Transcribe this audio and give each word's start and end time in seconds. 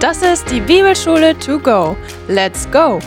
Das 0.00 0.22
ist 0.22 0.50
die 0.50 0.60
Bibelschule 0.60 1.38
to 1.38 1.58
go. 1.58 1.96
Let's 2.28 2.68
go! 2.70 2.98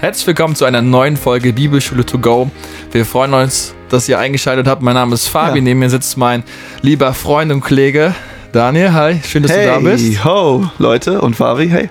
Herzlich 0.00 0.26
willkommen 0.26 0.54
zu 0.54 0.64
einer 0.64 0.82
neuen 0.82 1.16
Folge 1.16 1.52
Bibelschule 1.52 2.04
to 2.04 2.18
go. 2.18 2.50
Wir 2.92 3.04
freuen 3.04 3.34
uns, 3.34 3.74
dass 3.88 4.08
ihr 4.08 4.18
eingeschaltet 4.18 4.66
habt. 4.66 4.82
Mein 4.82 4.94
Name 4.94 5.14
ist 5.14 5.28
Fabi. 5.28 5.58
Ja. 5.58 5.64
Neben 5.64 5.80
mir 5.80 5.90
sitzt 5.90 6.16
mein 6.16 6.44
lieber 6.82 7.12
Freund 7.14 7.50
und 7.50 7.60
Kollege 7.60 8.14
Daniel. 8.52 8.92
Hi, 8.92 9.20
schön, 9.26 9.42
dass 9.42 9.52
hey, 9.52 9.66
du 9.66 9.72
da 9.72 9.78
bist. 9.80 10.24
ho, 10.24 10.68
Leute 10.78 11.20
und 11.20 11.34
Fabi, 11.34 11.68
hey. 11.68 11.90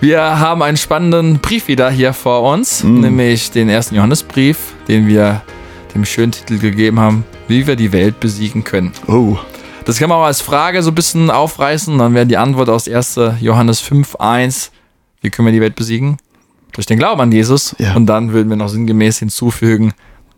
Wir 0.00 0.22
haben 0.40 0.62
einen 0.62 0.78
spannenden 0.78 1.38
Brief 1.40 1.68
wieder 1.68 1.90
hier 1.90 2.12
vor 2.14 2.42
uns, 2.42 2.82
Mm. 2.82 3.00
nämlich 3.00 3.50
den 3.50 3.68
ersten 3.68 3.94
Johannesbrief, 3.96 4.56
den 4.88 5.06
wir 5.06 5.42
dem 5.94 6.04
schönen 6.06 6.32
Titel 6.32 6.58
gegeben 6.58 6.98
haben, 6.98 7.24
wie 7.48 7.66
wir 7.66 7.76
die 7.76 7.92
Welt 7.92 8.18
besiegen 8.18 8.64
können. 8.64 8.92
Oh, 9.06 9.36
Das 9.90 9.98
kann 9.98 10.08
man 10.08 10.18
auch 10.18 10.26
als 10.26 10.40
Frage 10.40 10.84
so 10.84 10.92
ein 10.92 10.94
bisschen 10.94 11.32
aufreißen. 11.32 11.98
Dann 11.98 12.14
wäre 12.14 12.24
die 12.24 12.36
Antwort 12.36 12.68
aus 12.68 12.86
1. 12.86 13.18
Johannes 13.40 13.82
5,1. 13.82 14.70
Wie 15.20 15.30
können 15.30 15.46
wir 15.46 15.52
die 15.52 15.60
Welt 15.60 15.74
besiegen? 15.74 16.16
Durch 16.70 16.86
den 16.86 16.96
Glauben 16.96 17.20
an 17.20 17.32
Jesus. 17.32 17.74
Ja. 17.80 17.96
Und 17.96 18.06
dann 18.06 18.32
würden 18.32 18.48
wir 18.50 18.56
noch 18.56 18.68
sinngemäß 18.68 19.18
hinzufügen, 19.18 19.92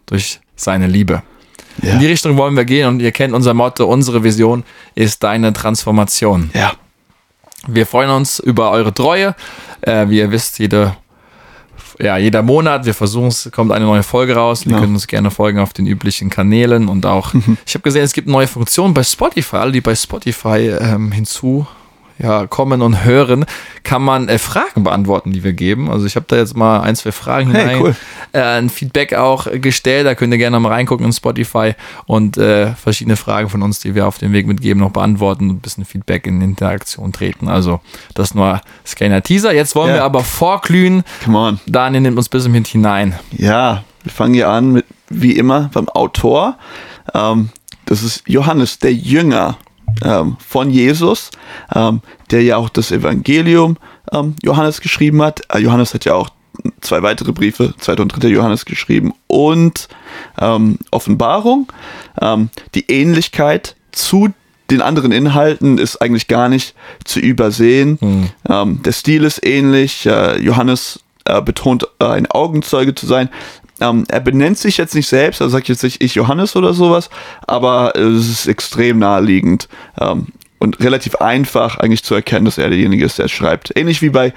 durch 0.06 0.40
seine 0.56 0.86
Liebe. 0.86 1.22
ja. 1.82 1.92
In 1.92 1.98
die 1.98 2.06
Richtung 2.06 2.38
wollen 2.38 2.56
wir 2.56 2.64
gehen 2.64 2.88
und 2.88 3.00
ihr 3.00 3.12
kennt 3.12 3.34
unser 3.34 3.52
Motto, 3.52 3.84
unsere 3.84 4.24
Vision 4.24 4.64
ist 4.94 5.22
deine 5.22 5.52
Transformation. 5.52 6.48
ja. 6.54 6.72
Wir 7.66 7.84
freuen 7.84 8.08
uns 8.08 8.38
über 8.38 8.70
eure 8.70 8.94
Treue. 8.94 9.36
Äh, 9.82 10.08
wie 10.08 10.20
ihr 10.20 10.30
wisst, 10.30 10.60
jede, 10.60 10.96
ja, 12.02 12.16
jeder 12.16 12.42
Monat, 12.42 12.84
wir 12.84 12.94
versuchen 12.94 13.28
es, 13.28 13.48
kommt 13.52 13.70
eine 13.72 13.84
neue 13.84 14.02
Folge 14.02 14.34
raus. 14.34 14.66
Wir 14.66 14.72
Ja. 14.72 14.80
können 14.80 14.94
uns 14.94 15.06
gerne 15.06 15.30
folgen 15.30 15.58
auf 15.60 15.72
den 15.72 15.86
üblichen 15.86 16.30
Kanälen 16.30 16.88
und 16.88 17.06
auch, 17.06 17.32
ich 17.66 17.74
habe 17.74 17.82
gesehen, 17.82 18.02
es 18.02 18.12
gibt 18.12 18.28
neue 18.28 18.46
Funktionen 18.48 18.92
bei 18.94 19.02
Spotify. 19.04 19.56
Alle, 19.56 19.72
die 19.72 19.80
bei 19.80 19.94
Spotify 19.94 20.76
ähm, 20.80 21.12
hinzu 21.12 21.66
ja, 22.22 22.46
kommen 22.46 22.80
und 22.82 23.04
hören, 23.04 23.44
kann 23.82 24.00
man 24.02 24.28
äh, 24.28 24.38
Fragen 24.38 24.84
beantworten, 24.84 25.32
die 25.32 25.42
wir 25.44 25.52
geben. 25.52 25.90
Also 25.90 26.06
ich 26.06 26.14
habe 26.16 26.24
da 26.28 26.36
jetzt 26.36 26.56
mal 26.56 26.80
ein, 26.80 26.94
zwei 26.96 27.12
Fragen 27.12 27.50
Hey, 27.50 27.62
hinein, 27.62 27.82
cool. 27.82 27.96
äh, 28.32 28.40
ein 28.40 28.70
Feedback 28.70 29.14
auch 29.14 29.46
gestellt. 29.52 30.06
Da 30.06 30.14
könnt 30.14 30.32
ihr 30.32 30.38
gerne 30.38 30.58
mal 30.60 30.70
reingucken 30.70 31.04
in 31.04 31.12
Spotify 31.12 31.74
und 32.06 32.36
äh, 32.38 32.74
verschiedene 32.74 33.16
Fragen 33.16 33.48
von 33.48 33.60
uns, 33.62 33.80
die 33.80 33.94
wir 33.94 34.06
auf 34.06 34.18
dem 34.18 34.32
Weg 34.32 34.46
mitgeben, 34.46 34.80
noch 34.80 34.92
beantworten 34.92 35.50
und 35.50 35.56
ein 35.56 35.60
bisschen 35.60 35.84
Feedback 35.84 36.26
in 36.26 36.40
Interaktion 36.40 37.12
treten. 37.12 37.48
Also 37.48 37.80
das 38.14 38.34
nur 38.34 38.60
kleiner 38.94 39.22
Teaser. 39.22 39.52
Jetzt 39.52 39.74
wollen 39.74 39.88
Ja. 39.90 39.96
wir 39.96 40.04
aber 40.04 40.22
vorglühen. 40.22 41.02
Come 41.24 41.38
on. 41.38 41.60
Daniel 41.66 42.02
nimmt 42.02 42.16
uns 42.18 42.28
ein 42.28 42.30
bisschen 42.30 42.52
mit 42.52 42.68
hinein. 42.68 43.14
Ja, 43.32 43.82
wir 44.04 44.12
fangen 44.12 44.34
hier 44.34 44.48
an 44.48 44.72
mit, 44.72 44.86
wie 45.08 45.32
immer, 45.36 45.70
beim 45.72 45.88
Autor. 45.88 46.56
Ähm, 47.14 47.48
das 47.86 48.02
ist 48.04 48.22
Johannes, 48.28 48.78
der 48.78 48.94
Jünger 48.94 49.56
ähm, 50.02 50.36
von 50.46 50.70
Jesus, 50.70 51.30
ähm, 51.74 52.00
der 52.30 52.42
ja 52.42 52.56
auch 52.56 52.68
das 52.68 52.90
Evangelium 52.90 53.76
ähm, 54.12 54.34
Johannes 54.42 54.80
geschrieben 54.80 55.22
hat. 55.22 55.42
Äh, 55.52 55.58
Johannes 55.58 55.94
hat 55.94 56.04
ja 56.04 56.14
auch 56.14 56.30
zwei 56.80 57.02
weitere 57.02 57.32
Briefe, 57.32 57.74
zweiter 57.78 58.02
und 58.02 58.14
dritter 58.14 58.28
Johannes 58.28 58.64
geschrieben 58.64 59.14
und 59.26 59.88
ähm, 60.40 60.78
Offenbarung. 60.90 61.68
Ähm, 62.20 62.50
die 62.74 62.90
Ähnlichkeit 62.90 63.76
zu 63.92 64.28
den 64.70 64.82
anderen 64.82 65.12
Inhalten 65.12 65.78
ist 65.78 65.96
eigentlich 66.00 66.28
gar 66.28 66.48
nicht 66.48 66.74
zu 67.04 67.20
übersehen. 67.20 68.30
Ähm, 68.48 68.82
der 68.82 68.92
Stil 68.92 69.24
ist 69.24 69.44
ähnlich. 69.44 70.06
Äh, 70.06 70.40
Johannes 70.40 71.00
äh, 71.24 71.42
betont, 71.42 71.86
äh, 71.98 72.06
ein 72.06 72.26
Augenzeuge 72.30 72.94
zu 72.94 73.06
sein. 73.06 73.28
Ähm, 73.82 74.04
er 74.08 74.20
benennt 74.20 74.58
sich 74.58 74.76
jetzt 74.76 74.94
nicht 74.94 75.08
selbst, 75.08 75.40
er 75.40 75.48
sagt 75.48 75.68
jetzt 75.68 75.82
nicht 75.82 76.00
ich 76.02 76.14
Johannes 76.14 76.54
oder 76.54 76.72
sowas, 76.72 77.10
aber 77.48 77.96
es 77.96 78.28
ist 78.28 78.46
extrem 78.46 79.00
naheliegend 79.00 79.68
ähm, 80.00 80.28
und 80.60 80.78
relativ 80.78 81.16
einfach 81.16 81.78
eigentlich 81.78 82.04
zu 82.04 82.14
erkennen, 82.14 82.44
dass 82.44 82.58
er 82.58 82.68
derjenige 82.68 83.04
ist, 83.04 83.18
der 83.18 83.26
schreibt. 83.26 83.76
Ähnlich 83.76 84.00
wie 84.00 84.10
bei 84.10 84.32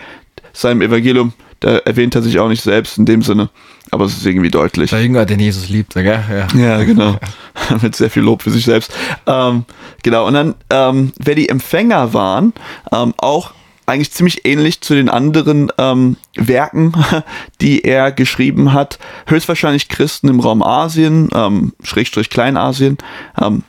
seinem 0.52 0.82
Evangelium, 0.82 1.34
da 1.60 1.78
erwähnt 1.78 2.16
er 2.16 2.24
sich 2.24 2.40
auch 2.40 2.50
nicht 2.50 2.64
selbst 2.64 2.98
in 2.98 3.06
dem 3.06 3.22
Sinne, 3.22 3.50
aber 3.92 4.06
es 4.06 4.18
ist 4.18 4.26
irgendwie 4.26 4.50
deutlich. 4.50 4.90
Der 4.90 5.04
Jünger, 5.04 5.28
den 5.28 5.40
Jesus 5.40 5.70
liebt, 5.70 5.94
gell? 5.94 6.24
Ja. 6.30 6.48
Ja, 6.60 6.84
genau. 6.84 7.18
Mit 7.84 7.96
sehr 7.96 8.10
viel 8.10 8.24
Lob 8.24 8.42
für 8.42 8.50
sich 8.50 8.66
selbst. 8.66 8.92
Ähm, 9.28 9.66
genau, 10.02 10.26
und 10.26 10.34
dann, 10.34 10.56
ähm, 10.72 11.12
wer 11.20 11.36
die 11.36 11.50
Empfänger 11.50 12.16
waren, 12.16 12.54
ähm, 12.92 13.14
auch 13.18 13.52
eigentlich 13.86 14.12
ziemlich 14.12 14.46
ähnlich 14.46 14.82
zu 14.82 14.96
den 14.96 15.10
anderen 15.10 15.72
ähm, 15.78 16.18
Werken, 16.36 16.94
die 17.62 17.84
er 17.84 18.12
geschrieben 18.12 18.74
hat. 18.74 19.00
Höchstwahrscheinlich 19.28 19.90
Christen 19.90 20.28
im 20.28 20.40
Raum 20.40 20.64
Asien, 20.64 21.30
ähm, 21.34 21.74
Schrägstrich 21.84 22.30
Kleinasien. 22.30 22.98
Ähm, 23.42 23.64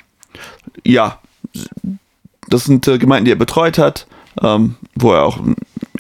ja, 0.85 1.21
das 2.49 2.65
sind 2.65 2.87
äh, 2.89 2.99
Gemeinden, 2.99 3.27
die 3.27 3.33
er 3.33 3.37
betreut 3.37 3.79
hat, 3.79 4.07
ähm, 4.43 4.77
wo 4.95 5.13
er 5.13 5.25
auch 5.25 5.39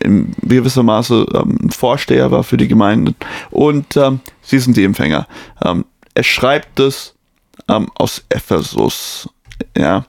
in 0.01 0.33
gewisser 0.43 0.83
Maße 0.83 1.27
ähm, 1.35 1.71
Vorsteher 1.71 2.31
war 2.31 2.45
für 2.45 2.57
die 2.57 2.69
Gemeinden. 2.69 3.15
Und 3.51 3.97
ähm, 3.97 4.21
sie 4.43 4.59
sind 4.59 4.77
die 4.77 4.85
Empfänger. 4.85 5.27
Ähm, 5.65 5.85
er 6.15 6.23
schreibt 6.23 6.81
es 6.81 7.15
ähm, 7.69 7.91
aus 7.95 8.25
Ephesus. 8.29 9.29
Ja, 9.77 10.07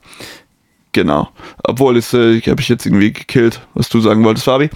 genau. 0.97 1.29
Obwohl, 1.63 1.95
es 1.97 2.11
äh, 2.13 2.41
habe 2.41 2.59
ich 2.59 2.69
jetzt 2.69 2.85
irgendwie 2.85 3.13
gekillt, 3.13 3.61
was 3.75 3.87
du 3.87 3.99
sagen 3.99 4.23
wolltest, 4.23 4.45
Fabi. 4.45 4.69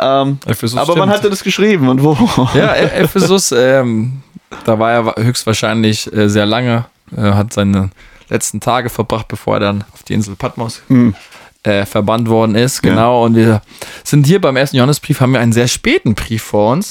Ähm, 0.00 0.38
aber 0.46 0.46
wann 0.46 0.84
stimmt. 0.84 1.08
hat 1.08 1.24
er 1.24 1.30
das 1.30 1.42
geschrieben 1.42 1.88
und 1.88 2.02
wo? 2.02 2.16
Ja, 2.54 2.74
Ephesus, 2.74 3.50
ähm, 3.52 4.22
da 4.64 4.78
war 4.78 4.92
er 4.92 5.24
höchstwahrscheinlich 5.24 6.12
äh, 6.12 6.28
sehr 6.28 6.46
lange, 6.46 6.84
äh, 7.16 7.22
hat 7.22 7.52
seine 7.52 7.90
letzten 8.28 8.60
Tage 8.60 8.90
verbracht, 8.90 9.26
bevor 9.26 9.54
er 9.54 9.60
dann 9.60 9.84
auf 9.94 10.02
die 10.02 10.12
Insel 10.12 10.36
Patmos 10.36 10.82
äh, 11.62 11.86
verbannt 11.86 12.28
worden 12.28 12.54
ist. 12.54 12.82
Genau, 12.82 13.24
und 13.24 13.34
wir 13.34 13.62
sind 14.04 14.26
hier 14.26 14.40
beim 14.40 14.56
ersten 14.56 14.76
Johannesbrief, 14.76 15.20
haben 15.20 15.32
wir 15.32 15.40
einen 15.40 15.52
sehr 15.52 15.68
späten 15.68 16.14
Brief 16.14 16.42
vor 16.42 16.72
uns. 16.72 16.90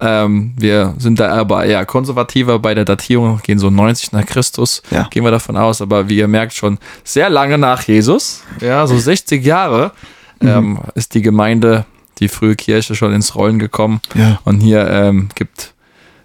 Ähm, 0.00 0.52
wir 0.58 0.94
sind 0.98 1.18
da 1.20 1.34
aber 1.34 1.64
eher 1.64 1.84
konservativer 1.86 2.58
bei 2.58 2.74
der 2.74 2.84
Datierung, 2.84 3.40
gehen 3.42 3.58
so 3.58 3.70
90 3.70 4.12
nach 4.12 4.26
Christus, 4.26 4.82
Ja. 4.90 5.04
gehen 5.10 5.24
wir 5.24 5.30
davon 5.30 5.56
aus, 5.56 5.80
aber 5.80 6.08
wie 6.08 6.18
ihr 6.18 6.28
merkt, 6.28 6.52
schon 6.54 6.78
sehr 7.02 7.30
lange 7.30 7.56
nach 7.56 7.82
Jesus, 7.82 8.42
ja, 8.60 8.86
so 8.86 8.98
60 8.98 9.44
Jahre 9.44 9.92
ähm, 10.42 10.78
ist 10.94 11.14
die 11.14 11.22
Gemeinde, 11.22 11.86
die 12.18 12.28
frühe 12.28 12.56
Kirche 12.56 12.94
schon 12.94 13.12
ins 13.14 13.34
Rollen 13.34 13.58
gekommen. 13.58 14.00
Ja. 14.14 14.38
Und 14.44 14.60
hier 14.60 14.86
ähm, 14.90 15.28
gibt 15.34 15.72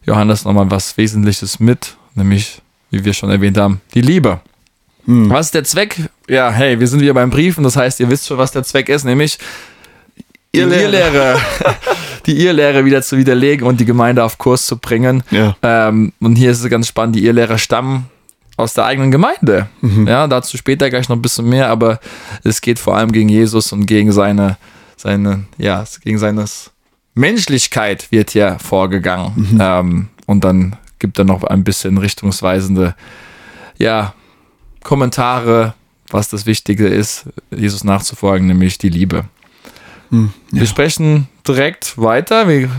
Johannes 0.05 0.43
nochmal 0.43 0.69
was 0.69 0.97
Wesentliches 0.97 1.59
mit, 1.61 1.95
nämlich, 2.15 2.61
wie 2.89 3.05
wir 3.05 3.13
schon 3.13 3.29
erwähnt 3.29 3.57
haben, 3.57 3.79
die 3.93 4.01
Liebe. 4.01 4.41
Was 5.05 5.47
ist 5.47 5.55
der 5.55 5.63
Zweck? 5.63 5.95
Ja, 6.27 6.51
hey, 6.51 6.79
wir 6.79 6.87
sind 6.87 6.99
wieder 7.01 7.13
beim 7.13 7.29
Brief 7.31 7.57
und 7.57 7.63
das 7.63 7.75
heißt, 7.75 7.99
ihr 8.01 8.09
wisst 8.09 8.27
schon, 8.27 8.37
was 8.37 8.51
der 8.51 8.63
Zweck 8.63 8.87
ist, 8.87 9.03
nämlich 9.03 9.39
Irrlehre. 10.51 11.39
Die 12.25 12.43
Irrlehre 12.43 12.85
wieder 12.85 13.01
zu 13.01 13.17
widerlegen 13.17 13.65
und 13.65 13.79
die 13.79 13.85
Gemeinde 13.85 14.23
auf 14.23 14.37
Kurs 14.37 14.65
zu 14.65 14.77
bringen. 14.77 15.23
Ja. 15.31 15.55
Ähm, 15.61 16.13
und 16.19 16.35
hier 16.35 16.51
ist 16.51 16.63
es 16.63 16.69
ganz 16.69 16.87
spannend, 16.87 17.15
die 17.15 17.25
Irrlehrer 17.25 17.57
stammen 17.57 18.09
aus 18.57 18.73
der 18.73 18.85
eigenen 18.85 19.11
Gemeinde. 19.11 19.69
Ja, 20.05 20.27
dazu 20.27 20.57
später 20.57 20.89
gleich 20.89 21.09
noch 21.09 21.15
ein 21.15 21.21
bisschen 21.21 21.49
mehr, 21.49 21.69
aber 21.69 21.99
es 22.43 22.61
geht 22.61 22.79
vor 22.79 22.95
allem 22.95 23.11
gegen 23.11 23.29
Jesus 23.29 23.71
und 23.71 23.85
gegen 23.85 24.11
seine, 24.11 24.57
seine, 24.97 25.45
ja, 25.57 25.83
gegen 26.03 26.19
seines 26.19 26.71
Menschlichkeit 27.15 28.11
wird 28.11 28.31
hier 28.31 28.57
vorgegangen. 28.59 29.57
Ähm, 29.59 30.09
und 30.27 30.43
dann 30.43 30.75
gibt 30.99 31.17
er 31.17 31.25
noch 31.25 31.43
ein 31.43 31.63
bisschen 31.63 31.97
richtungsweisende, 31.97 32.95
ja, 33.77 34.13
Kommentare, 34.83 35.73
was 36.09 36.29
das 36.29 36.45
Wichtige 36.45 36.87
ist, 36.87 37.25
Jesus 37.49 37.83
nachzufolgen, 37.83 38.47
nämlich 38.47 38.77
die 38.77 38.89
Liebe. 38.89 39.25
Wir 40.51 40.65
sprechen 40.65 41.29
direkt 41.47 41.97
weiter, 41.97 42.47
wir, 42.49 42.69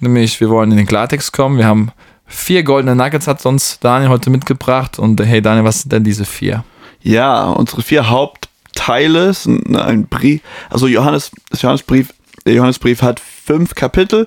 nämlich 0.00 0.40
wir 0.40 0.48
wollen 0.48 0.70
in 0.70 0.78
den 0.78 0.86
Klartext 0.86 1.34
kommen. 1.34 1.58
Wir 1.58 1.66
haben 1.66 1.92
vier 2.26 2.62
goldene 2.62 2.96
Nuggets, 2.96 3.26
hat 3.26 3.44
uns 3.44 3.78
Daniel 3.78 4.08
heute 4.08 4.30
mitgebracht. 4.30 4.98
Und 4.98 5.20
hey 5.20 5.42
Daniel, 5.42 5.64
was 5.64 5.82
sind 5.82 5.92
denn 5.92 6.04
diese 6.04 6.24
vier? 6.24 6.64
Ja, 7.02 7.44
unsere 7.44 7.82
vier 7.82 8.08
Hauptteile 8.08 9.34
sind 9.34 9.76
ein 9.76 10.06
Brief. 10.06 10.40
Also 10.70 10.86
Johannes, 10.86 11.30
das 11.50 11.60
Johannesbrief, 11.60 12.14
der 12.46 12.54
Johannesbrief 12.54 13.02
hat 13.02 13.20
fünf 13.20 13.74
Kapitel. 13.74 14.26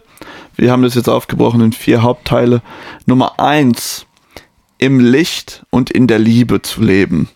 Wir 0.55 0.71
haben 0.71 0.83
das 0.83 0.93
jetzt 0.93 1.09
aufgebrochen 1.09 1.61
in 1.61 1.73
vier 1.73 2.03
Hauptteile. 2.03 2.61
Nummer 3.07 3.39
eins, 3.39 4.05
im 4.77 4.99
Licht 4.99 5.63
und 5.71 5.89
in 5.89 6.05
der 6.05 6.19
Liebe 6.19 6.61
zu 6.61 6.81
leben. 6.81 7.27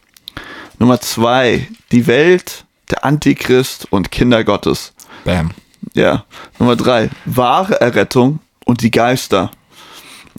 Nummer 0.78 1.02
zwei, 1.02 1.68
die 1.92 2.06
Welt, 2.06 2.66
der 2.92 3.06
Antichrist 3.06 3.88
und 3.92 4.12
Kinder 4.12 4.44
Gottes. 4.44 4.94
Bam. 5.26 5.52
Ja. 5.94 6.24
Nummer 6.60 6.78
drei, 6.78 7.10
wahre 7.26 7.82
Errettung 7.82 8.40
und 8.64 8.82
die 8.82 8.92
Geister. 8.92 9.52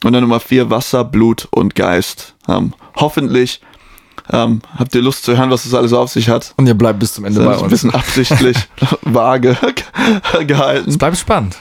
Und 0.03 0.13
dann 0.13 0.23
Nummer 0.23 0.41
vier, 0.41 0.71
Wasser, 0.71 1.05
Blut 1.05 1.49
und 1.51 1.75
Geist. 1.75 2.35
Ähm, 2.49 2.73
hoffentlich 2.97 3.61
ähm, 4.33 4.61
habt 4.79 4.95
ihr 4.95 5.03
Lust 5.03 5.25
zu 5.25 5.37
hören, 5.37 5.51
was 5.51 5.65
das 5.65 5.75
alles 5.75 5.93
auf 5.93 6.11
sich 6.11 6.29
hat. 6.29 6.55
Und 6.57 6.67
ihr 6.67 6.75
bleibt 6.75 6.99
bis 6.99 7.15
zum 7.15 7.25
Ende 7.25 7.41
Das 7.41 7.47
bei 7.47 7.53
ist 7.55 7.59
ein 7.59 7.65
uns. 7.65 7.71
bisschen 7.73 7.95
absichtlich 7.95 8.57
vage 9.03 9.57
gehalten. 10.47 10.91
Es 10.91 10.99
bleibt 10.99 11.17
spannend. 11.19 11.57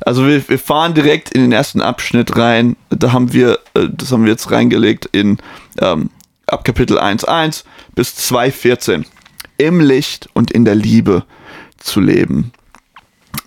Also 0.00 0.26
wir, 0.26 0.48
wir 0.48 0.58
fahren 0.58 0.94
direkt 0.94 1.30
in 1.30 1.42
den 1.42 1.52
ersten 1.52 1.80
Abschnitt 1.82 2.36
rein. 2.36 2.76
Da 2.90 3.12
haben 3.12 3.32
wir, 3.32 3.58
äh, 3.74 3.88
das 3.90 4.12
haben 4.12 4.24
wir 4.24 4.30
jetzt 4.32 4.50
reingelegt 4.50 5.06
in 5.06 5.38
ähm, 5.80 6.10
ab 6.46 6.64
Kapitel 6.64 6.98
1.1 6.98 7.64
bis 7.94 8.14
2.14. 8.32 9.04
Im 9.58 9.80
Licht 9.80 10.28
und 10.34 10.50
in 10.52 10.64
der 10.64 10.76
Liebe 10.76 11.24
zu 11.78 12.00
leben. 12.00 12.52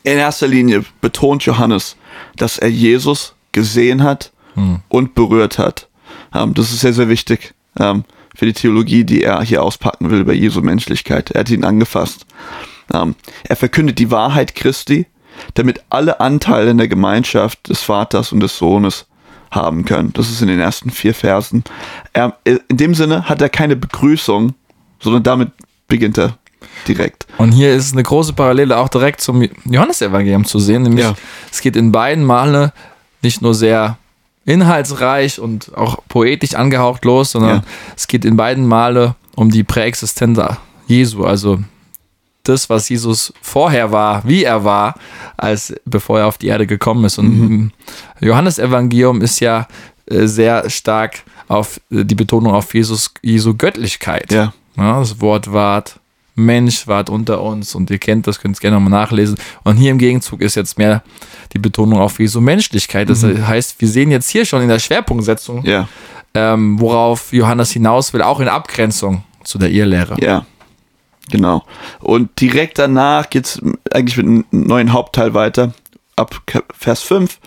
In 0.04 0.18
erster 0.18 0.48
Linie 0.48 0.83
betont 1.01 1.44
Johannes, 1.45 1.95
dass 2.36 2.57
er 2.57 2.69
Jesus 2.69 3.36
gesehen 3.51 4.04
hat 4.04 4.31
und 4.89 5.16
berührt 5.16 5.57
hat. 5.57 5.88
Ähm, 6.33 6.54
das 6.54 6.72
ist 6.72 6.81
sehr, 6.81 6.94
sehr 6.94 7.10
wichtig 7.10 7.54
ähm, 7.80 8.04
für 8.36 8.45
die 8.45 8.54
Theologie, 8.54 9.04
die 9.04 9.24
er 9.24 9.42
hier 9.42 9.63
auspacken 9.63 10.10
will 10.10 10.22
über 10.22 10.33
Jesu 10.33 10.62
Menschlichkeit. 10.62 11.31
Er 11.31 11.42
hat 11.42 11.50
ihn 11.50 11.66
angefasst. 11.66 12.25
Ähm, 12.94 13.16
er 13.44 13.56
verkündet 13.56 14.00
die 14.00 14.12
Wahrheit 14.12 14.56
Christi, 14.56 15.06
damit 15.54 15.81
alle 15.89 16.19
Anteile 16.19 16.72
in 16.72 16.77
der 16.77 16.88
Gemeinschaft 16.88 17.69
des 17.69 17.81
Vaters 17.81 18.31
und 18.31 18.42
des 18.42 18.57
Sohnes 18.57 19.07
haben 19.50 19.86
können. 19.86 20.13
Das 20.13 20.30
ist 20.30 20.42
in 20.42 20.48
den 20.48 20.60
ersten 20.60 20.92
vier 20.92 21.13
Versen. 21.13 21.63
Er, 22.13 22.38
in 22.45 22.77
dem 22.77 22.95
Sinne 22.95 23.27
hat 23.27 23.42
er 23.42 23.50
keine 23.50 23.75
Begrüßung, 23.75 24.54
sondern 25.00 25.24
damit 25.24 25.51
beginnt 25.88 26.18
er 26.18 26.38
direkt. 26.88 27.25
Und 27.38 27.51
hier 27.51 27.74
ist 27.74 27.94
eine 27.94 28.04
große 28.04 28.33
Parallele 28.33 28.78
auch 28.78 28.89
direkt 28.89 29.22
zum 29.22 29.48
Johannesevangelium 29.66 30.45
zu 30.45 30.60
sehen, 30.60 30.83
nämlich 30.83 31.06
Ja. 31.06 31.13
es 31.51 31.62
geht 31.62 31.75
in 31.75 31.92
beiden 31.92 32.24
Male 32.25 32.74
nicht 33.22 33.42
nur 33.42 33.54
sehr 33.54 33.98
inhaltsreich 34.45 35.39
und 35.39 35.75
auch 35.78 36.00
poetisch 36.07 36.56
angehaucht 36.56 37.06
los, 37.06 37.31
sondern 37.31 37.57
Ja. 37.57 37.63
es 37.95 38.07
geht 38.07 38.25
in 38.25 38.36
beiden 38.38 38.66
Male 38.68 39.16
um 39.36 39.50
die 39.51 39.63
Präexistenz 39.63 40.39
Jesu, 40.88 41.24
also 41.24 41.60
das, 42.44 42.69
was 42.69 42.89
Jesus 42.89 43.31
vorher 43.42 43.92
war, 43.92 44.24
wie 44.25 44.44
er 44.44 44.63
war, 44.63 44.95
als 45.38 45.74
bevor 45.86 46.19
er 46.19 46.27
auf 46.27 46.38
die 46.39 46.48
Erde 46.48 46.66
gekommen 46.66 47.06
ist. 47.06 47.19
Und 47.19 47.27
im 47.27 47.72
Johannesevangelium 48.19 49.22
ist 49.22 49.39
ja 49.39 49.68
äh, 50.10 50.25
sehr 50.25 50.69
stark 50.69 51.19
auf 51.48 51.80
äh, 51.92 52.04
die 52.04 52.16
Betonung 52.16 52.54
auf 52.54 52.74
Jesus, 52.74 53.13
Jesu 53.22 53.54
Göttlichkeit. 53.56 54.31
Ja. 54.31 54.54
Ja, 54.75 55.00
das 55.00 55.22
Wort 55.22 55.54
ward 55.54 56.00
Mensch, 56.46 56.88
ward 56.88 57.10
unter 57.10 57.42
uns 57.42 57.74
und 57.76 57.90
ihr 57.90 57.98
kennt 58.00 58.28
das, 58.28 58.40
könnt 58.40 58.56
es 58.56 58.60
gerne 58.62 58.76
nochmal 58.76 58.92
nachlesen. 59.02 59.38
Und 59.64 59.78
hier 59.78 59.92
im 59.92 59.98
Gegenzug 59.98 60.42
ist 60.42 60.56
jetzt 60.56 60.78
mehr 60.78 61.04
die 61.54 61.60
Betonung 61.60 62.00
auf 62.00 62.20
Jesu 62.20 62.42
Menschlichkeit. 62.42 63.10
Das 63.10 63.24
heißt, 63.24 63.80
wir 63.80 63.88
sehen 63.88 64.12
jetzt 64.12 64.30
hier 64.30 64.46
schon 64.46 64.62
in 64.62 64.70
der 64.70 64.80
Schwerpunktsetzung, 64.80 65.64
Ja, 65.66 65.88
ähm, 66.34 66.80
worauf 66.80 67.32
Johannes 67.34 67.72
hinaus 67.72 68.14
will, 68.14 68.22
auch 68.22 68.40
in 68.40 68.48
Abgrenzung 68.48 69.24
zu 69.44 69.58
der 69.58 69.70
Irrlehre. 69.72 70.16
ja. 70.20 70.46
Genau. 71.30 71.64
Und 72.00 72.42
direkt 72.42 72.78
danach 72.78 73.30
geht's 73.30 73.62
eigentlich 73.94 74.18
mit 74.18 74.26
einem 74.26 74.46
neuen 74.52 74.92
Hauptteil 74.92 75.34
weiter. 75.34 75.74
Ab 76.18 76.42
Vers 76.78 77.04
5 77.04 77.40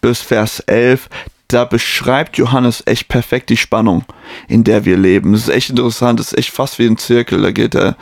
bis 0.00 0.22
Vers 0.22 0.60
11. 0.60 1.10
Da 1.48 1.64
beschreibt 1.64 2.38
Johannes 2.38 2.82
echt 2.86 3.08
perfekt 3.08 3.50
die 3.50 3.58
Spannung, 3.58 4.04
in 4.48 4.64
der 4.64 4.86
wir 4.86 4.96
leben. 4.96 5.32
Das 5.32 5.42
ist 5.42 5.48
echt 5.50 5.68
interessant. 5.68 6.18
Das 6.18 6.28
ist 6.32 6.38
echt 6.38 6.50
fast 6.50 6.78
wie 6.78 6.86
ein 6.86 6.96
Zirkel. 6.96 7.42
Da 7.42 7.50
geht 7.50 7.74
er 7.74 7.96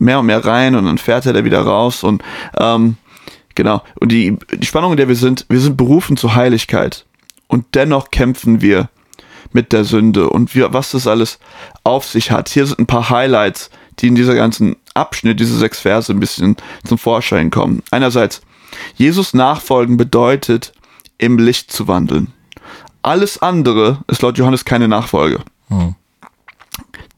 mehr 0.00 0.20
und 0.20 0.26
mehr 0.26 0.44
rein 0.44 0.74
und 0.74 0.86
dann 0.86 0.98
fährt 0.98 1.26
er 1.26 1.32
da 1.32 1.44
wieder 1.44 1.60
raus. 1.60 2.02
Und 2.02 2.22
ähm, 2.58 2.96
genau. 3.54 3.82
Und 4.00 4.12
die, 4.12 4.36
die 4.52 4.66
Spannung, 4.66 4.92
in 4.92 4.96
der 4.96 5.08
wir 5.08 5.16
sind, 5.16 5.46
wir 5.48 5.60
sind 5.60 5.76
berufen 5.76 6.16
zur 6.16 6.34
Heiligkeit. 6.34 7.04
Und 7.46 7.66
dennoch 7.74 8.10
kämpfen 8.10 8.60
wir 8.60 8.88
mit 9.52 9.72
der 9.72 9.84
Sünde 9.84 10.30
und 10.30 10.54
wie, 10.54 10.64
was 10.68 10.92
das 10.92 11.06
alles 11.06 11.38
auf 11.82 12.04
sich 12.06 12.30
hat. 12.30 12.48
Hier 12.48 12.66
sind 12.66 12.78
ein 12.78 12.86
paar 12.86 13.10
Highlights, 13.10 13.70
die 13.98 14.06
in 14.06 14.14
dieser 14.14 14.34
ganzen 14.34 14.76
Abschnitt, 14.94 15.40
diese 15.40 15.56
sechs 15.56 15.80
Verse 15.80 16.12
ein 16.12 16.20
bisschen 16.20 16.56
zum 16.86 16.98
Vorschein 16.98 17.50
kommen. 17.50 17.82
Einerseits, 17.90 18.40
Jesus 18.94 19.34
nachfolgen 19.34 19.96
bedeutet, 19.96 20.72
im 21.18 21.38
Licht 21.38 21.72
zu 21.72 21.88
wandeln. 21.88 22.32
Alles 23.02 23.42
andere 23.42 24.04
ist 24.06 24.22
laut 24.22 24.38
Johannes 24.38 24.64
keine 24.64 24.88
Nachfolge. 24.88 25.40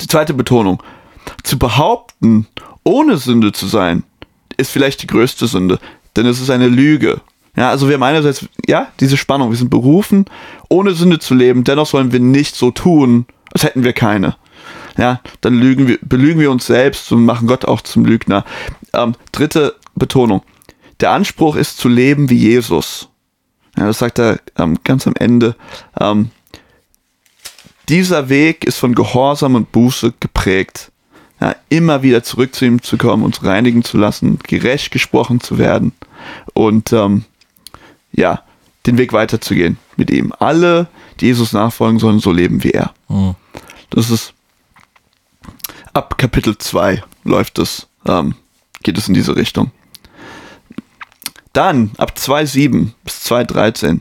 Die 0.01 0.07
zweite 0.07 0.35
Betonung. 0.35 0.83
Zu 1.45 1.59
behaupten, 1.59 2.47
ohne 2.85 3.17
Sünde 3.17 3.53
zu 3.53 3.67
sein, 3.67 4.05
ist 4.57 4.71
vielleicht 4.71 5.03
die 5.03 5.07
größte 5.07 5.47
Sünde, 5.47 5.79
denn 6.17 6.27
es 6.27 6.41
ist 6.41 6.51
eine 6.51 6.69
Lüge. 6.69 7.21
Ja, 7.57 7.71
also 7.71 7.89
wir 7.89 7.95
haben 7.95 8.03
einerseits, 8.03 8.47
ja, 8.67 8.89
diese 9.01 9.17
Spannung, 9.17 9.51
wir 9.51 9.57
sind 9.57 9.71
berufen, 9.71 10.25
ohne 10.69 10.93
Sünde 10.93 11.19
zu 11.19 11.35
leben, 11.35 11.65
dennoch 11.65 11.87
sollen 11.87 12.13
wir 12.13 12.21
nicht 12.21 12.57
so 12.57 12.71
tun, 12.71 13.27
als 13.53 13.65
hätten 13.65 13.85
wir 13.85 13.93
keine. 13.93 14.37
Ja, 14.97 15.21
dann 15.41 15.55
lügen 15.55 15.89
wir, 15.89 15.99
belügen 16.03 16.41
wir 16.41 16.51
uns 16.51 16.67
selbst 16.67 17.11
und 17.13 17.25
machen 17.25 17.49
Gott 17.49 17.65
auch 17.65 17.81
zum 17.81 18.05
Lügner. 18.05 18.45
Ähm, 18.93 19.15
dritte 19.33 19.77
Betonung. 19.95 20.43
Der 21.01 21.11
Anspruch 21.11 21.57
ist 21.57 21.79
zu 21.79 21.89
leben 21.89 22.31
wie 22.31 22.37
Jesus. 22.37 23.09
Ja, 23.77 23.87
das 23.87 23.99
sagt 23.99 24.19
er 24.19 24.39
ähm, 24.59 24.79
ganz 24.85 25.07
am 25.07 25.15
Ende. 25.17 25.57
Ähm, 25.99 26.31
dieser 27.89 28.29
Weg 28.29 28.65
ist 28.65 28.79
von 28.79 28.95
Gehorsam 28.95 29.55
und 29.55 29.73
Buße 29.73 30.15
geprägt. 30.21 30.92
Ja, 31.43 31.57
immer 31.71 32.05
wieder 32.05 32.23
zurück 32.23 32.55
zu 32.55 32.65
ihm 32.65 32.83
zu 32.83 32.97
kommen, 32.97 33.25
uns 33.25 33.43
reinigen 33.43 33.83
zu 33.83 33.99
lassen, 33.99 34.39
gerecht 34.39 34.93
gesprochen 34.93 35.41
zu 35.41 35.59
werden 35.59 35.91
und 36.55 36.93
ähm, 36.93 37.25
ja, 38.13 38.45
den 38.87 38.97
Weg 38.97 39.13
weiterzugehen 39.13 39.77
mit 39.97 40.13
ihm. 40.13 40.33
Alle, 40.39 40.87
die 41.19 41.27
Jesus 41.27 41.53
nachfolgen 41.53 41.99
sollen, 41.99 42.21
so 42.21 42.31
leben 42.31 42.63
wie 42.63 42.71
er. 42.71 42.95
Das 43.91 44.09
ist 44.09 44.35
ab 45.93 46.17
Kapitel 46.17 46.57
2 46.57 47.03
läuft 47.25 47.59
es, 47.59 47.89
ähm, 48.07 48.37
geht 48.85 48.97
es 48.97 49.09
in 49.09 49.15
diese 49.15 49.35
Richtung. 49.35 49.73
Dann, 51.53 51.91
ab 51.99 52.15
2,7 52.17 52.91
bis 53.03 53.27
2,13, 53.27 53.99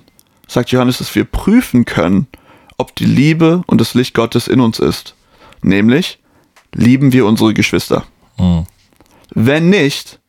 sagt 0.48 0.70
Johannes, 0.70 1.00
dass 1.00 1.16
wir 1.16 1.26
prüfen 1.26 1.86
können, 1.86 2.28
ob 2.78 2.96
die 2.96 3.06
Liebe 3.06 3.64
und 3.66 3.82
das 3.82 3.96
Licht 3.96 4.14
Gottes 4.14 4.48
in 4.48 4.62
uns 4.62 4.78
ist. 4.78 5.16
Nämlich, 5.64 6.20
lieben 6.74 7.12
wir 7.14 7.26
unsere 7.26 7.54
Geschwister. 7.54 8.06
Wenn 9.34 9.70
nicht, 9.70 10.20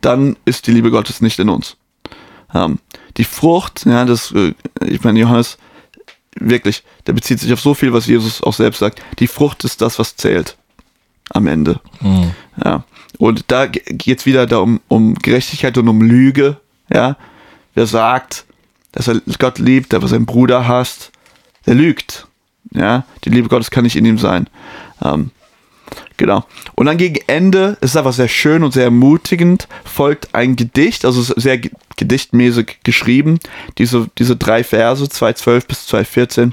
dann 0.00 0.36
ist 0.44 0.66
die 0.66 0.72
Liebe 0.72 0.90
Gottes 0.90 1.20
nicht 1.20 1.38
in 1.38 1.48
uns. 1.48 1.76
Ähm, 2.54 2.78
die 3.16 3.24
Frucht, 3.24 3.86
ja, 3.86 4.04
das, 4.04 4.32
äh, 4.32 4.54
ich 4.84 5.02
meine, 5.02 5.18
Johannes, 5.18 5.58
wirklich, 6.38 6.84
der 7.06 7.12
bezieht 7.12 7.40
sich 7.40 7.52
auf 7.52 7.60
so 7.60 7.74
viel, 7.74 7.92
was 7.92 8.06
Jesus 8.06 8.42
auch 8.42 8.52
selbst 8.52 8.78
sagt. 8.78 9.02
Die 9.18 9.26
Frucht 9.26 9.64
ist 9.64 9.80
das, 9.80 9.98
was 9.98 10.16
zählt 10.16 10.56
am 11.30 11.46
Ende. 11.46 11.80
Ja. 12.64 12.84
Und 13.18 13.44
da 13.48 13.66
geht 13.66 14.18
es 14.18 14.26
wieder 14.26 14.46
da 14.46 14.58
um, 14.58 14.80
um 14.88 15.14
Gerechtigkeit 15.14 15.76
und 15.78 15.88
um 15.88 16.02
Lüge. 16.02 16.58
Ja. 16.92 17.16
Wer 17.74 17.86
sagt, 17.86 18.44
dass 18.92 19.08
er 19.08 19.20
Gott 19.38 19.58
liebt, 19.58 19.94
aber 19.94 20.08
seinen 20.08 20.26
Bruder 20.26 20.68
hasst, 20.68 21.10
der 21.66 21.74
lügt. 21.74 22.26
Ja. 22.72 23.04
Die 23.24 23.30
Liebe 23.30 23.48
Gottes 23.48 23.70
kann 23.70 23.84
nicht 23.84 23.96
in 23.96 24.04
ihm 24.04 24.18
sein. 24.18 24.48
Ähm, 25.02 25.30
Genau. 26.18 26.44
Und 26.74 26.86
dann 26.86 26.96
gegen 26.96 27.18
Ende, 27.26 27.76
ist 27.80 27.96
einfach 27.96 28.12
sehr 28.14 28.28
schön 28.28 28.62
und 28.62 28.72
sehr 28.72 28.84
ermutigend, 28.84 29.68
folgt 29.84 30.34
ein 30.34 30.56
Gedicht, 30.56 31.04
also 31.04 31.20
sehr 31.20 31.58
ge- 31.58 31.72
gedichtmäßig 31.96 32.78
geschrieben, 32.84 33.38
diese, 33.78 34.08
diese 34.18 34.36
drei 34.36 34.64
Verse, 34.64 35.04
2.12 35.04 35.66
bis 35.66 35.88
2.14, 35.92 36.52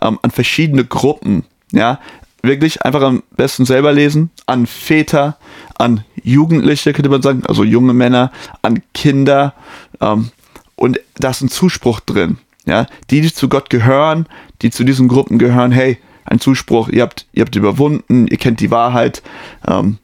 ähm, 0.00 0.18
an 0.22 0.30
verschiedene 0.30 0.84
Gruppen, 0.86 1.44
ja, 1.70 2.00
wirklich 2.42 2.82
einfach 2.82 3.02
am 3.02 3.22
besten 3.36 3.66
selber 3.66 3.92
lesen, 3.92 4.30
an 4.46 4.66
Väter, 4.66 5.36
an 5.76 6.04
Jugendliche, 6.22 6.92
könnte 6.94 7.10
man 7.10 7.20
sagen, 7.22 7.42
also 7.46 7.62
junge 7.64 7.92
Männer, 7.92 8.32
an 8.62 8.82
Kinder, 8.94 9.54
ähm, 10.00 10.30
und 10.76 10.98
da 11.16 11.30
ist 11.30 11.42
ein 11.42 11.48
Zuspruch 11.50 12.00
drin, 12.00 12.38
ja, 12.64 12.86
die, 13.10 13.20
die 13.20 13.32
zu 13.32 13.50
Gott 13.50 13.68
gehören, 13.68 14.26
die 14.62 14.70
zu 14.70 14.82
diesen 14.84 15.08
Gruppen 15.08 15.38
gehören, 15.38 15.72
hey, 15.72 15.98
ein 16.24 16.40
Zuspruch, 16.40 16.88
ihr 16.88 17.02
habt, 17.02 17.26
ihr 17.32 17.42
habt 17.44 17.54
überwunden, 17.56 18.26
ihr 18.28 18.36
kennt 18.38 18.60
die 18.60 18.70
Wahrheit. 18.70 19.22
Ähm, 19.66 19.98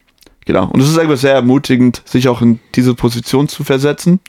genau. 0.44 0.66
Und 0.66 0.80
es 0.80 0.88
ist 0.88 0.98
einfach 0.98 1.16
sehr 1.16 1.34
ermutigend, 1.34 2.02
sich 2.04 2.28
auch 2.28 2.42
in 2.42 2.60
diese 2.74 2.94
Position 2.94 3.48
zu 3.48 3.64
versetzen 3.64 4.20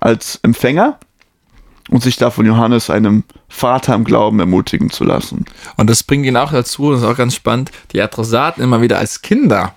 als 0.00 0.38
Empfänger 0.42 0.98
und 1.90 2.02
sich 2.02 2.16
da 2.16 2.30
von 2.30 2.46
Johannes, 2.46 2.90
einem 2.90 3.22
Vater 3.48 3.94
im 3.94 4.04
Glauben, 4.04 4.40
ermutigen 4.40 4.90
zu 4.90 5.04
lassen. 5.04 5.44
Und 5.76 5.88
das 5.88 6.02
bringt 6.02 6.26
ihn 6.26 6.36
auch 6.36 6.50
dazu, 6.50 6.90
das 6.90 7.00
ist 7.02 7.06
auch 7.06 7.16
ganz 7.16 7.34
spannend, 7.34 7.70
die 7.92 8.00
Adressaten 8.00 8.62
immer 8.62 8.80
wieder 8.82 8.98
als 8.98 9.22
Kinder 9.22 9.74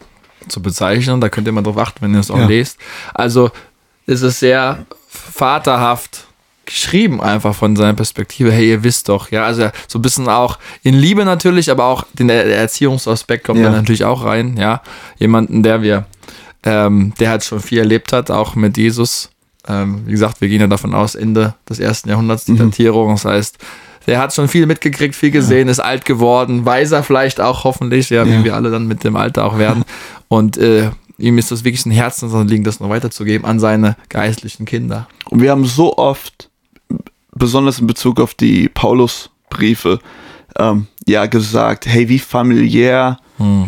zu 0.47 0.61
bezeichnen. 0.61 1.21
Da 1.21 1.29
könnt 1.29 1.45
ihr 1.47 1.53
mal 1.53 1.61
drauf 1.61 1.77
achten, 1.77 2.01
wenn 2.01 2.13
ihr 2.13 2.19
es 2.21 2.31
auch 2.31 2.37
Ja. 2.39 2.47
lest. 2.47 2.79
Also 3.13 3.51
ist 4.07 4.21
es 4.23 4.39
sehr 4.39 4.85
vaterhaft 5.07 6.25
geschrieben, 6.69 7.19
einfach 7.21 7.55
von 7.55 7.75
seiner 7.75 7.93
Perspektive. 7.93 8.51
Hey, 8.51 8.69
ihr 8.69 8.83
wisst 8.83 9.09
doch, 9.09 9.31
ja, 9.31 9.43
also 9.45 9.69
so 9.87 9.99
ein 9.99 10.01
bisschen 10.01 10.27
auch 10.29 10.57
in 10.83 10.93
Liebe 10.95 11.25
natürlich, 11.25 11.69
aber 11.71 11.85
auch 11.85 12.05
den 12.13 12.27
der 12.27 12.45
Erziehungsaspekt 12.45 13.45
kommt 13.45 13.59
Ja. 13.59 13.69
da 13.69 13.75
natürlich 13.77 14.05
auch 14.05 14.23
rein, 14.23 14.55
ja. 14.57 14.81
Jemanden, 15.17 15.63
der 15.63 15.81
wir, 15.81 16.05
ähm, 16.63 17.13
der 17.19 17.29
halt 17.31 17.43
schon 17.43 17.59
viel 17.59 17.79
erlebt 17.79 18.13
hat, 18.13 18.31
auch 18.31 18.55
mit 18.55 18.77
Jesus. 18.77 19.29
Ähm, 19.67 20.03
wie 20.05 20.11
gesagt, 20.11 20.41
wir 20.41 20.47
gehen 20.49 20.61
ja 20.61 20.67
davon 20.67 20.93
aus, 20.93 21.15
Ende 21.15 21.53
des 21.69 21.79
ersten 21.79 22.09
Jahrhunderts, 22.09 22.45
die 22.45 22.55
Datierung. 22.55 23.11
Das 23.11 23.25
heißt, 23.25 23.57
der 24.07 24.19
hat 24.19 24.33
schon 24.33 24.47
viel 24.47 24.65
mitgekriegt, 24.65 25.15
viel 25.15 25.31
gesehen, 25.31 25.67
ist 25.67 25.79
alt 25.79 26.05
geworden, 26.05 26.65
weiser 26.65 27.03
vielleicht 27.03 27.41
auch 27.41 27.63
hoffentlich, 27.65 28.09
ja, 28.09 28.25
wie 28.25 28.31
Ja. 28.31 28.43
wir 28.43 28.55
alle 28.55 28.71
dann 28.71 28.87
mit 28.87 29.03
dem 29.03 29.15
Alter 29.15 29.45
auch 29.45 29.57
werden. 29.57 29.83
Und 30.27 30.57
äh, 30.57 30.89
ihm 31.17 31.37
ist 31.37 31.51
das 31.51 31.63
wirklich 31.63 31.85
ein 31.85 31.91
Herzensanliegen, 31.91 32.63
das 32.63 32.79
noch 32.79 32.89
weiterzugeben 32.89 33.45
an 33.45 33.59
seine 33.59 33.95
geistlichen 34.07 34.65
Kinder. 34.65 35.07
Und 35.29 35.41
wir 35.41 35.51
haben 35.51 35.65
so 35.65 35.97
oft, 35.97 36.49
besonders 37.39 37.79
in 37.79 37.87
Bezug 37.87 38.19
auf 38.19 38.35
die 38.35 38.69
Paulusbriefe, 38.69 39.99
ähm, 40.57 40.87
ja 41.07 41.25
gesagt, 41.25 41.87
hey, 41.87 42.07
wie 42.09 42.19
familiär, 42.19 43.17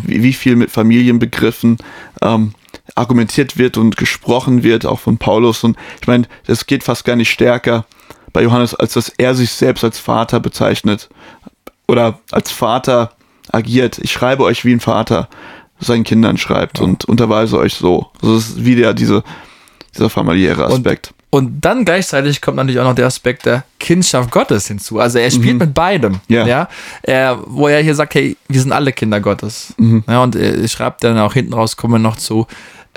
wie, 0.04 0.22
wie 0.22 0.32
viel 0.32 0.54
mit 0.54 0.70
Familienbegriffen, 0.70 1.78
ähm, 2.20 2.52
argumentiert 2.94 3.56
wird 3.58 3.78
und 3.78 3.96
gesprochen 3.96 4.62
wird, 4.62 4.86
auch 4.86 5.00
von 5.00 5.18
Paulus. 5.18 5.64
Und 5.64 5.76
ich 6.00 6.06
meine, 6.06 6.26
das 6.46 6.66
geht 6.66 6.84
fast 6.84 7.04
gar 7.04 7.16
nicht 7.16 7.30
stärker 7.30 7.86
bei 8.32 8.42
Johannes, 8.42 8.74
als 8.74 8.94
dass 8.94 9.08
er 9.08 9.34
sich 9.34 9.50
selbst 9.50 9.82
als 9.82 9.98
Vater 9.98 10.40
bezeichnet 10.40 11.08
oder 11.88 12.20
als 12.30 12.50
Vater 12.50 13.12
agiert. 13.50 13.98
Ich 13.98 14.12
schreibe 14.12 14.44
euch 14.44 14.64
wie 14.64 14.72
ein 14.72 14.80
Vater 14.80 15.28
seinen 15.78 16.04
Kindern 16.04 16.38
schreibt 16.38 16.78
ja. 16.78 16.84
und 16.84 17.04
unterweise 17.06 17.58
euch 17.58 17.74
so. 17.74 18.10
Also 18.20 18.36
das 18.36 18.48
ist 18.50 18.64
wieder 18.64 18.94
diese, 18.94 19.24
dieser 19.94 20.10
familiäre 20.10 20.66
Aspekt. 20.66 21.08
Und, 21.08 21.21
und, 21.34 21.60
dann 21.62 21.86
gleichzeitig 21.86 22.42
kommt 22.42 22.58
natürlich 22.58 22.78
auch 22.78 22.84
noch 22.84 22.94
der 22.94 23.06
Aspekt 23.06 23.46
der 23.46 23.64
Kindschaft 23.80 24.30
Gottes 24.30 24.68
hinzu. 24.68 24.98
Also 24.98 25.18
er 25.18 25.30
spielt 25.30 25.54
mhm. 25.54 25.60
mit 25.60 25.74
beidem. 25.74 26.20
Ja. 26.28 26.46
ja? 26.46 26.68
Er, 27.02 27.38
wo 27.46 27.68
er 27.68 27.82
hier 27.82 27.94
sagt, 27.94 28.14
hey, 28.14 28.36
wir 28.48 28.60
sind 28.60 28.70
alle 28.70 28.92
Kinder 28.92 29.18
Gottes. 29.18 29.72
Mhm. 29.78 30.04
Ja, 30.06 30.22
und 30.22 30.36
er 30.36 30.68
schreibt 30.68 31.02
dann 31.04 31.18
auch 31.18 31.32
hinten 31.32 31.54
raus, 31.54 31.78
kommen 31.78 31.94
wir 31.94 31.98
noch 31.98 32.16
zu, 32.16 32.46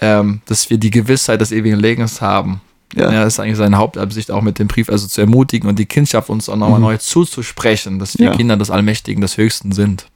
ähm, 0.01 0.42
dass 0.48 0.70
wir 0.70 0.77
die 0.77 0.92
Gewissheit 0.92 1.39
des 1.39 1.54
ewigen 1.54 1.80
Lebens 1.80 2.20
haben. 2.20 2.60
Ja. 2.94 3.12
ja, 3.12 3.24
das 3.24 3.36
ist 3.36 3.39
eigentlich 3.39 3.58
seine 3.58 3.77
Hauptabsicht 3.77 4.30
auch 4.32 4.42
mit 4.42 4.60
dem 4.60 4.68
Brief, 4.68 4.89
also 4.89 5.08
zu 5.08 5.22
ermutigen 5.22 5.70
und 5.70 5.80
die 5.80 5.86
Kindschaft 5.86 6.30
uns 6.30 6.50
auch 6.50 6.58
nochmal 6.58 6.80
mhm. 6.80 6.86
neu 6.86 6.98
zuzusprechen, 6.98 8.00
dass 8.00 8.20
wir. 8.20 8.32
Kinder 8.32 8.58
des 8.58 8.70
Allmächtigen, 8.70 9.22
des 9.22 9.38
Höchsten 9.38 9.72
sind. 9.72 10.08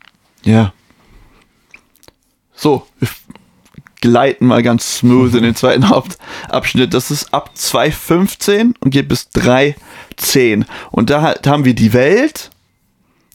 Ja. 0.43 0.73
So, 2.53 2.85
gleiten 4.01 4.47
mal 4.47 4.63
ganz 4.63 4.97
smooth 4.97 5.35
in 5.35 5.43
den 5.43 5.55
zweiten 5.55 5.89
Hauptabschnitt. 5.89 6.93
Das 6.93 7.11
ist 7.11 7.33
ab 7.33 7.51
2.15 7.55 8.73
und 8.79 8.91
geht 8.91 9.07
bis 9.07 9.29
3.10. 9.35 10.65
Und 10.91 11.09
da, 11.09 11.33
da 11.33 11.51
haben 11.51 11.65
wir 11.65 11.75
die 11.75 11.93
Welt, 11.93 12.49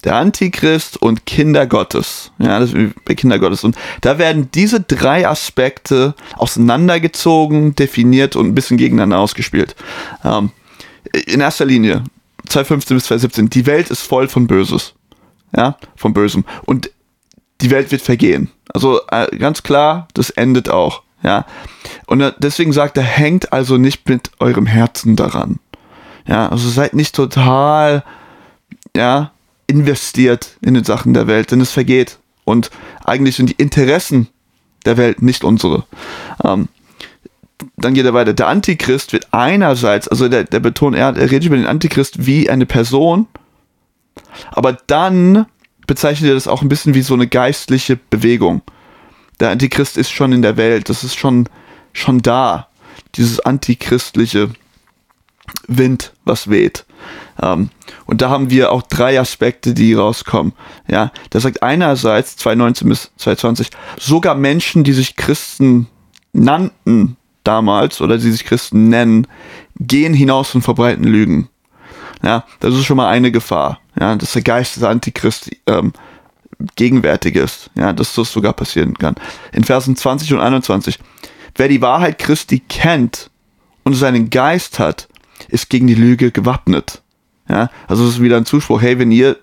der 0.04 0.16
Antichrist 0.16 1.00
und 1.00 1.26
Kinder 1.26 1.66
Gottes. 1.66 2.30
Ja, 2.38 2.58
das 2.58 2.72
ist 2.72 3.04
bei 3.04 3.14
Kinder 3.14 3.38
Gottes. 3.38 3.64
Und 3.64 3.76
da 4.02 4.18
werden 4.18 4.50
diese 4.52 4.80
drei 4.80 5.26
Aspekte 5.26 6.14
auseinandergezogen, 6.36 7.74
definiert 7.74 8.36
und 8.36 8.48
ein 8.48 8.54
bisschen 8.54 8.76
gegeneinander 8.76 9.18
ausgespielt. 9.18 9.74
Ähm, 10.24 10.50
in 11.26 11.40
erster 11.40 11.64
Linie, 11.64 12.04
2.15 12.48 12.94
bis 12.94 13.10
2.17, 13.10 13.48
die 13.48 13.66
Welt 13.66 13.90
ist 13.90 14.02
voll 14.02 14.28
von 14.28 14.46
Böses. 14.46 14.94
Ja, 15.56 15.78
von 15.96 16.12
Bösem. 16.12 16.44
Und 16.64 16.90
die 17.64 17.70
Welt 17.70 17.90
wird 17.90 18.02
vergehen. 18.02 18.50
Also 18.72 19.00
äh, 19.10 19.36
ganz 19.38 19.62
klar, 19.62 20.06
das 20.12 20.30
endet 20.30 20.68
auch. 20.68 21.02
Ja. 21.22 21.46
Und 22.06 22.20
äh, 22.20 22.32
deswegen 22.38 22.72
sagt 22.72 22.98
er, 22.98 23.02
hängt 23.02 23.52
also 23.52 23.78
nicht 23.78 24.06
mit 24.08 24.30
eurem 24.38 24.66
Herzen 24.66 25.16
daran. 25.16 25.58
Ja, 26.26 26.48
also 26.48 26.68
seid 26.68 26.94
nicht 26.94 27.14
total, 27.14 28.04
ja, 28.94 29.32
investiert 29.66 30.58
in 30.60 30.74
den 30.74 30.84
Sachen 30.84 31.14
der 31.14 31.26
Welt, 31.26 31.50
denn 31.50 31.60
es 31.62 31.70
vergeht. 31.70 32.18
Und 32.44 32.70
eigentlich 33.02 33.36
sind 33.36 33.48
die 33.48 33.54
Interessen 33.54 34.28
der 34.84 34.98
Welt 34.98 35.22
nicht 35.22 35.42
unsere. 35.42 35.84
Ähm, 36.44 36.68
dann 37.78 37.94
geht 37.94 38.04
er 38.04 38.12
weiter. 38.12 38.34
Der 38.34 38.48
Antichrist 38.48 39.14
wird 39.14 39.28
einerseits, 39.30 40.06
also 40.08 40.28
der, 40.28 40.44
der 40.44 40.60
betont, 40.60 40.96
er, 40.96 41.16
er 41.16 41.30
redet 41.30 41.46
über 41.46 41.56
den 41.56 41.66
Antichrist 41.66 42.26
wie 42.26 42.50
eine 42.50 42.66
Person, 42.66 43.26
aber 44.50 44.76
dann 44.86 45.46
bezeichnet 45.86 46.30
er 46.30 46.34
das 46.34 46.48
auch 46.48 46.62
ein 46.62 46.68
bisschen 46.68 46.94
wie 46.94 47.02
so 47.02 47.14
eine 47.14 47.26
geistliche 47.26 47.96
Bewegung. 47.96 48.62
Der 49.40 49.50
Antichrist 49.50 49.96
ist 49.96 50.10
schon 50.10 50.32
in 50.32 50.42
der 50.42 50.56
Welt, 50.56 50.88
das 50.88 51.04
ist 51.04 51.16
schon, 51.16 51.48
schon 51.92 52.20
da. 52.20 52.68
Dieses 53.16 53.40
antichristliche 53.40 54.50
Wind, 55.66 56.12
was 56.24 56.48
weht. 56.48 56.84
Ähm, 57.42 57.70
und 58.06 58.22
da 58.22 58.30
haben 58.30 58.50
wir 58.50 58.72
auch 58.72 58.82
drei 58.82 59.18
Aspekte, 59.18 59.74
die 59.74 59.94
rauskommen. 59.94 60.52
Ja, 60.88 61.12
da 61.30 61.40
sagt 61.40 61.62
einerseits 61.62 62.36
2019 62.36 62.88
bis 62.88 63.10
2020 63.16 63.70
sogar 63.98 64.34
Menschen, 64.34 64.84
die 64.84 64.92
sich 64.92 65.16
Christen 65.16 65.88
nannten 66.32 67.16
damals 67.44 68.00
oder 68.00 68.18
die 68.18 68.30
sich 68.30 68.44
Christen 68.44 68.88
nennen, 68.88 69.26
gehen 69.78 70.14
hinaus 70.14 70.54
und 70.54 70.62
verbreiten 70.62 71.04
Lügen. 71.04 71.48
Ja, 72.24 72.44
das 72.60 72.74
ist 72.74 72.86
schon 72.86 72.96
mal 72.96 73.10
eine 73.10 73.30
Gefahr. 73.30 73.80
Ja, 74.00 74.16
dass 74.16 74.32
der 74.32 74.42
Geist 74.42 74.76
des 74.76 74.82
Antichrist 74.82 75.50
ähm, 75.66 75.92
gegenwärtig 76.74 77.36
ist. 77.36 77.70
Ja, 77.76 77.92
dass 77.92 78.14
das 78.14 78.32
sogar 78.32 78.54
passieren 78.54 78.96
kann. 78.96 79.14
In 79.52 79.64
Versen 79.64 79.94
20 79.94 80.32
und 80.32 80.40
21. 80.40 80.98
Wer 81.54 81.68
die 81.68 81.82
Wahrheit 81.82 82.18
Christi 82.18 82.60
kennt 82.60 83.30
und 83.84 83.94
seinen 83.94 84.30
Geist 84.30 84.78
hat, 84.78 85.08
ist 85.48 85.68
gegen 85.68 85.86
die 85.86 85.94
Lüge 85.94 86.30
gewappnet. 86.30 87.02
Ja, 87.48 87.70
also 87.86 88.04
es 88.04 88.14
ist 88.14 88.22
wieder 88.22 88.38
ein 88.38 88.46
Zuspruch, 88.46 88.80
hey, 88.80 88.98
wenn 88.98 89.12
ihr 89.12 89.36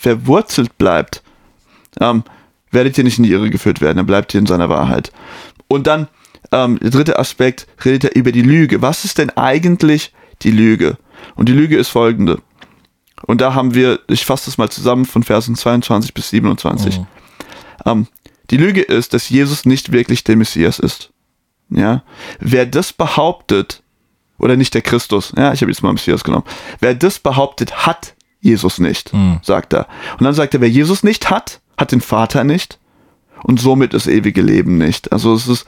verwurzelt 0.00 0.76
bleibt, 0.76 1.22
ähm, 2.00 2.24
werdet 2.72 2.98
ihr 2.98 3.04
nicht 3.04 3.18
in 3.18 3.24
die 3.24 3.30
Irre 3.30 3.50
geführt 3.50 3.80
werden, 3.80 3.98
dann 3.98 4.06
bleibt 4.06 4.34
ihr 4.34 4.40
in 4.40 4.46
seiner 4.46 4.68
Wahrheit. 4.68 5.12
Und 5.68 5.86
dann, 5.86 6.08
ähm, 6.50 6.78
der 6.80 6.90
dritte 6.90 7.18
Aspekt, 7.18 7.68
redet 7.84 8.04
er 8.04 8.16
über 8.16 8.32
die 8.32 8.42
Lüge. 8.42 8.82
Was 8.82 9.04
ist 9.04 9.18
denn 9.18 9.30
eigentlich 9.30 10.12
die 10.42 10.50
Lüge? 10.50 10.98
Und 11.34 11.48
die 11.48 11.52
Lüge 11.52 11.76
ist 11.76 11.88
folgende. 11.88 12.40
Und 13.26 13.40
da 13.40 13.54
haben 13.54 13.74
wir, 13.74 14.00
ich 14.08 14.24
fasse 14.24 14.46
das 14.46 14.58
mal 14.58 14.70
zusammen 14.70 15.04
von 15.04 15.22
Versen 15.22 15.56
22 15.56 16.14
bis 16.14 16.30
27. 16.30 17.00
Oh. 17.00 17.06
Ähm, 17.90 18.06
die 18.50 18.56
Lüge 18.56 18.82
ist, 18.82 19.12
dass 19.12 19.28
Jesus 19.28 19.64
nicht 19.64 19.92
wirklich 19.92 20.24
der 20.24 20.36
Messias 20.36 20.78
ist. 20.78 21.10
Ja, 21.70 22.02
wer 22.40 22.64
das 22.64 22.92
behauptet, 22.92 23.82
oder 24.38 24.56
nicht 24.56 24.74
der 24.74 24.82
Christus. 24.82 25.32
Ja, 25.36 25.52
ich 25.52 25.60
habe 25.60 25.70
jetzt 25.70 25.82
mal 25.82 25.92
Messias 25.92 26.24
genommen. 26.24 26.44
Wer 26.80 26.94
das 26.94 27.18
behauptet, 27.18 27.86
hat 27.86 28.14
Jesus 28.40 28.78
nicht, 28.78 29.12
mhm. 29.12 29.40
sagt 29.42 29.72
er. 29.72 29.86
Und 30.18 30.24
dann 30.24 30.34
sagt 30.34 30.54
er, 30.54 30.60
wer 30.60 30.70
Jesus 30.70 31.02
nicht 31.02 31.28
hat, 31.28 31.60
hat 31.76 31.92
den 31.92 32.00
Vater 32.00 32.44
nicht 32.44 32.78
und 33.42 33.60
somit 33.60 33.94
das 33.94 34.06
ewige 34.06 34.42
Leben 34.42 34.78
nicht. 34.78 35.12
Also 35.12 35.34
es 35.34 35.48
ist, 35.48 35.66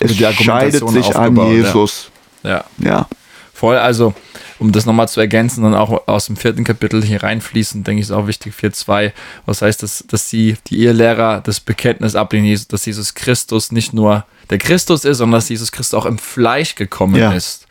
es 0.00 0.22
also 0.22 0.42
scheidet 0.42 0.88
sich 0.88 1.14
an 1.14 1.36
Jesus. 1.50 2.10
Ja. 2.42 2.64
ja. 2.78 2.88
ja. 2.90 3.08
Voll, 3.52 3.76
also 3.76 4.14
um 4.58 4.72
das 4.72 4.86
nochmal 4.86 5.08
zu 5.08 5.20
ergänzen, 5.20 5.62
dann 5.62 5.74
auch 5.74 6.08
aus 6.08 6.26
dem 6.26 6.36
vierten 6.36 6.64
Kapitel 6.64 7.04
hier 7.04 7.22
reinfließen, 7.22 7.84
denke 7.84 8.00
ich, 8.00 8.06
ist 8.06 8.12
auch 8.12 8.26
wichtig, 8.26 8.54
4.2, 8.54 9.12
was 9.44 9.62
heißt, 9.62 9.82
dass, 9.82 10.04
dass 10.08 10.30
sie, 10.30 10.56
die 10.68 10.80
Ehelehrer, 10.80 11.40
das 11.40 11.60
Bekenntnis 11.60 12.14
ablehnen, 12.14 12.58
dass 12.68 12.86
Jesus 12.86 13.14
Christus 13.14 13.72
nicht 13.72 13.92
nur 13.92 14.24
der 14.50 14.58
Christus 14.58 15.04
ist, 15.04 15.18
sondern 15.18 15.38
dass 15.38 15.48
Jesus 15.48 15.72
Christus 15.72 15.98
auch 15.98 16.06
im 16.06 16.18
Fleisch 16.18 16.74
gekommen 16.74 17.16
ja. 17.16 17.32
ist. 17.32 17.66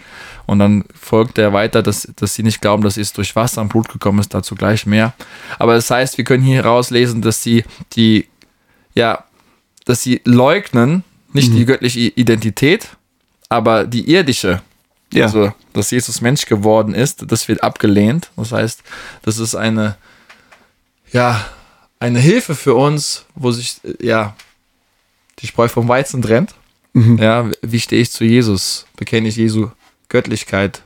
Und 0.45 0.59
dann 0.59 0.85
folgt 0.93 1.37
er 1.37 1.53
weiter, 1.53 1.81
dass, 1.81 2.07
dass 2.15 2.35
sie 2.35 2.43
nicht 2.43 2.61
glauben, 2.61 2.83
dass 2.83 2.97
es 2.97 3.13
durch 3.13 3.35
Wasser 3.35 3.61
und 3.61 3.69
Blut 3.69 3.89
gekommen 3.89 4.19
ist, 4.19 4.33
dazu 4.33 4.55
gleich 4.55 4.85
mehr. 4.85 5.13
Aber 5.57 5.73
das 5.73 5.89
heißt, 5.89 6.17
wir 6.17 6.25
können 6.25 6.43
hier 6.43 6.57
herauslesen, 6.57 7.21
dass 7.21 7.41
sie 7.41 7.63
die, 7.93 8.27
ja, 8.93 9.23
dass 9.85 10.03
sie 10.03 10.21
leugnen, 10.23 11.03
nicht 11.33 11.51
mhm. 11.51 11.57
die 11.57 11.65
göttliche 11.65 11.99
Identität, 11.99 12.89
aber 13.49 13.85
die 13.85 14.09
irdische. 14.11 14.61
Ja. 15.15 15.25
Also, 15.25 15.53
dass 15.73 15.91
Jesus 15.91 16.21
Mensch 16.21 16.45
geworden 16.45 16.93
ist, 16.93 17.31
das 17.31 17.47
wird 17.47 17.63
abgelehnt. 17.63 18.29
Das 18.35 18.51
heißt, 18.51 18.83
das 19.23 19.37
ist 19.37 19.55
eine, 19.55 19.95
ja, 21.11 21.45
eine 21.99 22.19
Hilfe 22.19 22.55
für 22.55 22.75
uns, 22.75 23.25
wo 23.35 23.51
sich, 23.51 23.79
ja, 23.99 24.35
die 25.39 25.47
Spreu 25.47 25.67
vom 25.67 25.87
Weizen 25.87 26.21
trennt. 26.21 26.53
Mhm. 26.93 27.17
Ja, 27.17 27.49
wie 27.61 27.79
stehe 27.79 28.01
ich 28.01 28.11
zu 28.11 28.23
Jesus? 28.23 28.85
Bekenne 28.95 29.27
ich 29.27 29.35
Jesu 29.35 29.69
Göttlichkeit 30.09 30.83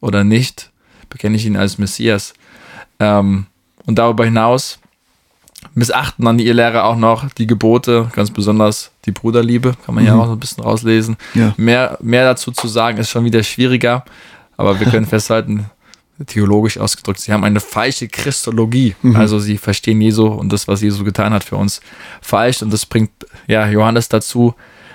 oder 0.00 0.24
nicht, 0.24 0.70
bekenne 1.10 1.36
ich 1.36 1.46
ihn 1.46 1.56
als 1.56 1.78
Messias. 1.78 2.34
Ähm, 2.98 3.46
und 3.86 3.96
darüber 3.98 4.24
hinaus 4.24 4.78
missachten 5.74 6.24
dann 6.24 6.38
ihr 6.38 6.54
Lehrer 6.54 6.84
auch 6.84 6.96
noch 6.96 7.28
die 7.30 7.46
Gebote, 7.46 8.10
ganz 8.14 8.30
besonders 8.30 8.90
die 9.04 9.12
Bruderliebe, 9.12 9.74
kann 9.84 9.94
man 9.94 10.04
mhm. 10.04 10.08
ja 10.08 10.16
auch 10.16 10.26
so 10.26 10.32
ein 10.32 10.40
bisschen 10.40 10.64
rauslesen. 10.64 11.16
Ja. 11.34 11.54
Mehr, 11.56 11.98
mehr 12.00 12.24
dazu 12.24 12.50
zu 12.50 12.68
sagen 12.68 12.98
ist 12.98 13.10
schon 13.10 13.24
wieder 13.24 13.42
schwieriger, 13.42 14.04
aber 14.56 14.80
wir 14.80 14.86
können 14.86 15.06
festhalten, 15.06 15.66
theologisch 16.26 16.78
ausgedrückt, 16.78 17.20
sie 17.20 17.32
haben 17.32 17.44
eine 17.44 17.60
falsche 17.60 18.08
Christologie. 18.08 18.96
Mhm. 19.02 19.16
Also 19.16 19.38
sie 19.38 19.58
verstehen 19.58 20.00
Jesu 20.00 20.26
und 20.26 20.52
das, 20.52 20.66
was 20.66 20.82
Jesus 20.82 21.04
getan 21.04 21.32
hat 21.32 21.44
für 21.44 21.56
uns, 21.56 21.80
falsch. 22.20 22.62
Und 22.62 22.72
das 22.72 22.86
bringt 22.86 23.10
ja 23.46 23.68
Johannes 23.68 24.08
dazu, 24.08 24.54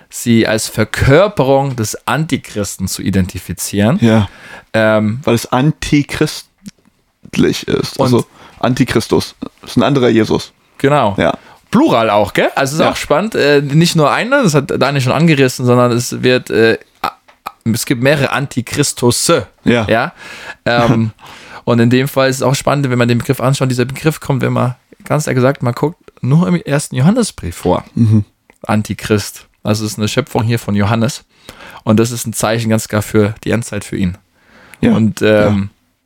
sie 0.09 0.47
als 0.47 0.67
Verkörperung 0.67 1.75
des 1.75 2.07
Antichristen 2.07 2.87
zu 2.87 3.01
identifizieren. 3.01 3.97
Ja. 4.01 4.29
Ähm, 4.73 5.19
Weil 5.23 5.35
es 5.35 5.51
antichristlich 5.51 7.67
ist. 7.67 7.99
Also 7.99 8.25
Antichristus. 8.59 9.35
Das 9.61 9.71
ist 9.71 9.77
ein 9.77 9.83
anderer 9.83 10.09
Jesus. 10.09 10.51
Genau. 10.83 11.15
Ja. 11.17 11.33
Plural 11.71 12.09
auch, 12.09 12.33
gell? 12.33 12.49
Also 12.55 12.75
ist 12.75 12.81
ja. 12.81 12.91
auch 12.91 12.97
spannend. 12.97 13.35
Äh, 13.35 13.61
nicht 13.61 13.95
nur 13.95 14.11
einer, 14.11 14.43
das 14.43 14.53
hat 14.53 14.69
Daniel 14.69 15.01
schon 15.01 15.13
angerissen, 15.13 15.65
sondern 15.65 15.93
es 15.93 16.21
wird, 16.21 16.49
äh, 16.49 16.77
es 17.63 17.85
gibt 17.85 18.03
mehrere 18.03 18.31
Antichristusse. 18.31 19.47
Ja. 19.63 19.87
ja? 19.89 20.11
Ähm, 20.65 21.11
und 21.63 21.79
in 21.79 21.89
dem 21.89 22.09
Fall 22.09 22.29
ist 22.29 22.35
es 22.35 22.41
auch 22.41 22.53
spannend, 22.53 22.89
wenn 22.91 22.99
man 22.99 23.07
den 23.07 23.19
Begriff 23.19 23.39
anschaut. 23.39 23.71
Dieser 23.71 23.85
Begriff 23.85 24.19
kommt, 24.19 24.41
wenn 24.41 24.51
man 24.51 24.75
ganz 25.05 25.25
ehrlich 25.25 25.37
gesagt 25.37 25.63
man 25.63 25.73
guckt, 25.73 25.97
nur 26.21 26.47
im 26.49 26.55
ersten 26.55 26.97
Johannesbrief 26.97 27.55
vor. 27.55 27.85
Mhm. 27.95 28.25
Antichrist. 28.63 29.47
Also 29.63 29.85
es 29.85 29.93
ist 29.93 29.97
eine 29.97 30.09
Schöpfung 30.09 30.43
hier 30.43 30.59
von 30.59 30.75
Johannes. 30.75 31.23
Und 31.85 31.97
das 31.97 32.11
ist 32.11 32.27
ein 32.27 32.33
Zeichen 32.33 32.69
ganz 32.69 32.89
klar 32.89 33.01
für 33.01 33.35
die 33.45 33.51
Endzeit 33.51 33.85
für 33.85 33.95
ihn. 33.95 34.17
Ja. 34.81 34.91
Und 34.91 35.21
ähm, 35.21 35.27
ja. 35.27 35.99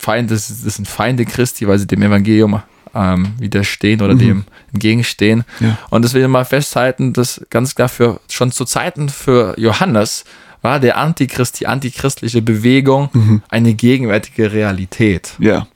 Feinde, 0.00 0.34
das 0.34 0.48
sind 0.48 0.88
Feinde 0.88 1.24
Christi, 1.24 1.68
weil 1.68 1.78
sie 1.78 1.86
dem 1.86 2.02
Evangelium 2.02 2.60
ähm, 2.96 3.34
widerstehen 3.38 4.00
oder 4.00 4.14
dem 4.14 4.44
entgegenstehen. 4.72 5.44
Ja. 5.60 5.76
Und 5.90 6.04
das 6.04 6.14
will 6.14 6.22
ich 6.22 6.28
mal 6.28 6.44
festhalten, 6.44 7.12
dass 7.12 7.44
ganz 7.50 7.74
klar 7.74 7.88
für, 7.88 8.20
schon 8.30 8.50
zu 8.52 8.64
Zeiten 8.64 9.08
für 9.08 9.54
Johannes 9.58 10.24
war 10.62 10.80
der 10.80 10.96
Antichrist, 10.96 11.60
die 11.60 11.66
antichristliche 11.66 12.42
Bewegung 12.42 13.42
eine 13.48 13.74
gegenwärtige 13.74 14.52
Realität. 14.52 15.34
Ja. 15.38 15.66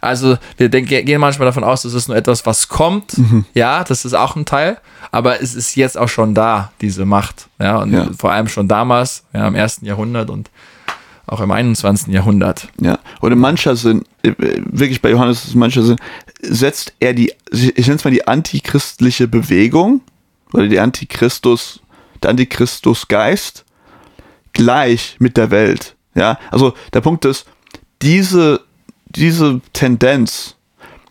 Also 0.00 0.36
wir 0.58 0.68
denken, 0.68 1.04
gehen 1.04 1.20
manchmal 1.20 1.46
davon 1.46 1.64
aus, 1.64 1.82
das 1.82 1.94
ist 1.94 2.08
nur 2.08 2.16
etwas, 2.16 2.44
was 2.46 2.68
kommt. 2.68 3.14
Ja, 3.54 3.84
das 3.84 4.04
ist 4.04 4.14
auch 4.14 4.36
ein 4.36 4.44
Teil. 4.44 4.78
Aber 5.10 5.40
es 5.42 5.54
ist 5.54 5.74
jetzt 5.76 5.96
auch 5.96 6.08
schon 6.08 6.34
da, 6.34 6.70
diese 6.82 7.04
Macht. 7.06 7.48
Ja, 7.58 7.78
und 7.78 7.92
Ja. 7.92 8.08
vor 8.18 8.30
allem 8.32 8.48
schon 8.48 8.68
damals, 8.68 9.24
ja, 9.32 9.48
im 9.48 9.54
ersten 9.54 9.86
Jahrhundert 9.86 10.28
und 10.30 10.50
auch 11.28 11.40
im 11.40 11.50
21. 11.50 12.12
Jahrhundert. 12.12 12.68
Ja, 12.80 12.98
und 13.20 13.32
in 13.32 13.38
mancher 13.38 13.76
Sinn, 13.76 14.04
äh, 14.22 14.32
wirklich 14.38 15.02
bei 15.02 15.10
Johannes 15.10 15.52
in 15.52 15.58
mancher 15.58 15.82
Sinn, 15.82 15.98
setzt 16.40 16.92
er 17.00 17.14
die, 17.14 17.32
ich 17.50 17.86
nenne 17.86 17.96
es 17.96 18.04
mal 18.04 18.10
die 18.10 18.26
antichristliche 18.26 19.28
Bewegung 19.28 20.00
oder 20.52 20.68
die 20.68 20.80
Antichristus, 20.80 21.80
der 22.22 22.30
Antichristusgeist 22.30 23.64
gleich 24.52 25.16
mit 25.18 25.36
der 25.36 25.50
Welt. 25.50 25.94
Ja, 26.14 26.38
also 26.50 26.74
der 26.92 27.00
Punkt 27.00 27.24
ist, 27.24 27.46
diese, 28.02 28.60
diese 29.06 29.60
Tendenz 29.72 30.56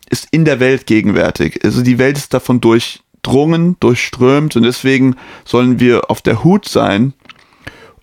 ist 0.10 0.28
in 0.32 0.46
der 0.46 0.60
Welt 0.60 0.86
gegenwärtig. 0.86 1.64
Also 1.64 1.82
die 1.82 1.98
Welt 1.98 2.18
ist 2.18 2.34
davon 2.34 2.62
durchdrungen, 2.62 3.78
durchströmt 3.80 4.56
und 4.56 4.64
deswegen 4.64 5.16
sollen 5.46 5.80
wir 5.80 6.10
auf 6.10 6.22
der 6.22 6.44
Hut 6.44 6.68
sein, 6.68 7.14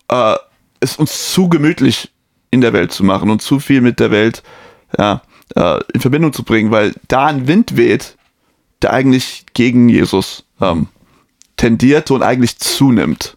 äh, 0.08 0.36
es 0.84 0.96
uns 0.96 1.32
zu 1.32 1.48
gemütlich 1.48 2.10
in 2.50 2.60
der 2.60 2.72
Welt 2.72 2.92
zu 2.92 3.04
machen 3.04 3.30
und 3.30 3.42
zu 3.42 3.58
viel 3.58 3.80
mit 3.80 3.98
der 4.00 4.10
Welt 4.10 4.42
ja, 4.96 5.22
äh, 5.56 5.80
in 5.92 6.00
Verbindung 6.00 6.32
zu 6.32 6.44
bringen, 6.44 6.70
weil 6.70 6.94
da 7.08 7.26
ein 7.26 7.48
Wind 7.48 7.76
weht, 7.76 8.16
der 8.82 8.92
eigentlich 8.92 9.46
gegen 9.54 9.88
Jesus 9.88 10.44
ähm, 10.60 10.88
tendiert 11.56 12.10
und 12.10 12.22
eigentlich 12.22 12.58
zunimmt. 12.58 13.36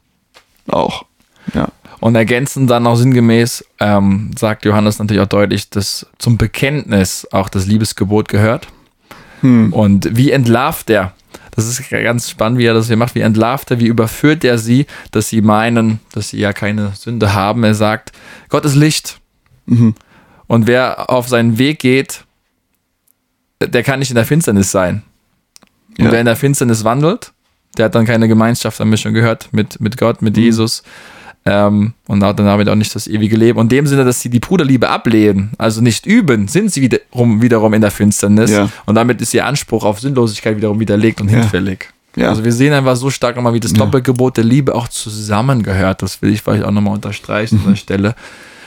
Auch. 0.68 1.06
Ja. 1.54 1.70
Und 2.00 2.16
ergänzend 2.16 2.70
dann 2.70 2.86
auch 2.86 2.96
sinngemäß 2.96 3.66
ähm, 3.80 4.32
sagt 4.38 4.66
Johannes 4.66 5.00
natürlich 5.00 5.24
auch 5.24 5.28
deutlich, 5.28 5.70
dass 5.70 6.06
zum 6.20 6.38
Bekenntnis 6.38 7.28
auch 7.32 7.50
das 7.50 7.66
Liebesgebot 7.66 8.30
gehört. 8.30 8.68
Und 9.42 10.16
wie 10.16 10.32
entlarvt 10.32 10.90
er? 10.90 11.14
Das 11.58 11.66
ist 11.68 11.90
ganz 11.90 12.30
spannend, 12.30 12.60
wie 12.60 12.66
er 12.66 12.76
das 12.76 12.86
hier 12.86 12.98
macht. 12.98 13.16
Wie 13.16 13.22
entlarvt 13.22 13.72
er, 13.72 13.80
wie 13.80 13.88
überführt 13.88 14.44
er 14.44 14.60
sie, 14.60 14.86
dass 15.10 15.30
sie 15.30 15.42
meinen, 15.42 16.00
dass 16.14 16.30
sie 16.30 16.38
ja 16.38 16.54
keine 16.54 16.92
Sünde 16.96 17.34
haben. 17.34 17.64
Er 17.64 17.74
sagt, 17.74 18.12
Gott 18.50 18.64
ist 18.64 18.76
Licht. 18.76 19.20
Und 19.66 20.68
wer 20.68 21.10
auf 21.10 21.28
seinen 21.28 21.58
Weg 21.58 21.80
geht, 21.80 22.24
der 23.60 23.82
kann 23.82 23.98
nicht 24.00 24.12
in 24.12 24.16
der 24.16 24.26
Finsternis 24.26 24.72
sein. 24.72 25.02
Und 25.98 26.06
Ja. 26.06 26.12
wer 26.12 26.20
in 26.20 26.28
der 26.28 26.36
Finsternis 26.36 26.84
wandelt, 26.84 27.34
der 27.76 27.86
hat 27.86 27.96
dann 27.96 28.06
keine 28.06 28.28
Gemeinschaft, 28.28 28.80
haben 28.80 28.92
wir 28.92 28.98
schon 28.98 29.16
gehört, 29.16 29.50
mit, 29.52 29.82
mit 29.82 29.98
Gott, 29.98 30.22
mit 30.22 30.38
Jesus. 30.38 30.84
Ähm, 31.50 31.94
und 32.08 32.24
hat 32.24 32.40
dann 32.40 32.46
damit 32.46 32.68
auch 32.68 32.76
nicht 32.76 32.94
das 32.94 33.08
ewige 33.08 33.38
Leben. 33.38 33.58
Und 33.58 33.66
in 33.72 33.78
dem 33.78 33.88
Sinne, 33.88 34.04
dass 34.04 34.20
sie 34.22 34.30
die 34.30 34.40
Bruderliebe 34.40 34.90
ablehnen, 34.90 35.52
also 35.58 35.82
nicht 35.82 36.06
üben, 36.06 36.48
sind 36.48 36.72
sie 36.74 36.82
wiederum, 36.82 37.42
wiederum 37.42 37.74
in 37.74 37.82
der 37.82 37.92
Finsternis. 37.92 38.52
Ja. 38.52 38.70
Und 38.86 38.96
damit 38.96 39.22
ist 39.22 39.34
ihr 39.34 39.46
Anspruch 39.46 39.86
auf 39.86 40.00
Sinnlosigkeit 40.00 40.58
wiederum 40.58 40.80
widerlegt 40.80 41.22
und 41.22 41.30
hinfällig. 41.30 41.90
Ja. 42.18 42.30
Also 42.30 42.44
wir 42.44 42.52
sehen 42.52 42.74
einfach 42.74 42.96
so 42.96 43.10
stark 43.10 43.36
nochmal, 43.36 43.54
wie 43.54 43.60
das 43.60 43.74
Doppelgebot 43.74 44.38
der 44.38 44.44
Liebe 44.44 44.74
auch 44.76 44.88
zusammengehört. 44.88 46.02
Das 46.02 46.22
will 46.22 46.34
ich 46.34 46.42
vielleicht 46.42 46.64
auch 46.64 46.72
nochmal 46.72 46.96
unterstreichen 46.96 47.60
an 47.64 47.72
der 47.74 47.76
Stelle. 47.78 48.16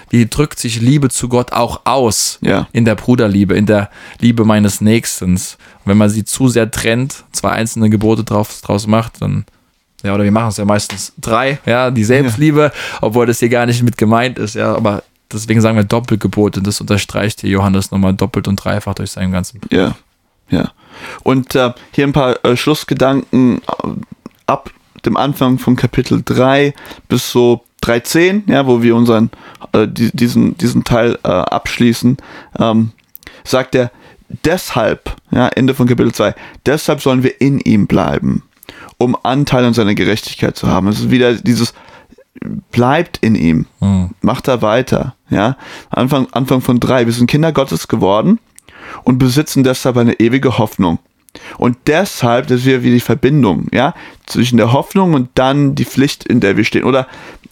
Wie 0.09 0.27
drückt 0.27 0.59
sich 0.59 0.81
Liebe 0.81 1.09
zu 1.09 1.29
Gott 1.29 1.53
auch 1.53 1.83
aus 1.85 2.39
Ja. 2.43 2.67
in 2.73 2.85
der 2.85 2.95
Bruderliebe, 2.97 3.55
in 3.55 3.67
der 3.67 3.91
Liebe 4.21 4.45
meines 4.45 4.81
Nächstens. 4.81 5.57
Und 5.85 5.91
wenn 5.91 5.99
man 5.99 6.11
sie 6.11 6.25
zu 6.25 6.49
sehr 6.49 6.71
trennt, 6.71 7.25
zwei 7.33 7.51
einzelne 7.51 7.91
Gebote 7.91 8.25
drauf, 8.25 8.61
draus 8.63 8.87
macht, 8.87 9.21
dann, 9.23 9.45
ja, 10.03 10.15
oder 10.15 10.25
wir 10.25 10.33
machen 10.33 10.49
es 10.49 10.57
ja 10.57 10.65
meistens 10.65 11.13
drei, 11.21 11.59
ja, 11.67 11.91
die 11.91 12.05
Selbstliebe, 12.05 12.73
obwohl 13.01 13.27
das 13.27 13.39
hier 13.39 13.49
gar 13.49 13.67
nicht 13.67 13.83
mit 13.83 13.97
gemeint 13.97 14.39
ist, 14.39 14.55
ja, 14.55 14.75
aber 14.75 15.03
deswegen 15.33 15.61
sagen 15.61 15.77
wir 15.77 15.85
Doppelgebot 15.85 16.57
und 16.57 16.67
das 16.67 16.81
unterstreicht 16.81 17.41
hier 17.41 17.51
Johannes 17.51 17.91
nochmal 17.91 18.15
doppelt 18.15 18.49
und 18.49 18.57
dreifach 18.57 18.95
durch 18.95 19.13
seinen 19.13 19.33
ganzen 19.33 19.61
Ja, 19.71 19.95
ja. 20.49 20.73
Und 21.23 21.55
äh, 21.55 21.73
hier 21.93 22.07
ein 22.07 22.13
paar 22.13 22.45
äh, 22.45 22.57
Schlussgedanken 22.57 23.59
äh, 23.59 23.89
ab 24.47 24.71
dem 25.05 25.17
Anfang 25.17 25.59
von 25.59 25.77
Kapitel 25.77 26.23
3 26.25 26.75
bis 27.09 27.31
so 27.31 27.65
3.10, 27.83 28.51
ja, 28.51 28.67
wo 28.67 28.83
wir 28.83 28.95
unseren, 28.95 29.31
äh, 29.73 29.89
die, 29.89 30.11
diesen, 30.15 30.57
diesen 30.59 30.85
Teil 30.85 31.19
äh, 31.23 31.29
abschließen, 31.29 32.19
ähm, 32.59 32.93
sagt 33.45 33.75
er, 33.75 33.91
deshalb, 34.45 35.17
ja, 35.31 35.49
Ende 35.49 35.75
von 35.75 35.87
Kapitel 35.87 36.13
2, 36.13 36.35
deshalb 36.67 37.01
sollen 37.01 37.23
wir 37.23 37.41
in 37.41 37.59
ihm 37.61 37.87
bleiben, 37.87 38.43
um 39.01 39.17
Anteil 39.23 39.65
an 39.65 39.73
seiner 39.73 39.95
Gerechtigkeit 39.95 40.57
zu 40.57 40.69
haben. 40.69 40.87
Es 40.89 41.01
ist 41.01 41.11
wieder 41.11 41.35
dieses, 41.35 41.73
bleibt 42.71 43.17
in 43.19 43.35
ihm, 43.35 43.67
macht 44.21 44.47
da 44.47 44.61
weiter, 44.61 45.15
ja. 45.31 45.57
Anfang, 45.89 46.29
Anfang 46.33 46.61
von 46.61 46.81
3, 46.81 47.07
wir 47.07 47.13
sind 47.15 47.27
Kinder 47.27 47.51
Gottes 47.51 47.89
geworden 47.89 48.39
und 49.03 49.19
besitzen 49.19 49.65
deshalb 49.65 49.97
eine 49.97 50.21
ewige 50.21 50.59
Hoffnung. 50.59 50.99
Und 51.57 51.79
deshalb, 51.87 52.49
das 52.49 52.61
ist 52.61 52.67
wieder 52.67 52.83
wie 52.83 52.91
die 52.91 53.01
Verbindung, 53.01 53.69
ja, 53.73 53.95
zwischen 54.27 54.59
der 54.59 54.73
Hoffnung 54.73 55.15
und 55.15 55.31
dann 55.35 55.75
die 55.75 55.87
Pflicht, 55.87 56.25
in 56.25 56.41
der 56.41 56.59
wir 56.59 56.65
stehen. 56.65 56.85
Oder 56.85 57.07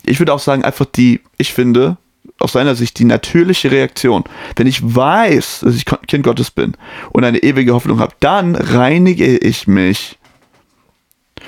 ich 0.04 0.18
würde 0.18 0.34
auch 0.34 0.40
sagen, 0.40 0.64
einfach 0.64 0.84
die, 0.84 1.20
ich 1.38 1.54
finde, 1.54 1.96
aus 2.40 2.52
seiner 2.52 2.74
Sicht 2.74 2.98
die 2.98 3.04
natürliche 3.04 3.70
Reaktion. 3.70 4.24
Wenn 4.56 4.66
ich 4.66 4.82
weiß, 4.82 5.60
dass 5.64 5.74
ich 5.74 5.86
Kind 5.86 6.24
Gottes 6.24 6.50
bin 6.50 6.74
und 7.10 7.24
eine 7.24 7.38
ewige 7.38 7.72
Hoffnung 7.72 8.00
habe, 8.00 8.14
dann 8.20 8.54
reinige 8.54 9.38
ich 9.38 9.66
mich 9.66 10.17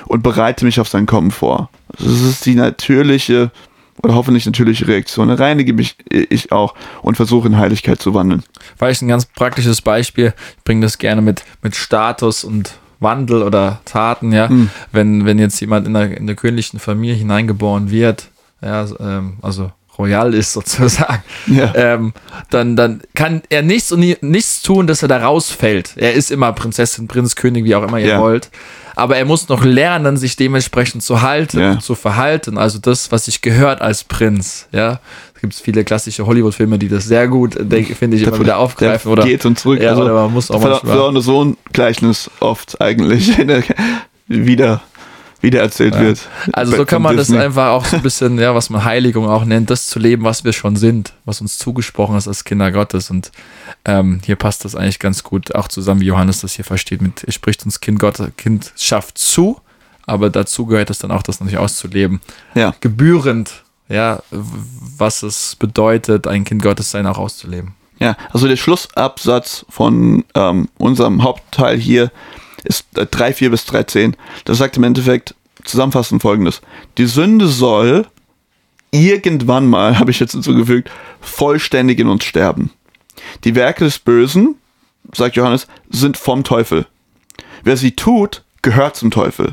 und 0.07 0.23
bereite 0.23 0.65
mich 0.65 0.81
auf 0.81 0.89
sein 0.89 1.07
Kommen 1.07 1.31
vor. 1.31 1.71
Das 1.99 2.07
ist 2.21 2.47
die 2.47 2.55
natürliche 2.55 3.51
oder 4.03 4.15
hoffentlich 4.15 4.47
natürliche 4.47 4.87
Reaktion. 4.89 5.31
Reinige 5.31 5.73
mich 5.75 5.97
ich 6.11 6.53
auch 6.53 6.75
und 7.03 7.17
versuche 7.17 7.49
in 7.49 7.59
Heiligkeit 7.59 8.01
zu 8.01 8.15
wandeln. 8.15 8.43
Vielleicht 8.79 9.03
ein 9.03 9.09
ganz 9.09 9.27
praktisches 9.27 9.83
Beispiel. 9.83 10.33
Ich 10.59 10.65
bringe 10.65 10.81
das 10.83 10.99
gerne 10.99 11.21
mit, 11.21 11.45
mit 11.63 11.77
Status 11.77 12.45
und 12.45 12.73
Wandel 13.01 13.43
oder 13.43 13.81
Taten, 13.87 14.33
ja. 14.33 14.51
Wenn, 14.93 15.25
wenn 15.25 15.39
jetzt 15.39 15.59
jemand 15.61 15.87
in 15.87 15.95
der, 15.95 16.17
in 16.17 16.27
der 16.27 16.37
königlichen 16.37 16.79
Familie 16.79 17.15
hineingeboren 17.15 17.91
wird, 17.91 18.29
ja, 18.63 18.87
ähm, 19.01 19.39
also 19.41 19.73
royal 19.99 20.35
ist 20.35 20.53
sozusagen, 20.55 21.23
Ja. 21.47 21.73
ähm, 21.75 22.13
dann, 22.51 22.77
dann 22.77 23.01
kann 23.15 23.41
er 23.49 23.63
nichts 23.63 23.91
und 23.93 24.01
nie, 24.01 24.17
nichts 24.21 24.61
tun, 24.63 24.87
dass 24.87 25.01
er 25.03 25.09
da 25.09 25.19
rausfällt. 25.25 25.93
Er 25.97 26.13
ist 26.13 26.31
immer 26.31 26.53
Prinzessin, 26.53 27.09
Prinz, 27.09 27.37
König, 27.37 27.65
wie 27.65 27.75
auch 27.75 27.83
immer 27.83 27.99
ihr 27.99 28.09
Ja. 28.09 28.21
wollt. 28.21 28.51
Aber 29.01 29.17
er 29.17 29.25
muss 29.25 29.49
noch 29.49 29.65
lernen, 29.65 30.17
sich 30.17 30.37
dementsprechend 30.37 31.03
zu 31.03 31.23
halten, 31.23 31.59
Ja. 31.59 31.79
zu 31.79 31.95
verhalten. 31.95 32.59
Also 32.59 32.79
das, 32.79 33.11
was 33.11 33.25
sich 33.25 33.41
gehört 33.43 33.81
als 33.81 34.05
Prinz. 34.05 34.69
Ja, 34.73 35.01
es 35.35 35.41
gibt 35.41 35.55
viele 35.55 35.85
klassische 35.85 36.27
Hollywood-Filme, 36.27 36.79
die 36.79 36.89
das 36.89 37.05
sehr 37.05 37.27
gut, 37.29 37.57
denke 37.59 37.95
finde 37.95 38.17
ich, 38.17 38.23
immer 38.25 38.39
wieder 38.39 38.59
aufgreifen. 38.59 39.09
der 39.09 39.13
Oder 39.13 39.25
geht 39.25 39.45
und 39.47 39.59
zurück. 39.59 39.81
Ja, 39.81 39.97
oder 39.97 40.13
man 40.15 40.33
muss 40.33 40.51
auch 40.51 40.61
manchmal- 40.61 40.81
Vater 40.97 41.09
und 41.09 41.21
Sohn 41.23 41.57
Gleichnis 41.73 42.31
oft 42.41 42.81
eigentlich 42.81 43.33
wieder, 44.29 44.81
wieder 45.41 45.61
erzählt 45.61 45.99
wird. 45.99 46.29
Also 46.53 46.77
so 46.77 46.85
kann 46.85 47.03
man 47.03 47.17
das 47.17 47.29
Disney. 47.29 47.43
einfach 47.43 47.69
auch 47.69 47.85
so 47.85 47.97
ein 47.97 48.03
bisschen, 48.05 48.39
ja, 48.39 48.55
was 48.55 48.71
man 48.71 48.85
Heiligung 48.85 49.29
auch 49.29 49.45
nennt, 49.45 49.71
das 49.71 49.87
zu 49.87 49.99
leben, 49.99 50.25
was 50.25 50.45
wir 50.45 50.53
schon 50.53 50.77
sind, 50.77 51.13
was 51.25 51.41
uns 51.41 51.59
zugesprochen 51.59 52.17
ist 52.17 52.29
als 52.29 52.45
Kinder 52.45 52.71
Gottes. 52.73 53.11
Und 53.11 53.33
ähm, 53.85 54.21
hier 54.25 54.37
passt 54.37 54.65
das 54.65 54.75
eigentlich 54.75 54.99
ganz 54.99 55.23
gut 55.23 55.55
auch 55.55 55.69
zusammen, 55.69 56.01
wie 56.01 56.07
Johannes 56.07 56.41
das 56.41 56.53
hier 56.53 56.65
versteht. 56.65 57.01
Mit, 57.01 57.25
er 57.25 57.33
spricht 57.33 57.65
uns 57.65 57.81
Kind 57.81 57.99
Gottes, 57.99 58.29
Kindschaft 58.37 59.19
zu, 59.19 59.61
aber 60.07 60.31
dazu 60.31 60.67
gehört 60.67 60.91
es 60.91 60.99
dann 60.99 61.11
auch, 61.11 61.23
das 61.23 61.41
natürlich 61.41 61.59
auszuleben. 61.59 62.21
Ja. 62.55 62.75
Gebührend, 62.81 63.63
ja, 63.89 64.23
was 64.31 65.23
es 65.23 65.57
bedeutet, 65.57 66.27
ein 66.27 66.45
Kind 66.45 66.63
Gottes 66.63 66.91
sein 66.91 67.07
auch 67.07 67.19
auszuleben. 67.19 67.75
Ja, 67.99 68.17
also 68.33 68.49
der 68.49 68.57
Schlussabsatz 68.57 69.67
von 69.69 70.25
ähm, 70.35 70.69
unserem 70.79 71.23
Hauptteil 71.23 71.77
hier 71.77 72.11
ist 72.65 72.87
äh, 72.97 73.07
3, 73.07 73.33
4 73.35 73.51
bis 73.51 73.65
3, 73.67 73.83
10. 73.85 74.17
Das 74.45 74.59
sagt 74.59 74.77
im 74.77 74.85
Endeffekt 74.85 75.35
zusammenfassend 75.65 76.23
folgendes. 76.23 76.61
Die 76.99 77.07
Sünde 77.07 77.49
soll 77.49 78.07
irgendwann 78.91 79.67
mal, 79.67 79.99
habe 79.99 80.11
ich 80.11 80.21
jetzt 80.21 80.33
hinzugefügt, 80.33 80.91
vollständig 81.21 81.99
in 81.99 82.09
uns 82.09 82.25
sterben. 82.25 82.71
Die 83.45 83.55
Werke 83.55 83.85
des 83.85 83.99
Bösen, 83.99 84.57
sagt 85.15 85.37
Johannes, 85.37 85.67
sind 85.89 86.17
vom 86.17 86.45
Teufel. 86.45 86.87
Wer 87.63 87.77
sie 87.77 87.93
tut, 87.93 88.43
gehört 88.63 88.97
zum 88.97 89.11
Teufel. 89.11 89.53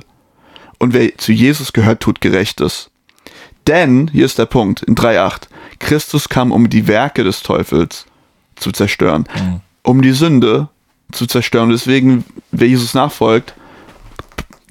Und 0.80 0.94
wer 0.94 1.18
zu 1.18 1.32
Jesus 1.32 1.74
gehört, 1.74 2.02
tut 2.02 2.22
Gerechtes. 2.22 2.90
Denn, 3.66 4.08
hier 4.08 4.26
ist 4.26 4.40
der 4.40 4.46
Punkt, 4.46 4.84
in 4.84 4.96
3.8, 4.96 5.44
Christus 5.80 6.30
kam, 6.30 6.52
um 6.52 6.70
die 6.70 6.88
Werke 6.88 7.24
des 7.24 7.44
Teufels 7.44 8.06
zu 8.56 8.72
zerstören, 8.72 9.28
um 9.84 10.02
die 10.02 10.14
Sünde 10.14 10.70
zu 11.12 11.26
zerstören. 11.26 11.70
Deswegen, 11.70 12.26
wer 12.52 12.68
Jesus 12.68 12.94
nachfolgt, 12.94 13.54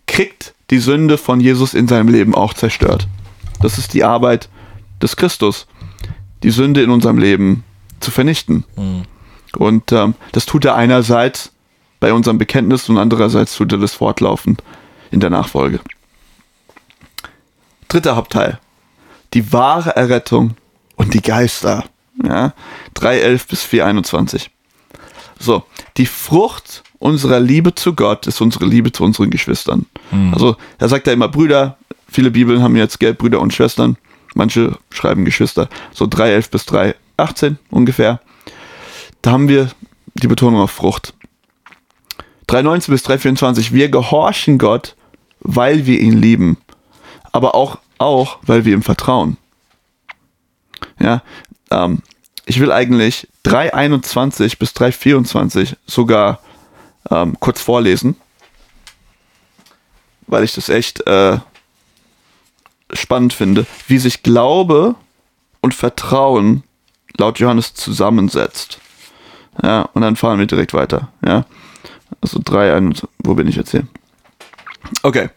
kriegt 0.07 0.55
die 0.71 0.79
Sünde 0.79 1.19
von 1.19 1.41
Jesus 1.41 1.75
in 1.75 1.89
seinem 1.89 2.09
Leben 2.09 2.35
auch 2.35 2.55
zerstört. 2.55 3.07
Das 3.61 3.79
ist 3.79 3.95
die 3.95 4.05
Arbeit 4.05 4.49
des 5.01 5.17
Christus, 5.17 5.67
die 6.43 6.51
Sünde 6.51 6.83
in 6.83 6.91
unserem 6.91 7.19
Leben 7.19 7.65
zu 8.01 8.11
vernichten. 8.11 8.65
Und 9.57 9.93
ähm, 9.93 10.15
das 10.33 10.47
tut 10.47 10.65
er 10.65 10.75
einerseits 10.75 11.53
bei 12.01 12.13
unserem 12.13 12.39
Bekenntnis 12.39 12.89
und 12.89 12.99
andererseits 12.99 13.57
tut 13.57 13.73
er 13.73 13.79
das 13.79 13.95
fortlaufend 13.95 14.63
in 15.11 15.21
der 15.21 15.31
Nachfolge. 15.31 15.81
Dritter 17.89 18.17
Hauptteil. 18.17 18.61
Die 19.35 19.53
wahre 19.53 19.97
Errettung 19.97 20.57
und 20.97 21.15
die 21.15 21.23
Geister. 21.23 21.85
Ja, 22.23 22.55
3.11 22.97 23.49
bis 23.49 23.65
4.21. 23.65 24.49
So, 25.39 25.65
die 25.97 26.07
Frucht 26.07 26.83
unserer 26.99 27.41
Liebe 27.41 27.75
zu 27.75 27.95
Gott 27.95 28.27
ist 28.27 28.41
unsere 28.41 28.67
Liebe 28.67 28.93
zu 28.93 29.05
unseren 29.05 29.31
Geschwistern. 29.31 29.87
Also, 30.33 30.57
er 30.79 30.89
sagt 30.89 31.07
ja 31.07 31.13
immer 31.13 31.29
Brüder. 31.29 31.77
Viele 32.09 32.31
Bibeln 32.31 32.63
haben 32.63 32.77
jetzt 32.77 32.99
Geld, 33.01 33.19
Brüder 33.19 33.41
und 33.41 33.53
Schwestern. 33.53 33.97
Manche 34.35 34.79
schreiben 34.91 35.25
Geschwister. 35.25 35.69
So 35.93 36.07
3.11 36.07 36.51
bis 36.51 36.63
3.18 36.65 37.57
ungefähr. 37.71 38.21
Da 39.23 39.33
haben 39.33 39.49
wir 39.49 39.71
die 40.15 40.29
Betonung 40.29 40.61
auf 40.61 40.71
Frucht. 40.71 41.15
3.19 42.49 42.91
bis 42.91 43.05
3.24. 43.07 43.73
Wir 43.73 43.89
gehorchen 43.89 44.59
Gott, 44.59 44.95
weil 45.41 45.87
wir 45.87 46.01
ihn 46.01 46.21
lieben. 46.21 46.59
Aber 47.33 47.55
auch, 47.55 47.79
auch 47.99 48.39
weil 48.43 48.65
wir 48.65 48.75
ihm 48.75 48.83
vertrauen. 48.83 49.37
Ja, 51.01 51.23
ähm, 51.71 52.03
ich 52.47 52.61
will 52.61 52.73
eigentlich 52.73 53.29
3.21 53.45 54.59
bis 54.59 54.71
3.24 54.71 55.77
sogar 55.85 56.41
ähm, 57.11 57.37
kurz 57.41 57.61
vorlesen, 57.61 58.17
weil 60.29 60.45
ich 60.45 60.55
das 60.55 60.69
echt 60.69 61.07
äh, 61.07 61.39
spannend 62.93 63.33
finde, 63.33 63.67
wie 63.89 63.99
sich 63.99 64.23
Glaube 64.23 64.95
und 65.61 65.75
Vertrauen 65.75 66.63
laut 67.19 67.41
Johannes 67.41 67.75
zusammensetzt. 67.75 68.79
Ja, 69.63 69.83
und 69.93 70.03
dann 70.03 70.17
fahren 70.17 70.39
wir 70.39 70.47
direkt 70.47 70.73
weiter. 70.73 71.09
Ja, 71.25 71.47
also 72.21 72.39
3.21, 72.39 73.09
wo 73.19 73.35
bin 73.35 73.49
ich 73.49 73.57
jetzt 73.57 73.73
hier? 73.73 73.87
Okay. 75.03 75.31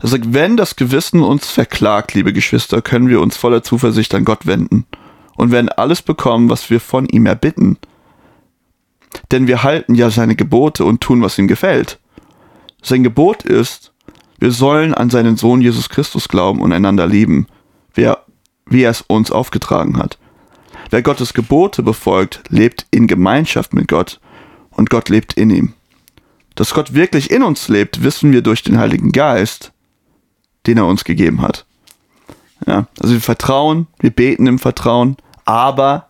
Er 0.00 0.08
sagt, 0.08 0.32
wenn 0.32 0.56
das 0.56 0.76
Gewissen 0.76 1.20
uns 1.22 1.50
verklagt, 1.50 2.14
liebe 2.14 2.32
Geschwister, 2.32 2.80
können 2.80 3.08
wir 3.08 3.20
uns 3.20 3.36
voller 3.36 3.62
Zuversicht 3.62 4.14
an 4.14 4.24
Gott 4.24 4.46
wenden 4.46 4.86
und 5.36 5.50
werden 5.50 5.68
alles 5.68 6.02
bekommen, 6.02 6.50
was 6.50 6.70
wir 6.70 6.80
von 6.80 7.06
ihm 7.06 7.26
erbitten. 7.26 7.78
Denn 9.30 9.46
wir 9.46 9.62
halten 9.62 9.94
ja 9.94 10.10
seine 10.10 10.36
Gebote 10.36 10.84
und 10.84 11.00
tun, 11.00 11.22
was 11.22 11.38
ihm 11.38 11.48
gefällt. 11.48 11.98
Sein 12.82 13.02
Gebot 13.02 13.44
ist, 13.44 13.92
wir 14.38 14.50
sollen 14.50 14.94
an 14.94 15.10
seinen 15.10 15.36
Sohn 15.36 15.60
Jesus 15.60 15.88
Christus 15.88 16.28
glauben 16.28 16.60
und 16.60 16.72
einander 16.72 17.06
lieben, 17.06 17.46
wer, 17.94 18.24
wie 18.66 18.82
er 18.82 18.90
es 18.90 19.02
uns 19.02 19.30
aufgetragen 19.30 19.98
hat. 19.98 20.18
Wer 20.90 21.02
Gottes 21.02 21.32
Gebote 21.32 21.82
befolgt, 21.82 22.42
lebt 22.48 22.86
in 22.90 23.06
Gemeinschaft 23.06 23.72
mit 23.72 23.88
Gott 23.88 24.20
und 24.70 24.90
Gott 24.90 25.08
lebt 25.08 25.34
in 25.34 25.50
ihm. 25.50 25.74
Dass 26.54 26.74
Gott 26.74 26.92
wirklich 26.94 27.30
in 27.30 27.42
uns 27.42 27.68
lebt, 27.68 28.02
wissen 28.02 28.32
wir 28.32 28.42
durch 28.42 28.62
den 28.62 28.78
Heiligen 28.78 29.12
Geist, 29.12 29.72
den 30.66 30.78
er 30.78 30.86
uns 30.86 31.04
gegeben 31.04 31.40
hat. 31.40 31.64
Ja, 32.66 32.86
also 33.00 33.14
wir 33.14 33.20
vertrauen, 33.20 33.86
wir 33.98 34.10
beten 34.10 34.46
im 34.46 34.58
Vertrauen, 34.58 35.16
aber 35.44 36.08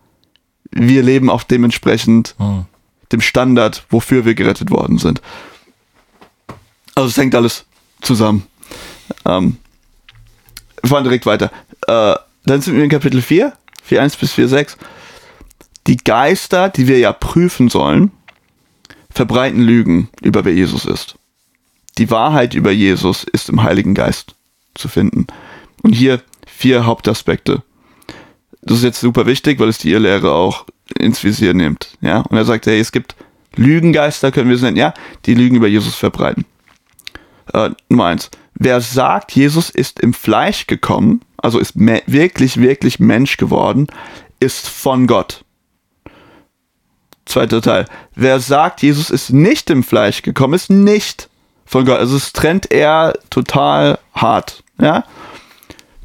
wir 0.71 1.03
leben 1.03 1.31
auch 1.31 1.43
dementsprechend 1.43 2.35
Hm. 2.39 2.65
dem 3.11 3.21
Standard, 3.21 3.85
wofür 3.91 4.25
wir 4.25 4.35
gerettet 4.35 4.71
worden 4.71 4.99
sind. 4.99 5.23
Also 6.95 7.09
es 7.09 7.17
hängt 7.17 7.35
alles 7.35 7.65
zusammen. 8.01 8.47
Ähm, 9.25 9.57
wir 10.83 10.91
fahren 10.91 11.05
direkt 11.05 11.27
weiter. 11.27 11.51
Äh, 11.87 12.17
dann 12.45 12.61
sind 12.61 12.77
wir 12.77 12.85
in 12.85 12.91
Kapitel 12.91 13.23
4, 13.23 13.53
4.1 13.89 14.19
bis 14.19 14.33
4.6. 14.35 14.77
Die 15.87 15.97
Geister, 15.97 16.69
die 16.69 16.87
wir 16.89 16.99
ja 16.99 17.13
prüfen 17.13 17.69
sollen, 17.69 18.11
verbreiten 19.11 19.63
Lügen 19.63 20.09
über 20.21 20.45
wer 20.45 20.53
Jesus 20.55 20.85
ist. 20.85 21.17
Die 21.99 22.11
Wahrheit 22.11 22.55
über 22.55 22.71
Jesus 22.71 23.25
ist 23.25 23.49
im 23.49 23.63
Heiligen 23.63 23.95
Geist 23.95 24.35
zu 24.75 24.89
finden. 24.89 25.27
Und 25.83 25.93
hier 25.93 26.23
vier 26.55 26.87
Hauptaspekte. 26.87 27.63
Das 28.63 28.79
ist 28.79 28.85
jetzt 28.85 29.01
super 29.01 29.27
wichtig, 29.27 29.59
weil 29.59 29.69
es 29.69 29.79
die 29.79 29.91
Irrlehre 29.91 30.33
auch 30.33 30.67
ins 30.99 31.25
Visier 31.25 31.55
nimmt. 31.55 31.99
Ja? 32.01 32.21
Und 32.21 32.37
er 32.37 32.45
sagt, 32.45 32.67
hey, 32.67 32.79
es 32.79 32.93
gibt 32.93 33.17
Lügengeister, 33.57 34.31
können 34.31 34.49
wir 34.49 34.57
es 34.57 34.63
nennen, 34.63 34.77
ja, 34.77 34.95
die 35.27 35.35
Lügen 35.35 35.57
über 35.57 35.67
Jesus 35.67 35.95
verbreiten. 35.95 36.45
Äh, 37.53 37.71
Nummer 37.89 38.07
eins. 38.07 38.31
Wer 38.55 38.81
sagt, 38.81 39.33
Jesus 39.33 39.71
ist 39.71 40.01
im 40.01 40.15
Fleisch 40.15 40.67
gekommen, 40.67 41.23
also 41.39 41.59
ist 41.59 41.75
wirklich, 41.77 42.59
wirklich 42.59 43.01
Mensch 43.01 43.37
geworden, 43.37 43.89
ist 44.41 44.69
von 44.69 45.07
Gott. 45.07 45.45
Zweiter 47.25 47.63
Teil. 47.63 47.87
Wer 48.15 48.41
sagt, 48.41 48.83
Jesus 48.83 49.11
ist 49.11 49.31
nicht 49.31 49.71
im 49.71 49.83
Fleisch 49.83 50.23
gekommen, 50.23 50.55
ist 50.55 50.71
nicht 50.71 51.29
von 51.65 51.85
Gott. 51.85 51.99
Also 51.99 52.17
es 52.17 52.33
trennt 52.33 52.71
er 52.71 53.15
total 53.31 53.99
hart. 54.15 54.63
Ja? 54.81 55.05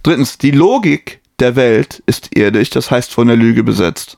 Drittens, 0.08 0.38
die 0.38 0.52
Logik 0.52 1.20
der 1.38 1.58
Welt 1.58 2.02
ist 2.06 2.34
irdisch, 2.34 2.70
das 2.70 2.90
heißt 2.90 3.12
von 3.12 3.28
der 3.28 3.36
Lüge 3.36 3.62
besetzt. 3.62 4.18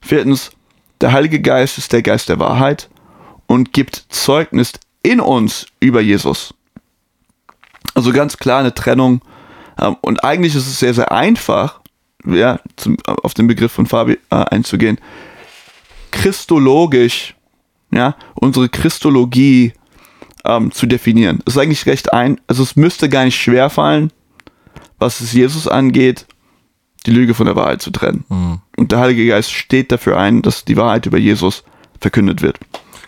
Viertens, 0.00 0.52
der 1.00 1.10
Heilige 1.10 1.40
Geist 1.40 1.78
ist 1.78 1.92
der 1.92 2.00
Geist 2.00 2.28
der 2.28 2.38
Wahrheit 2.38 2.88
und 3.48 3.72
gibt 3.72 4.04
Zeugnis 4.08 4.74
in 5.02 5.18
uns 5.18 5.66
über 5.80 6.00
Jesus. 6.00 6.54
Also 7.94 8.12
ganz 8.12 8.36
klar 8.36 8.60
eine 8.60 8.72
Trennung. 8.72 9.20
Ähm, 9.80 9.96
Und 10.00 10.22
eigentlich 10.22 10.54
ist 10.54 10.68
es 10.68 10.78
sehr, 10.78 10.94
sehr 10.94 11.10
einfach, 11.10 11.80
ja, 12.24 12.60
zum, 12.76 12.98
auf 13.04 13.34
den 13.34 13.48
Begriff 13.48 13.72
von 13.72 13.86
Fabi 13.86 14.16
äh, 14.30 14.36
einzugehen. 14.36 15.00
Christologisch, 16.12 17.34
ja, 17.90 18.14
unsere 18.34 18.68
Christologie 18.68 19.72
ähm, 20.44 20.70
zu 20.70 20.86
definieren. 20.86 21.40
Das 21.44 21.56
ist 21.56 21.60
eigentlich 21.60 21.86
recht 21.86 22.12
ein, 22.12 22.40
also 22.46 22.62
es 22.62 22.76
müsste 22.76 23.08
gar 23.08 23.24
nicht 23.24 23.34
schwer 23.34 23.70
fallen, 23.70 24.12
was 24.98 25.20
es 25.20 25.32
Jesus 25.32 25.68
angeht, 25.68 26.26
die 27.06 27.10
Lüge 27.10 27.34
von 27.34 27.46
der 27.46 27.56
Wahrheit 27.56 27.82
zu 27.82 27.90
trennen. 27.90 28.24
Und 28.76 28.92
der 28.92 28.98
Heilige 28.98 29.26
Geist 29.28 29.52
steht 29.52 29.92
dafür 29.92 30.18
ein, 30.18 30.42
dass 30.42 30.64
die 30.64 30.76
Wahrheit 30.76 31.06
über 31.06 31.18
Jesus 31.18 31.62
verkündet 32.00 32.42
wird. 32.42 32.58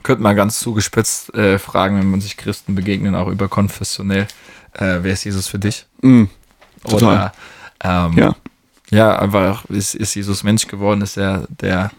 Könnte 0.02 0.22
man 0.22 0.36
ganz 0.36 0.60
zugespitzt 0.60 1.34
äh, 1.34 1.58
fragen, 1.58 1.98
wenn 1.98 2.10
man 2.10 2.20
sich 2.20 2.36
Christen 2.36 2.74
begegnen, 2.74 3.14
auch 3.14 3.28
überkonfessionell, 3.28 4.26
äh, 4.74 4.98
wer 5.02 5.12
ist 5.12 5.24
Jesus 5.24 5.48
für 5.48 5.58
dich? 5.58 5.86
Mm, 6.02 6.24
Oder 6.84 7.32
ähm, 7.82 8.12
ja, 8.16 8.36
ja, 8.90 9.18
einfach 9.18 9.64
ist, 9.66 9.94
ist 9.94 10.14
Jesus 10.14 10.44
Mensch 10.44 10.66
geworden, 10.66 11.02
ist 11.02 11.16
er 11.18 11.46
der 11.60 11.90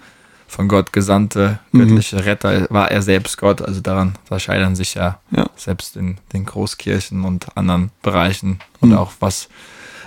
von 0.48 0.68
Gott 0.68 0.92
gesandte 0.92 1.60
göttliche 1.72 2.26
Retter, 2.26 2.66
war 2.72 2.90
er 2.90 3.04
selbst 3.04 3.38
Gott, 3.38 3.62
also 3.62 3.82
daran 3.82 4.18
da 4.30 4.40
scheitern 4.40 4.76
sich 4.76 4.96
ja, 4.96 5.20
Ja. 5.30 5.46
selbst 5.56 5.96
in 5.96 6.18
den 6.34 6.46
Großkirchen 6.46 7.24
und 7.24 7.56
anderen 7.56 7.92
Bereichen. 8.02 8.60
Und 8.80 8.96
auch 8.96 9.12
was 9.20 9.48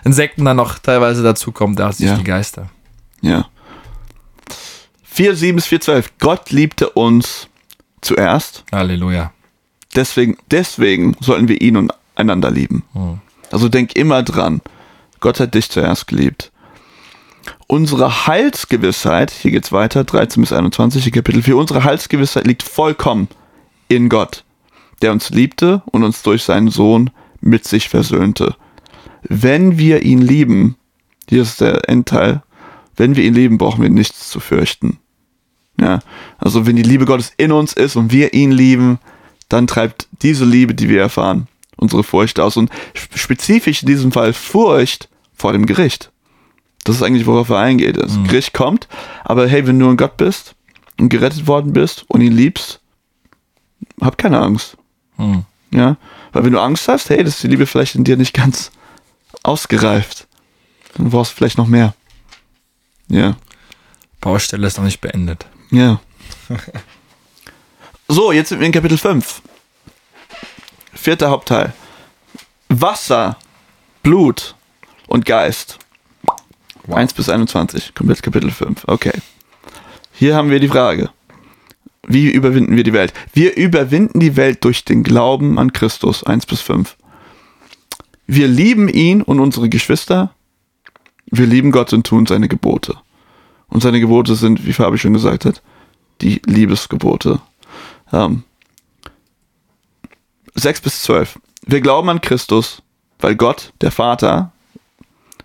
in 0.05 0.13
Sekten 0.13 0.45
dann 0.45 0.57
noch 0.57 0.79
teilweise 0.79 1.23
dazu 1.23 1.53
kommt, 1.53 1.79
da 1.79 1.93
sich 1.93 2.07
Ja. 2.07 2.17
die 2.17 2.25
Geister. 2.25 2.69
ja. 3.21 3.47
4, 5.05 5.37
7 5.37 5.57
bis 5.57 5.67
4, 5.67 5.81
12. 5.81 6.13
Gott 6.21 6.51
liebte 6.51 6.89
uns 6.91 7.49
zuerst. 8.01 8.65
Halleluja. 8.73 9.33
Deswegen, 9.95 10.39
deswegen 10.51 11.17
sollten 11.21 11.49
wir 11.49 11.61
ihn 11.61 11.77
und 11.77 11.93
einander 12.15 12.51
lieben. 12.51 12.83
Also 13.51 13.69
denk 13.69 13.95
immer 13.95 14.23
dran. 14.23 14.63
Gott 15.21 15.39
hat 15.39 15.55
dich 15.55 15.69
zuerst 15.71 16.07
geliebt. 16.07 16.51
Unsere 17.67 18.27
Heilsgewissheit, 18.27 19.31
hier 19.31 19.51
geht's 19.51 19.71
weiter, 19.71 20.05
13 20.05 20.43
bis 20.43 20.53
21, 20.53 21.07
in 21.07 21.13
Kapitel 21.13 21.43
4, 21.43 21.57
unsere 21.59 21.85
Heilsgewissheit 21.85 22.47
liegt 22.47 22.63
vollkommen 22.63 23.29
in 23.89 24.09
Gott, 24.09 24.45
der 25.03 25.13
uns 25.13 25.29
liebte 25.31 25.83
und 25.91 26.05
uns 26.05 26.23
durch 26.23 26.43
seinen 26.45 26.71
Sohn 26.71 27.11
mit 27.41 27.67
sich 27.67 27.89
versöhnte. 27.91 28.57
Wenn 29.23 29.79
wir 29.79 30.03
ihn 30.03 30.21
lieben, 30.21 30.77
hier 31.29 31.43
ist 31.43 31.61
der 31.61 31.89
Endteil, 31.89 32.43
wenn 32.97 33.17
wir 33.17 33.25
ihn 33.25 33.35
lieben, 33.35 33.59
brauchen 33.59 33.83
wir 33.83 33.91
nichts 33.91 34.29
zu 34.29 34.41
fürchten. 34.41 34.99
Ja, 35.81 36.01
also 36.39 36.67
wenn 36.67 36.77
die 36.77 36.83
Liebe 36.83 37.07
Gottes 37.07 37.33
in 37.37 37.51
uns 37.51 37.73
ist 37.73 37.97
und 37.97 38.13
wir 38.13 38.35
ihn 38.35 38.53
lieben, 38.53 38.99
dann 39.49 39.67
treibt 39.67 40.07
diese 40.23 40.45
Liebe, 40.45 40.75
die 40.75 40.89
wir 40.89 41.01
erfahren, 41.01 41.49
unsere 41.77 42.05
Furcht 42.05 42.39
aus. 42.39 42.57
Und 42.57 42.71
sp- 42.93 43.17
spezifisch 43.17 43.83
in 43.83 43.87
diesem 43.89 44.13
Fall 44.13 44.33
Furcht 44.33 45.09
vor 45.33 45.53
dem 45.53 45.67
Gericht. 45.67 46.11
Das 46.85 46.97
ist 46.97 47.03
eigentlich, 47.03 47.27
worauf 47.27 47.49
er 47.49 47.59
eingeht. 47.59 47.97
Das 47.97 48.19
Gericht 48.25 48.53
kommt, 48.53 48.89
aber 49.25 49.47
hey, 49.49 49.67
wenn 49.67 49.79
du 49.79 49.89
ein 49.89 49.97
Gott 49.97 50.17
bist 50.17 50.55
und 50.99 51.09
gerettet 51.09 51.47
worden 51.47 51.73
bist 51.73 52.05
und 52.09 52.21
ihn 52.21 52.33
liebst, 52.33 52.81
hab 54.01 54.19
keine 54.19 54.41
Angst. 54.41 54.77
Hm. 55.17 55.45
Ja, 55.73 55.97
weil 56.33 56.45
wenn 56.45 56.53
du 56.53 56.61
Angst 56.61 56.89
hast, 56.89 57.09
hey, 57.09 57.25
das 57.25 57.37
ist 57.37 57.43
die 57.45 57.49
Liebe 57.49 57.67
vielleicht 57.67 57.95
in 57.95 58.05
dir 58.05 58.17
nicht 58.17 58.35
ganz 58.35 58.73
ausgereift. 59.43 60.27
Dann 60.97 61.11
brauchst 61.11 61.33
du 61.33 61.37
vielleicht 61.37 61.59
noch 61.59 61.67
mehr. 61.67 61.95
Ja. 63.09 63.37
Baustelle 64.21 64.67
ist 64.67 64.79
noch 64.79 64.85
nicht 64.85 65.01
beendet. 65.01 65.47
Ja. 65.71 66.01
so, 68.09 68.33
jetzt 68.33 68.51
sind 68.51 68.61
wir 68.61 68.67
in 68.67 68.73
Kapitel 68.73 68.99
5. 68.99 69.43
Vierter 70.95 71.31
Hauptteil. 71.31 71.73
Wasser, 72.69 73.37
Blut 74.03 74.55
und 75.07 75.27
Geist. 75.27 75.79
1 76.89 77.15
bis 77.15 77.29
21. 77.29 77.95
Komplett 77.95 78.23
Kapitel 78.23 78.51
5. 78.51 78.85
Okay. 78.87 79.13
Hier 80.13 80.35
haben 80.35 80.51
wir 80.51 80.61
die 80.61 80.69
Frage. 80.69 81.11
Wie 82.07 82.31
überwinden 82.31 82.77
wir 82.77 82.85
die 82.85 82.93
Welt? 82.93 83.13
Wir 83.33 83.57
überwinden 83.57 84.21
die 84.21 84.37
Welt 84.37 84.65
durch 84.65 84.85
den 84.85 85.05
Glauben 85.05 85.59
an 85.59 85.73
Christus, 85.73 86.25
1 86.25 86.47
bis 86.47 86.61
5. 86.61 86.97
Wir 88.27 88.49
lieben 88.49 88.89
ihn 88.89 89.23
und 89.23 89.41
unsere 89.41 89.69
Geschwister. 89.69 90.35
Wir 91.27 91.47
lieben 91.47 91.73
Gott 91.73 91.93
und 91.93 92.07
tun 92.07 92.27
seine 92.27 92.49
Gebote. 92.49 92.97
Und 93.69 93.83
seine 93.83 94.01
Gebote 94.01 94.35
sind, 94.35 94.67
wie 94.67 94.73
Fabi 94.73 94.99
schon 94.99 95.15
gesagt 95.15 95.45
hat, 95.45 95.63
die 96.21 96.43
Liebesgebote. 96.45 97.41
Ähm, 98.13 98.45
6 100.55 100.83
bis 100.83 101.03
12. 101.03 101.39
Wir 101.65 101.81
glauben 101.81 102.09
an 102.11 102.21
Christus, 102.21 102.83
weil 103.19 103.35
Gott, 103.35 103.73
der 103.81 103.91
Vater, 103.91 104.53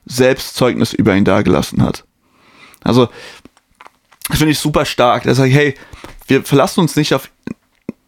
selbst 0.05 0.55
Zeugnis 0.55 0.93
über 0.93 1.15
ihn 1.15 1.25
dargelassen 1.25 1.81
hat. 1.81 2.05
Also, 2.83 3.09
das 4.27 4.39
finde 4.39 4.51
ich 4.51 4.59
super 4.59 4.85
stark. 4.85 5.23
Sage 5.25 5.49
ich, 5.49 5.55
hey, 5.55 5.75
wir 6.27 6.43
verlassen 6.43 6.81
uns 6.81 6.95
nicht 6.95 7.13
auf 7.13 7.29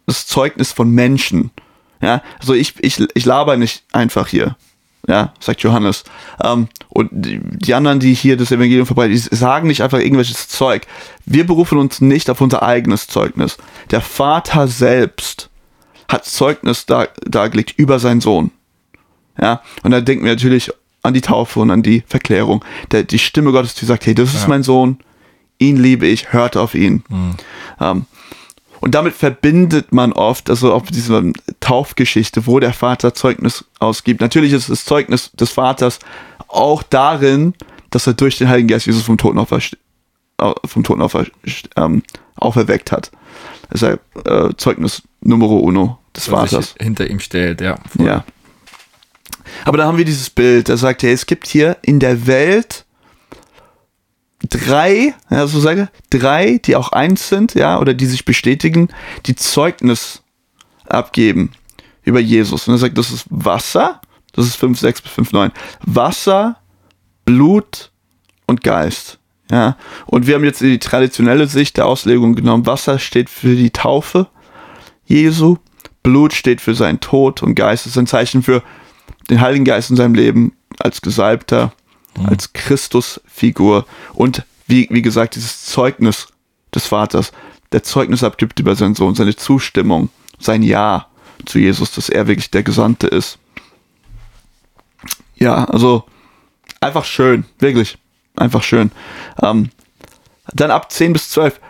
das 0.06 0.26
Zeugnis 0.26 0.72
von 0.72 0.90
Menschen. 0.90 1.50
Ja, 2.00 2.22
also 2.38 2.54
ich, 2.54 2.74
ich, 2.80 3.02
ich 3.14 3.24
laber 3.24 3.56
nicht 3.56 3.84
einfach 3.92 4.26
hier. 4.28 4.56
Ja, 5.08 5.32
sagt 5.40 5.62
Johannes. 5.62 6.04
Ähm, 6.44 6.68
und 6.90 7.08
die, 7.12 7.40
die 7.42 7.74
anderen, 7.74 8.00
die 8.00 8.12
hier 8.14 8.36
das 8.36 8.52
Evangelium 8.52 8.86
verbreiten, 8.86 9.12
die 9.12 9.18
sagen 9.36 9.66
nicht 9.66 9.82
einfach 9.82 9.98
irgendwelches 9.98 10.48
Zeug. 10.48 10.86
Wir 11.24 11.46
berufen 11.46 11.78
uns 11.78 12.00
nicht 12.00 12.28
auf 12.30 12.40
unser 12.40 12.62
eigenes 12.62 13.06
Zeugnis. 13.06 13.56
Der 13.90 14.02
Vater 14.02 14.68
selbst 14.68 15.48
hat 16.08 16.26
Zeugnis 16.26 16.86
dar, 16.86 17.08
dargelegt 17.24 17.74
über 17.78 17.98
seinen 17.98 18.20
Sohn. 18.20 18.50
Ja, 19.40 19.62
und 19.82 19.90
da 19.92 20.00
denken 20.02 20.24
wir 20.24 20.32
natürlich 20.32 20.70
an 21.02 21.14
die 21.14 21.22
Taufe 21.22 21.60
und 21.60 21.70
an 21.70 21.82
die 21.82 22.02
Verklärung. 22.06 22.62
Der, 22.90 23.02
die 23.04 23.18
Stimme 23.18 23.52
Gottes, 23.52 23.74
die 23.74 23.86
sagt, 23.86 24.04
hey, 24.06 24.14
das 24.14 24.34
ist 24.34 24.42
Ja. 24.42 24.48
mein 24.48 24.62
Sohn, 24.62 24.98
ihn 25.58 25.78
liebe 25.78 26.06
ich, 26.06 26.32
hört 26.34 26.58
auf 26.58 26.74
ihn. 26.74 27.02
Ähm, 27.80 28.04
und 28.80 28.94
damit 28.94 29.14
verbindet 29.14 29.92
man 29.92 30.12
oft, 30.12 30.50
also 30.50 30.72
auf 30.72 30.84
diese 30.90 31.32
Taufgeschichte, 31.60 32.46
wo 32.46 32.60
der 32.60 32.72
Vater 32.72 33.14
Zeugnis 33.14 33.64
ausgibt. 33.78 34.20
Natürlich 34.20 34.52
ist 34.52 34.70
das 34.70 34.84
Zeugnis 34.84 35.30
des 35.32 35.50
Vaters 35.50 35.98
auch 36.48 36.82
darin, 36.82 37.54
dass 37.90 38.06
er 38.06 38.14
durch 38.14 38.38
den 38.38 38.48
Heiligen 38.48 38.68
Geist 38.68 38.86
Jesus 38.86 39.02
vom 39.02 39.18
Toten, 39.18 39.44
vom 40.64 40.82
Toten 40.82 41.30
ähm, 41.76 42.02
auferweckt 42.36 42.92
hat. 42.92 43.10
Deshalb 43.72 44.00
äh, 44.26 44.50
Zeugnis 44.56 45.02
Numero 45.20 45.58
uno 45.58 45.98
des 46.16 46.24
sich 46.24 46.32
Vaters. 46.32 46.74
hinter 46.80 47.08
ihm 47.08 47.20
stellt, 47.20 47.60
ja. 47.60 47.76
voll. 47.88 48.06
Ja. 48.06 48.24
Aber 49.64 49.78
da 49.78 49.86
haben 49.86 49.98
wir 49.98 50.04
dieses 50.04 50.30
Bild, 50.30 50.68
da 50.68 50.76
sagt 50.76 51.04
er, 51.04 51.12
es 51.12 51.26
gibt 51.26 51.46
hier 51.46 51.76
in 51.82 52.00
der 52.00 52.26
Welt 52.26 52.84
drei, 54.48 55.14
ja, 55.30 55.46
so 55.46 55.60
sage, 55.60 55.88
drei, 56.10 56.58
die 56.58 56.76
auch 56.76 56.92
eins 56.92 57.28
sind, 57.28 57.54
ja, 57.54 57.78
oder 57.78 57.94
die 57.94 58.06
sich 58.06 58.24
bestätigen, 58.24 58.88
die 59.26 59.36
Zeugnis 59.36 60.22
abgeben 60.86 61.52
über 62.02 62.20
Jesus. 62.20 62.66
Und 62.66 62.74
er 62.74 62.78
sagt, 62.78 62.98
das 62.98 63.10
ist 63.10 63.26
Wasser, 63.30 64.00
das 64.32 64.46
ist 64.46 64.56
5, 64.56 64.78
6 64.78 65.02
bis 65.02 65.12
5, 65.12 65.32
9. 65.32 65.52
Wasser, 65.84 66.56
Blut 67.24 67.90
und 68.46 68.62
Geist. 68.62 69.18
Ja, 69.50 69.76
und 70.06 70.26
wir 70.26 70.36
haben 70.36 70.44
jetzt 70.44 70.60
die 70.60 70.78
traditionelle 70.78 71.48
Sicht 71.48 71.76
der 71.76 71.86
Auslegung 71.86 72.36
genommen. 72.36 72.66
Wasser 72.66 73.00
steht 73.00 73.28
für 73.28 73.56
die 73.56 73.70
Taufe 73.70 74.28
Jesu, 75.04 75.56
Blut 76.04 76.32
steht 76.32 76.60
für 76.60 76.76
seinen 76.76 77.00
Tod 77.00 77.42
und 77.42 77.56
Geist 77.56 77.86
ist 77.86 77.98
ein 77.98 78.06
Zeichen 78.06 78.44
für 78.44 78.62
den 79.28 79.40
Heiligen 79.40 79.64
Geist 79.64 79.90
in 79.90 79.96
seinem 79.96 80.14
Leben 80.14 80.52
als 80.78 81.02
Gesalbter, 81.02 81.72
als 82.24 82.52
Christusfigur 82.52 83.86
und 84.14 84.44
wie, 84.66 84.88
wie 84.90 85.02
gesagt, 85.02 85.36
dieses 85.36 85.64
Zeugnis 85.66 86.28
des 86.74 86.86
Vaters, 86.86 87.32
der 87.72 87.82
Zeugnis 87.82 88.22
abgibt 88.22 88.58
über 88.60 88.74
seinen 88.76 88.94
Sohn, 88.94 89.14
seine 89.14 89.36
Zustimmung, 89.36 90.10
sein 90.38 90.62
Ja 90.62 91.06
zu 91.46 91.58
Jesus, 91.58 91.92
dass 91.92 92.08
er 92.08 92.26
wirklich 92.26 92.50
der 92.50 92.62
Gesandte 92.62 93.06
ist. 93.06 93.38
Ja, 95.36 95.64
also 95.64 96.04
einfach 96.80 97.04
schön, 97.04 97.44
wirklich, 97.58 97.98
einfach 98.36 98.62
schön. 98.62 98.90
Ähm, 99.42 99.70
dann 100.52 100.70
ab 100.70 100.90
10 100.92 101.12
bis 101.12 101.30
12. 101.30 101.60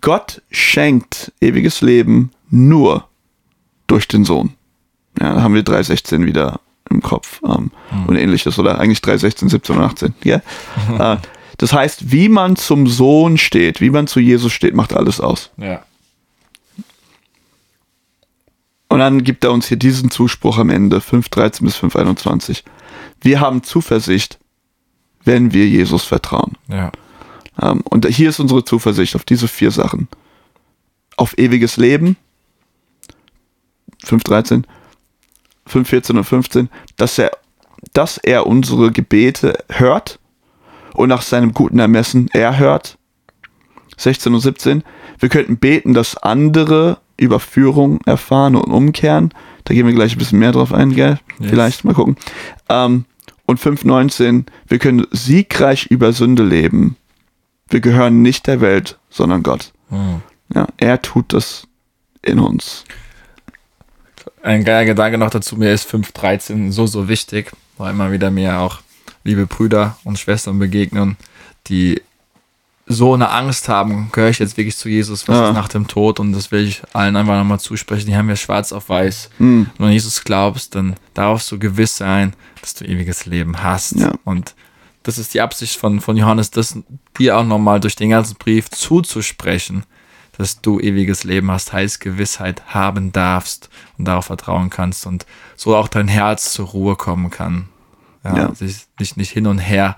Gott 0.00 0.42
schenkt 0.50 1.32
ewiges 1.40 1.80
Leben 1.80 2.30
nur 2.50 3.08
durch 3.86 4.08
den 4.08 4.24
Sohn. 4.24 4.54
Ja, 5.20 5.34
da 5.34 5.42
haben 5.42 5.54
wir 5.54 5.62
3,16 5.62 6.24
wieder 6.24 6.60
im 6.90 7.02
Kopf 7.02 7.40
ähm, 7.44 7.70
und 8.06 8.16
ähnliches 8.16 8.58
oder 8.58 8.78
eigentlich 8.78 8.98
3,16, 9.00 9.50
17 9.50 9.76
und 9.76 9.82
18. 9.82 10.14
Ja? 10.24 10.42
äh, 10.98 11.16
das 11.58 11.72
heißt, 11.72 12.12
wie 12.12 12.28
man 12.28 12.56
zum 12.56 12.86
Sohn 12.86 13.36
steht, 13.36 13.80
wie 13.80 13.90
man 13.90 14.06
zu 14.06 14.20
Jesus 14.20 14.52
steht, 14.52 14.74
macht 14.74 14.94
alles 14.94 15.20
aus. 15.20 15.50
Ja. 15.56 15.82
Und 18.88 19.00
dann 19.00 19.22
gibt 19.22 19.44
er 19.44 19.52
uns 19.52 19.68
hier 19.68 19.76
diesen 19.76 20.10
Zuspruch 20.10 20.58
am 20.58 20.70
Ende, 20.70 20.98
5,13 20.98 21.62
bis 21.64 21.76
5,21. 21.76 22.62
Wir 23.20 23.40
haben 23.40 23.62
Zuversicht, 23.62 24.38
wenn 25.24 25.52
wir 25.52 25.66
Jesus 25.66 26.04
vertrauen. 26.04 26.56
Ja. 26.68 26.90
Ähm, 27.60 27.82
und 27.82 28.06
hier 28.06 28.30
ist 28.30 28.40
unsere 28.40 28.64
Zuversicht 28.64 29.14
auf 29.16 29.24
diese 29.24 29.48
vier 29.48 29.70
Sachen. 29.70 30.08
Auf 31.16 31.36
ewiges 31.36 31.76
Leben, 31.76 32.16
5.13, 34.04 34.64
5.14 35.68 36.16
und 36.16 36.24
15, 36.24 36.68
dass 36.96 37.18
er, 37.18 37.30
dass 37.92 38.18
er 38.18 38.46
unsere 38.46 38.90
Gebete 38.90 39.58
hört 39.68 40.18
und 40.94 41.08
nach 41.08 41.22
seinem 41.22 41.52
guten 41.52 41.78
Ermessen 41.78 42.28
er 42.32 42.58
hört. 42.58 42.98
16 43.96 44.34
und 44.34 44.40
17, 44.40 44.84
wir 45.18 45.28
könnten 45.28 45.58
beten, 45.58 45.94
dass 45.94 46.16
andere 46.16 46.98
Überführung 47.16 48.00
erfahren 48.06 48.56
und 48.56 48.72
umkehren. 48.72 49.34
Da 49.64 49.74
gehen 49.74 49.86
wir 49.86 49.92
gleich 49.92 50.12
ein 50.12 50.18
bisschen 50.18 50.38
mehr 50.38 50.52
drauf 50.52 50.72
ein, 50.72 50.94
gell? 50.94 51.18
Yes. 51.38 51.50
Vielleicht, 51.50 51.84
mal 51.84 51.94
gucken. 51.94 52.16
Ähm, 52.68 53.04
und 53.44 53.60
5.19, 53.60 54.44
wir 54.68 54.78
können 54.78 55.06
siegreich 55.10 55.86
über 55.86 56.12
Sünde 56.12 56.44
leben. 56.44 56.96
Wir 57.68 57.80
gehören 57.80 58.22
nicht 58.22 58.46
der 58.46 58.60
Welt, 58.60 58.98
sondern 59.10 59.42
Gott. 59.42 59.72
Hm. 59.90 60.22
Ja, 60.54 60.66
er 60.76 61.02
tut 61.02 61.32
das 61.32 61.66
in 62.22 62.38
uns. 62.38 62.84
Ein 64.42 64.64
geiler 64.64 64.84
Gedanke 64.84 65.18
noch 65.18 65.30
dazu, 65.30 65.56
mir 65.56 65.72
ist 65.72 65.88
5.13 65.90 66.70
so, 66.72 66.86
so 66.86 67.08
wichtig, 67.08 67.50
weil 67.76 67.90
immer 67.92 68.12
wieder 68.12 68.30
mir 68.30 68.58
auch 68.58 68.78
liebe 69.24 69.46
Brüder 69.46 69.96
und 70.04 70.18
Schwestern 70.18 70.58
begegnen, 70.58 71.16
die 71.66 72.00
so 72.86 73.12
eine 73.12 73.30
Angst 73.30 73.68
haben, 73.68 74.08
gehöre 74.12 74.30
ich 74.30 74.38
jetzt 74.38 74.56
wirklich 74.56 74.76
zu 74.76 74.88
Jesus, 74.88 75.28
was 75.28 75.36
Ja. 75.36 75.48
ist 75.48 75.54
nach 75.54 75.68
dem 75.68 75.88
Tod 75.88 76.20
und 76.20 76.32
das 76.32 76.50
will 76.50 76.66
ich 76.66 76.80
allen 76.94 77.16
einfach 77.16 77.36
nochmal 77.36 77.60
zusprechen, 77.60 78.06
die 78.06 78.16
haben 78.16 78.28
wir 78.28 78.36
schwarz 78.36 78.72
auf 78.72 78.88
weiß. 78.88 79.28
Hm. 79.38 79.66
Wenn 79.76 79.76
du 79.78 79.84
an 79.84 79.92
Jesus 79.92 80.24
glaubst, 80.24 80.74
dann 80.74 80.94
darfst 81.12 81.50
du 81.52 81.58
gewiss 81.58 81.98
sein, 81.98 82.32
dass 82.62 82.74
du 82.74 82.84
ewiges 82.86 83.26
Leben 83.26 83.62
hast. 83.62 83.96
Ja. 83.96 84.12
Und 84.24 84.54
das 85.02 85.18
ist 85.18 85.34
die 85.34 85.42
Absicht 85.42 85.76
von, 85.76 86.00
von 86.00 86.16
Johannes, 86.16 86.50
das 86.50 86.78
dir 87.18 87.36
auch 87.36 87.44
nochmal 87.44 87.80
durch 87.80 87.96
den 87.96 88.10
ganzen 88.10 88.36
Brief 88.36 88.70
zuzusprechen, 88.70 89.84
dass 90.38 90.60
du 90.60 90.78
ewiges 90.78 91.24
Leben 91.24 91.50
hast, 91.50 91.72
heißt 91.72 92.00
Gewissheit 92.00 92.62
haben 92.68 93.12
darfst 93.12 93.68
und 93.98 94.06
darauf 94.06 94.26
vertrauen 94.26 94.70
kannst 94.70 95.06
und 95.06 95.26
so 95.56 95.76
auch 95.76 95.88
dein 95.88 96.08
Herz 96.08 96.52
zur 96.52 96.68
Ruhe 96.68 96.96
kommen 96.96 97.30
kann. 97.30 97.68
Ja, 98.24 98.36
Ja. 98.36 98.54
Sich 98.54 98.86
nicht, 98.98 99.16
nicht 99.16 99.32
hin 99.32 99.46
und 99.48 99.58
her 99.58 99.96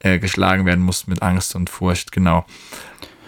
äh, 0.00 0.18
geschlagen 0.18 0.66
werden 0.66 0.84
muss 0.84 1.06
mit 1.06 1.22
Angst 1.22 1.56
und 1.56 1.70
Furcht, 1.70 2.12
genau. 2.12 2.44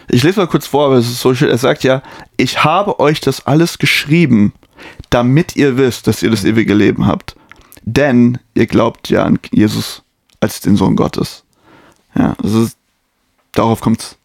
Ich 0.08 0.22
lese 0.22 0.40
mal 0.40 0.46
kurz 0.46 0.66
vor, 0.66 0.86
aber 0.86 0.96
es 0.96 1.08
ist 1.08 1.20
so 1.20 1.34
schön. 1.34 1.48
Er 1.48 1.58
sagt 1.58 1.84
ja, 1.84 2.02
ich 2.36 2.64
habe 2.64 3.00
euch 3.00 3.20
das 3.20 3.46
alles 3.46 3.78
geschrieben, 3.78 4.52
damit 5.08 5.56
ihr 5.56 5.78
wisst, 5.78 6.06
dass 6.06 6.22
ihr 6.22 6.30
das 6.30 6.44
ewige 6.44 6.74
Leben 6.74 7.06
habt. 7.06 7.34
Denn 7.84 8.38
ihr 8.54 8.66
glaubt 8.66 9.08
ja 9.08 9.24
an 9.24 9.38
Jesus 9.52 10.02
als 10.40 10.60
den 10.60 10.76
Sohn 10.76 10.96
Gottes. 10.96 11.44
Ja, 12.14 12.34
das 12.42 12.52
ist, 12.52 12.76
darauf 13.52 13.80
kommt 13.80 14.00
es 14.02 14.16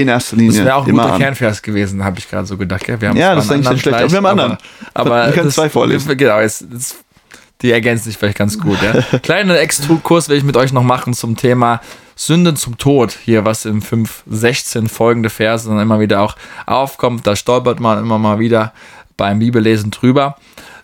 in 0.00 0.08
erster 0.08 0.36
Linie 0.36 0.52
Das 0.56 0.64
wäre 0.64 0.74
auch 0.76 0.86
ein 0.86 0.92
guter 0.92 1.12
an. 1.12 1.18
Kernvers 1.20 1.62
gewesen, 1.62 2.04
habe 2.04 2.18
ich 2.18 2.28
gerade 2.28 2.46
so 2.46 2.56
gedacht. 2.56 2.84
Gell? 2.84 3.00
Wir 3.00 3.08
haben 3.10 3.16
Ja, 3.16 3.34
das 3.34 3.46
ist 3.46 3.52
eigentlich 3.52 3.70
nicht 3.70 3.82
schlecht, 3.82 3.96
anderen 3.98 4.24
aber 4.26 4.36
wir 4.36 4.44
haben 4.44 4.50
einen 4.50 4.58
Aber, 4.94 5.10
aber 5.16 5.26
Wir 5.28 5.32
können 5.34 5.46
das- 5.46 5.54
zwei 5.54 5.68
vorlesen. 5.70 6.16
Genau, 6.16 6.40
jetzt, 6.40 6.64
jetzt, 6.72 6.96
die 7.62 7.70
ergänzen 7.72 8.04
sich 8.04 8.16
vielleicht 8.16 8.38
ganz 8.38 8.58
gut. 8.58 8.78
Ja? 8.82 9.18
Kleinen 9.22 9.50
Exkurs 9.50 10.28
will 10.28 10.36
ich 10.38 10.44
mit 10.44 10.56
euch 10.56 10.72
noch 10.72 10.82
machen 10.82 11.12
zum 11.14 11.36
Thema 11.36 11.80
Sünde 12.16 12.54
zum 12.54 12.76
Tod. 12.78 13.16
Hier, 13.24 13.44
was 13.44 13.64
in 13.64 13.80
5, 13.82 14.24
16 14.30 14.88
folgende 14.88 15.30
Verse 15.30 15.68
dann 15.68 15.78
immer 15.78 16.00
wieder 16.00 16.20
auch 16.20 16.36
aufkommt. 16.66 17.26
Da 17.26 17.36
stolpert 17.36 17.80
man 17.80 17.98
immer 17.98 18.18
mal 18.18 18.38
wieder 18.38 18.72
beim 19.16 19.38
Bibellesen 19.38 19.90
drüber. 19.90 20.36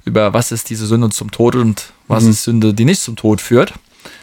Über 0.05 0.33
was 0.35 0.53
ist 0.53 0.71
diese 0.71 0.87
Sünde 0.87 1.09
zum 1.11 1.31
Tod 1.31 1.57
und 1.57 1.93
was 2.09 2.25
ist 2.25 2.45
Sünde, 2.45 2.73
die 2.75 2.85
nicht 2.85 3.03
zum 3.03 3.17
Tod 3.17 3.41
führt. 3.41 3.73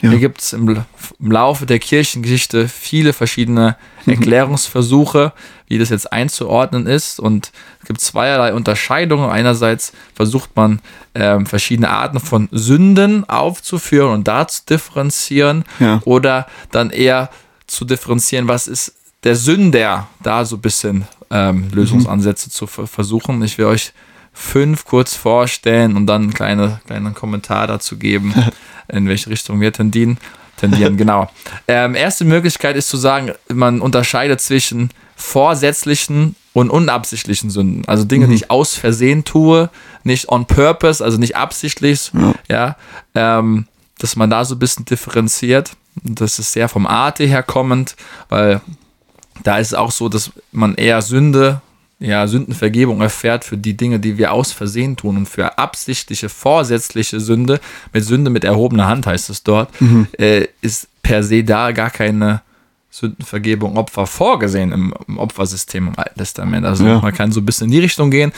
Ja. 0.02 0.10
Hier 0.12 0.20
gibt 0.20 0.42
es 0.42 0.54
im, 0.54 0.84
im 1.20 1.32
Laufe 1.32 1.66
der 1.66 1.80
Kirchengeschichte 1.80 2.68
viele 2.68 3.14
verschiedene 3.14 3.76
Erklärungsversuche, 4.06 5.34
wie 5.68 5.78
das 5.78 5.90
jetzt 5.90 6.12
einzuordnen 6.12 6.86
ist. 6.88 7.20
Und 7.20 7.52
es 7.82 7.88
gibt 7.88 8.02
zweierlei 8.02 8.54
Unterscheidungen. 8.54 9.30
Einerseits 9.30 9.94
versucht 10.14 10.56
man, 10.56 10.82
ähm, 11.16 11.46
verschiedene 11.46 11.90
Arten 11.90 12.20
von 12.20 12.50
Sünden 12.52 13.28
aufzuführen 13.30 14.12
und 14.14 14.28
da 14.28 14.48
zu 14.48 14.62
differenzieren. 14.70 15.64
Ja. 15.80 16.02
Oder 16.06 16.48
dann 16.72 16.90
eher 16.90 17.30
zu 17.68 17.86
differenzieren, 17.86 18.48
was 18.48 18.68
ist 18.68 18.94
der 19.24 19.36
Sünder, 19.36 20.08
da 20.22 20.44
so 20.44 20.58
ein 20.58 20.62
bisschen 20.62 21.08
ähm, 21.32 21.70
Lösungsansätze 21.72 22.50
zu 22.50 22.68
ver- 22.68 22.88
versuchen. 22.88 23.42
Ich 23.44 23.58
will 23.58 23.66
euch 23.66 23.94
fünf 24.34 24.86
kurz 24.86 25.16
vorstellen 25.16 25.96
und 25.96 26.08
dann 26.08 26.24
einen 26.24 26.34
kleine, 26.34 26.82
kleinen 26.88 27.14
Kommentar 27.14 27.68
dazu 27.68 27.98
geben, 27.98 28.34
in 28.88 29.08
welche 29.08 29.30
Richtung 29.30 29.60
wir 29.62 29.72
tendieren. 29.74 30.18
tendieren 30.58 30.98
genau. 30.98 31.30
Ähm, 31.68 31.96
erste 31.96 32.26
Möglichkeit 32.26 32.76
ist 32.76 32.90
zu 32.90 32.98
sagen, 32.98 33.32
man 33.52 33.82
unterscheidet 33.82 34.42
zwischen 34.42 34.90
vorsätzlichen 35.16 36.36
und 36.54 36.70
unabsichtlichen 36.70 37.50
Sünden. 37.50 37.84
Also 37.88 38.04
Dinge, 38.04 38.28
die 38.28 38.36
ich 38.36 38.52
aus 38.52 38.76
Versehen 38.76 39.24
tue, 39.24 39.70
nicht 40.04 40.30
on 40.30 40.46
purpose, 40.46 41.04
also 41.04 41.18
nicht 41.18 41.36
absichtlich, 41.36 42.12
ja, 42.50 42.76
ähm, 43.16 43.68
dass 43.98 44.16
man 44.16 44.30
da 44.30 44.46
so 44.46 44.56
ein 44.56 44.60
bisschen 44.60 44.86
differenziert. 44.86 45.72
Das 46.04 46.40
ist 46.40 46.54
sehr 46.54 46.70
vom 46.70 46.86
Arte 46.86 47.24
her 47.24 47.44
kommend, 47.44 47.96
weil 48.30 48.62
da 49.44 49.58
ist 49.58 49.68
es 49.68 49.74
auch 49.74 49.92
so, 49.92 50.10
dass 50.10 50.32
man 50.52 50.76
eher 50.76 51.02
Sünde, 51.02 51.62
ja, 52.04 52.28
Sündenvergebung 52.28 53.00
erfährt 53.02 53.46
für 53.46 53.56
die 53.58 53.78
Dinge, 53.78 53.98
die 54.00 54.18
wir 54.18 54.34
aus 54.34 54.52
Versehen 54.52 54.98
tun 54.98 55.16
und 55.16 55.26
für 55.30 55.58
absichtliche, 55.58 56.28
vorsätzliche 56.28 57.20
Sünde, 57.22 57.60
mit 57.94 58.04
Sünde 58.04 58.30
mit 58.30 58.44
erhobener 58.44 58.88
Hand 58.88 59.08
heißt 59.08 59.30
es 59.30 59.44
dort, 59.44 59.70
äh, 60.20 60.48
ist 60.62 60.88
per 61.02 61.24
se 61.24 61.44
da 61.44 61.72
gar 61.72 61.90
keine 61.90 62.42
Sündenvergebung 62.92 63.78
Opfer 63.78 64.06
vorgesehen 64.06 64.72
im, 64.72 64.94
im 65.08 65.18
Opfersystem 65.18 65.88
im 65.88 65.98
Alten 65.98 66.20
Testament. 66.20 66.66
Also 66.66 66.86
Ja. 66.86 67.00
man 67.00 67.14
kann 67.14 67.32
so 67.32 67.40
ein 67.40 67.46
bisschen 67.46 67.66
in 67.68 67.72
die 67.72 67.80
Richtung 67.80 68.12
gehen. 68.12 68.32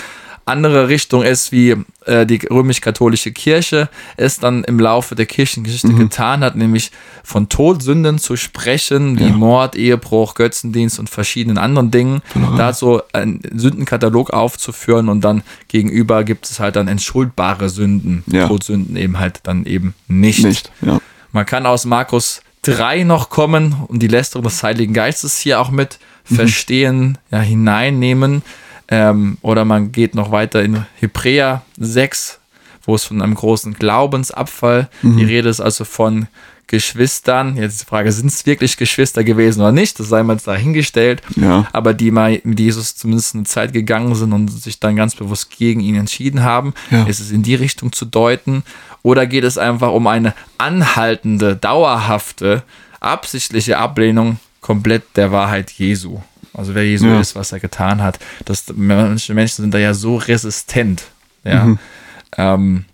Andere 0.45 0.87
Richtung 0.89 1.23
ist, 1.23 1.51
wie 1.51 1.75
äh, 2.05 2.25
die 2.25 2.39
römisch-katholische 2.49 3.31
Kirche 3.31 3.89
es 4.15 4.39
dann 4.39 4.63
im 4.63 4.79
Laufe 4.79 5.15
der 5.15 5.25
Kirchengeschichte 5.25 5.87
getan 5.93 6.43
hat, 6.43 6.55
nämlich 6.55 6.91
von 7.23 7.49
Todsünden 7.49 8.19
zu 8.19 8.35
sprechen, 8.35 9.17
wie 9.17 9.23
Ja. 9.25 9.29
Mord, 9.33 9.75
Ehebruch, 9.75 10.35
Götzendienst 10.35 10.99
und 10.99 11.09
verschiedenen 11.09 11.57
anderen 11.57 11.89
Dingen. 11.89 12.21
Da 12.57 12.73
so 12.73 13.01
einen 13.11 13.41
Sündenkatalog 13.55 14.29
aufzuführen 14.29 15.09
und 15.09 15.21
dann 15.21 15.41
gegenüber 15.67 16.23
gibt 16.23 16.45
es 16.45 16.59
halt 16.59 16.75
dann 16.75 16.87
entschuldbare 16.87 17.69
Sünden, 17.69 18.23
Ja. 18.27 18.47
Todsünden 18.47 18.95
eben 18.97 19.17
halt 19.19 19.39
dann 19.43 19.65
eben 19.65 19.95
nicht. 20.07 20.43
Nicht, 20.45 20.71
ja. 20.81 20.99
Man 21.31 21.45
kann 21.47 21.65
aus 21.65 21.85
Markus 21.85 22.41
3 22.61 23.03
noch 23.03 23.29
kommen 23.29 23.75
und 23.87 23.99
die 23.99 24.07
Lästerung 24.07 24.43
des 24.45 24.61
Heiligen 24.63 24.93
Geistes 24.93 25.37
hier 25.39 25.59
auch 25.59 25.69
mit 25.71 25.99
verstehen, 26.23 27.17
ja, 27.31 27.39
hineinnehmen. 27.39 28.41
Ähm, 28.87 29.37
oder 29.41 29.65
man 29.65 29.91
geht 29.91 30.13
noch 30.15 30.31
weiter 30.31 30.61
in 30.63 30.85
Hebräer 30.99 31.63
6, 31.77 32.39
wo 32.83 32.95
es 32.95 33.03
von 33.05 33.21
einem 33.21 33.33
großen 33.35 33.73
Glaubensabfall 33.73 34.89
die 35.01 35.23
Rede 35.23 35.49
ist, 35.49 35.59
also 35.59 35.85
von 35.85 36.27
Geschwistern. 36.67 37.57
Jetzt 37.57 37.81
die 37.81 37.85
Frage, 37.85 38.11
sind 38.11 38.27
es 38.27 38.45
wirklich 38.45 38.77
Geschwister 38.77 39.23
gewesen 39.23 39.61
oder 39.61 39.71
nicht? 39.71 39.99
Das 39.99 40.09
sei 40.09 40.21
mal 40.23 40.37
dahingestellt. 40.37 41.21
Ja. 41.35 41.67
Aber 41.73 41.93
die 41.93 42.11
mal 42.11 42.39
mit 42.43 42.59
Jesus 42.59 42.95
zumindest 42.95 43.35
eine 43.35 43.43
Zeit 43.45 43.73
gegangen 43.73 44.13
sind 44.15 44.33
und 44.33 44.49
sich 44.49 44.79
dann 44.79 44.95
ganz 44.95 45.15
bewusst 45.15 45.49
gegen 45.57 45.79
ihn 45.79 45.95
entschieden 45.95 46.43
haben, 46.43 46.73
Ja. 46.91 47.03
ist 47.05 47.19
es 47.19 47.31
in 47.31 47.43
die 47.43 47.55
Richtung 47.55 47.91
zu 47.91 48.05
deuten? 48.05 48.63
Oder 49.03 49.25
geht 49.27 49.43
es 49.43 49.57
einfach 49.57 49.91
um 49.91 50.07
eine 50.07 50.33
anhaltende, 50.57 51.55
dauerhafte, 51.55 52.63
absichtliche 52.99 53.77
Ablehnung 53.77 54.39
komplett 54.61 55.03
der 55.15 55.31
Wahrheit 55.31 55.71
Jesu? 55.71 56.19
Also 56.57 56.73
wer 56.75 56.85
Jesu 56.85 57.07
Ja. 57.07 57.19
ist, 57.19 57.35
was 57.35 57.51
er 57.51 57.59
getan 57.59 58.01
hat. 58.01 58.19
Das, 58.45 58.65
manche 58.75 59.33
Menschen 59.33 59.63
sind 59.63 59.73
da 59.73 59.77
ja 59.77 59.93
so 59.93 60.17
resistent. 60.17 61.03
Ja. 61.43 61.65
Mhm. 61.65 61.79
Ähm, 62.37 62.85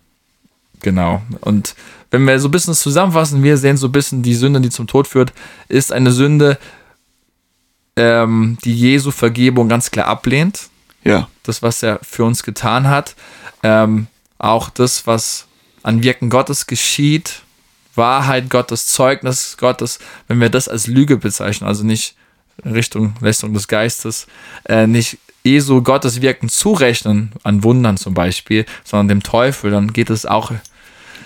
genau. 0.81 1.21
Und 1.41 1.75
wenn 2.09 2.25
wir 2.25 2.39
so 2.39 2.47
ein 2.47 2.51
bisschen 2.51 2.71
das 2.71 2.81
zusammenfassen, 2.81 3.43
wir 3.43 3.57
sehen 3.57 3.77
so 3.77 3.87
ein 3.87 3.91
bisschen 3.91 4.21
die 4.23 4.35
Sünde, 4.35 4.59
die 4.61 4.69
zum 4.69 4.87
Tod 4.87 5.07
führt, 5.07 5.31
ist 5.69 5.91
eine 5.93 6.11
Sünde, 6.11 6.57
ähm, 7.95 8.57
die 8.63 8.73
Jesu 8.75 9.11
Vergebung 9.11 9.69
ganz 9.69 9.91
klar 9.91 10.07
ablehnt. 10.07 10.69
Ja. 11.03 11.27
Das, 11.43 11.61
was 11.61 11.81
er 11.83 11.99
für 12.03 12.23
uns 12.25 12.43
getan 12.43 12.87
hat. 12.87 13.15
Ähm, 13.63 14.07
auch 14.37 14.69
das, 14.69 15.07
was 15.07 15.45
an 15.83 16.03
Wirken 16.03 16.29
Gottes 16.29 16.67
geschieht, 16.67 17.41
Wahrheit 17.95 18.49
Gottes, 18.49 18.87
Zeugnis 18.87 19.57
Gottes, 19.57 19.99
wenn 20.27 20.39
wir 20.39 20.49
das 20.49 20.67
als 20.67 20.87
Lüge 20.87 21.17
bezeichnen, 21.17 21.67
also 21.67 21.83
nicht 21.83 22.15
Richtung 22.65 23.13
Lästerung 23.21 23.53
des 23.53 23.67
Geistes, 23.67 24.27
äh, 24.65 24.87
nicht 24.87 25.17
Jesu 25.43 25.81
Gottes 25.81 26.21
Wirken 26.21 26.49
zurechnen, 26.49 27.31
an 27.43 27.63
Wundern 27.63 27.97
zum 27.97 28.13
Beispiel, 28.13 28.65
sondern 28.83 29.07
dem 29.07 29.23
Teufel, 29.23 29.71
dann 29.71 29.91
geht 29.93 30.09
es 30.11 30.25
auch 30.25 30.51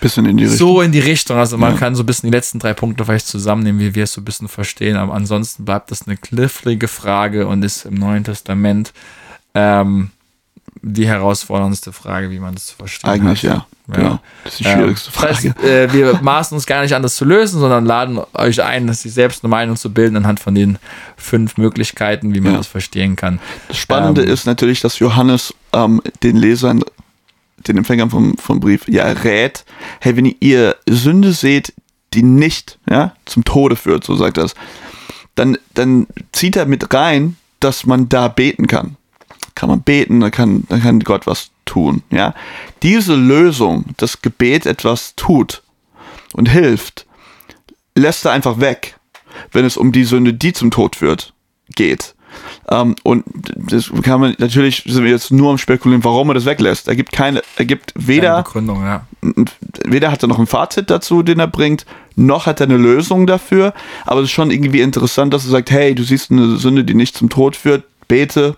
Bisschen 0.01 0.25
in 0.25 0.37
die 0.37 0.43
Richtung. 0.45 0.57
so 0.57 0.81
in 0.81 0.91
die 0.91 0.99
Richtung. 0.99 1.37
Also 1.37 1.57
man 1.57 1.73
Ja. 1.73 1.79
kann 1.79 1.95
so 1.95 2.03
ein 2.03 2.05
bisschen 2.05 2.29
die 2.31 2.35
letzten 2.35 2.59
drei 2.59 2.73
Punkte 2.73 3.03
vielleicht 3.05 3.27
zusammennehmen, 3.27 3.79
wie 3.81 3.95
wir 3.95 4.03
es 4.05 4.13
so 4.13 4.21
ein 4.21 4.25
bisschen 4.25 4.47
verstehen. 4.47 4.95
Aber 4.97 5.13
ansonsten 5.13 5.65
bleibt 5.65 5.89
das 5.91 6.05
eine 6.07 6.17
knifflige 6.17 6.87
Frage 6.87 7.47
und 7.47 7.63
ist 7.63 7.85
im 7.85 7.95
Neuen 7.95 8.23
Testament 8.23 8.93
ähm, 9.53 10.11
die 10.81 11.07
herausforderndste 11.07 11.91
Frage, 11.93 12.29
wie 12.29 12.39
man 12.39 12.55
das 12.55 12.67
zu 12.67 12.75
verstehen 12.75 13.09
Eigentlich 13.09 13.43
hat. 13.43 13.49
ja. 13.49 13.67
Ja. 13.87 14.19
Das 14.43 14.53
ist 14.53 14.59
die 14.59 14.63
schwierigste 14.65 15.09
Ähm, 15.09 15.13
das 15.29 15.37
Frage. 15.39 15.49
heißt, 15.55 15.63
äh, 15.63 15.93
wir 15.93 16.19
maßen 16.21 16.55
uns 16.55 16.65
gar 16.65 16.81
nicht 16.81 16.93
an, 16.95 17.03
das 17.03 17.15
zu 17.15 17.25
lösen, 17.25 17.59
sondern 17.59 17.85
laden 17.85 18.19
euch 18.33 18.61
ein, 18.63 18.91
sich 18.93 19.13
selbst 19.13 19.43
eine 19.43 19.49
Meinung 19.49 19.75
zu 19.75 19.93
bilden 19.93 20.15
anhand 20.17 20.39
von 20.39 20.55
den 20.55 20.77
fünf 21.17 21.57
Möglichkeiten, 21.57 22.33
wie 22.33 22.41
man 22.41 22.53
Ja. 22.53 22.57
das 22.57 22.67
verstehen 22.67 23.15
kann. 23.15 23.39
Das 23.67 23.77
Spannende 23.77 24.23
Ähm, 24.23 24.29
ist 24.29 24.45
natürlich, 24.45 24.81
dass 24.81 24.99
Johannes 24.99 25.53
ähm, 25.73 26.01
den 26.23 26.37
Lesern, 26.37 26.83
den 27.67 27.77
Empfängern 27.77 28.09
vom, 28.09 28.37
vom 28.37 28.59
Brief, 28.59 28.87
ja 28.87 29.05
rät, 29.05 29.65
hey, 30.01 30.15
wenn 30.15 30.33
ihr 30.39 30.75
Sünde 30.87 31.31
seht, 31.33 31.73
die 32.13 32.23
nicht 32.23 32.79
ja, 32.89 33.13
zum 33.25 33.43
Tode 33.43 33.75
führt, 33.75 34.03
so 34.03 34.15
sagt 34.15 34.37
er 34.37 34.45
es, 34.45 34.55
dann, 35.35 35.57
dann 35.73 36.07
zieht 36.31 36.55
er 36.55 36.65
mit 36.65 36.93
rein, 36.93 37.35
dass 37.59 37.85
man 37.85 38.07
da 38.09 38.27
beten 38.29 38.67
kann. 38.67 38.95
Kann 39.53 39.69
man 39.69 39.81
beten, 39.81 40.19
dann 40.21 40.31
kann, 40.31 40.63
dann 40.69 40.81
kann 40.81 40.99
Gott 41.01 41.27
was 41.27 41.49
tun. 41.65 42.03
Ja? 42.11 42.33
Diese 42.83 43.15
Lösung, 43.15 43.85
das 43.97 44.21
Gebet 44.21 44.65
etwas 44.65 45.15
tut 45.15 45.63
und 46.33 46.49
hilft, 46.49 47.05
lässt 47.95 48.25
er 48.25 48.31
einfach 48.31 48.59
weg, 48.59 48.99
wenn 49.51 49.65
es 49.65 49.77
um 49.77 49.91
die 49.91 50.03
Sünde, 50.03 50.33
die 50.33 50.53
zum 50.53 50.71
Tod 50.71 50.95
führt, 50.95 51.33
geht. 51.75 52.15
Ähm, 52.69 52.95
und 53.03 53.23
das 53.55 53.91
kann 54.01 54.19
man 54.19 54.35
natürlich 54.39 54.83
sind 54.85 55.03
wir 55.03 55.11
jetzt 55.11 55.31
nur 55.31 55.51
am 55.51 55.57
spekulieren, 55.57 56.03
warum 56.03 56.29
er 56.29 56.33
das 56.33 56.45
weglässt. 56.45 56.87
Er 56.87 56.95
gibt 56.95 57.11
keine, 57.11 57.41
er 57.55 57.65
gibt 57.65 57.93
weder 57.95 58.43
ja. 58.43 59.07
weder 59.85 60.11
hat 60.11 60.23
er 60.23 60.27
noch 60.27 60.39
ein 60.39 60.47
Fazit 60.47 60.89
dazu, 60.89 61.23
den 61.23 61.39
er 61.39 61.47
bringt, 61.47 61.85
noch 62.15 62.45
hat 62.45 62.59
er 62.59 62.67
eine 62.67 62.77
Lösung 62.77 63.27
dafür. 63.27 63.73
Aber 64.05 64.21
es 64.21 64.25
ist 64.25 64.31
schon 64.31 64.51
irgendwie 64.51 64.81
interessant, 64.81 65.33
dass 65.33 65.45
er 65.45 65.51
sagt, 65.51 65.71
hey, 65.71 65.95
du 65.95 66.03
siehst 66.03 66.31
eine 66.31 66.57
Sünde, 66.57 66.83
die 66.83 66.95
nicht 66.95 67.15
zum 67.15 67.29
Tod 67.29 67.55
führt, 67.55 67.83
bete, 68.07 68.57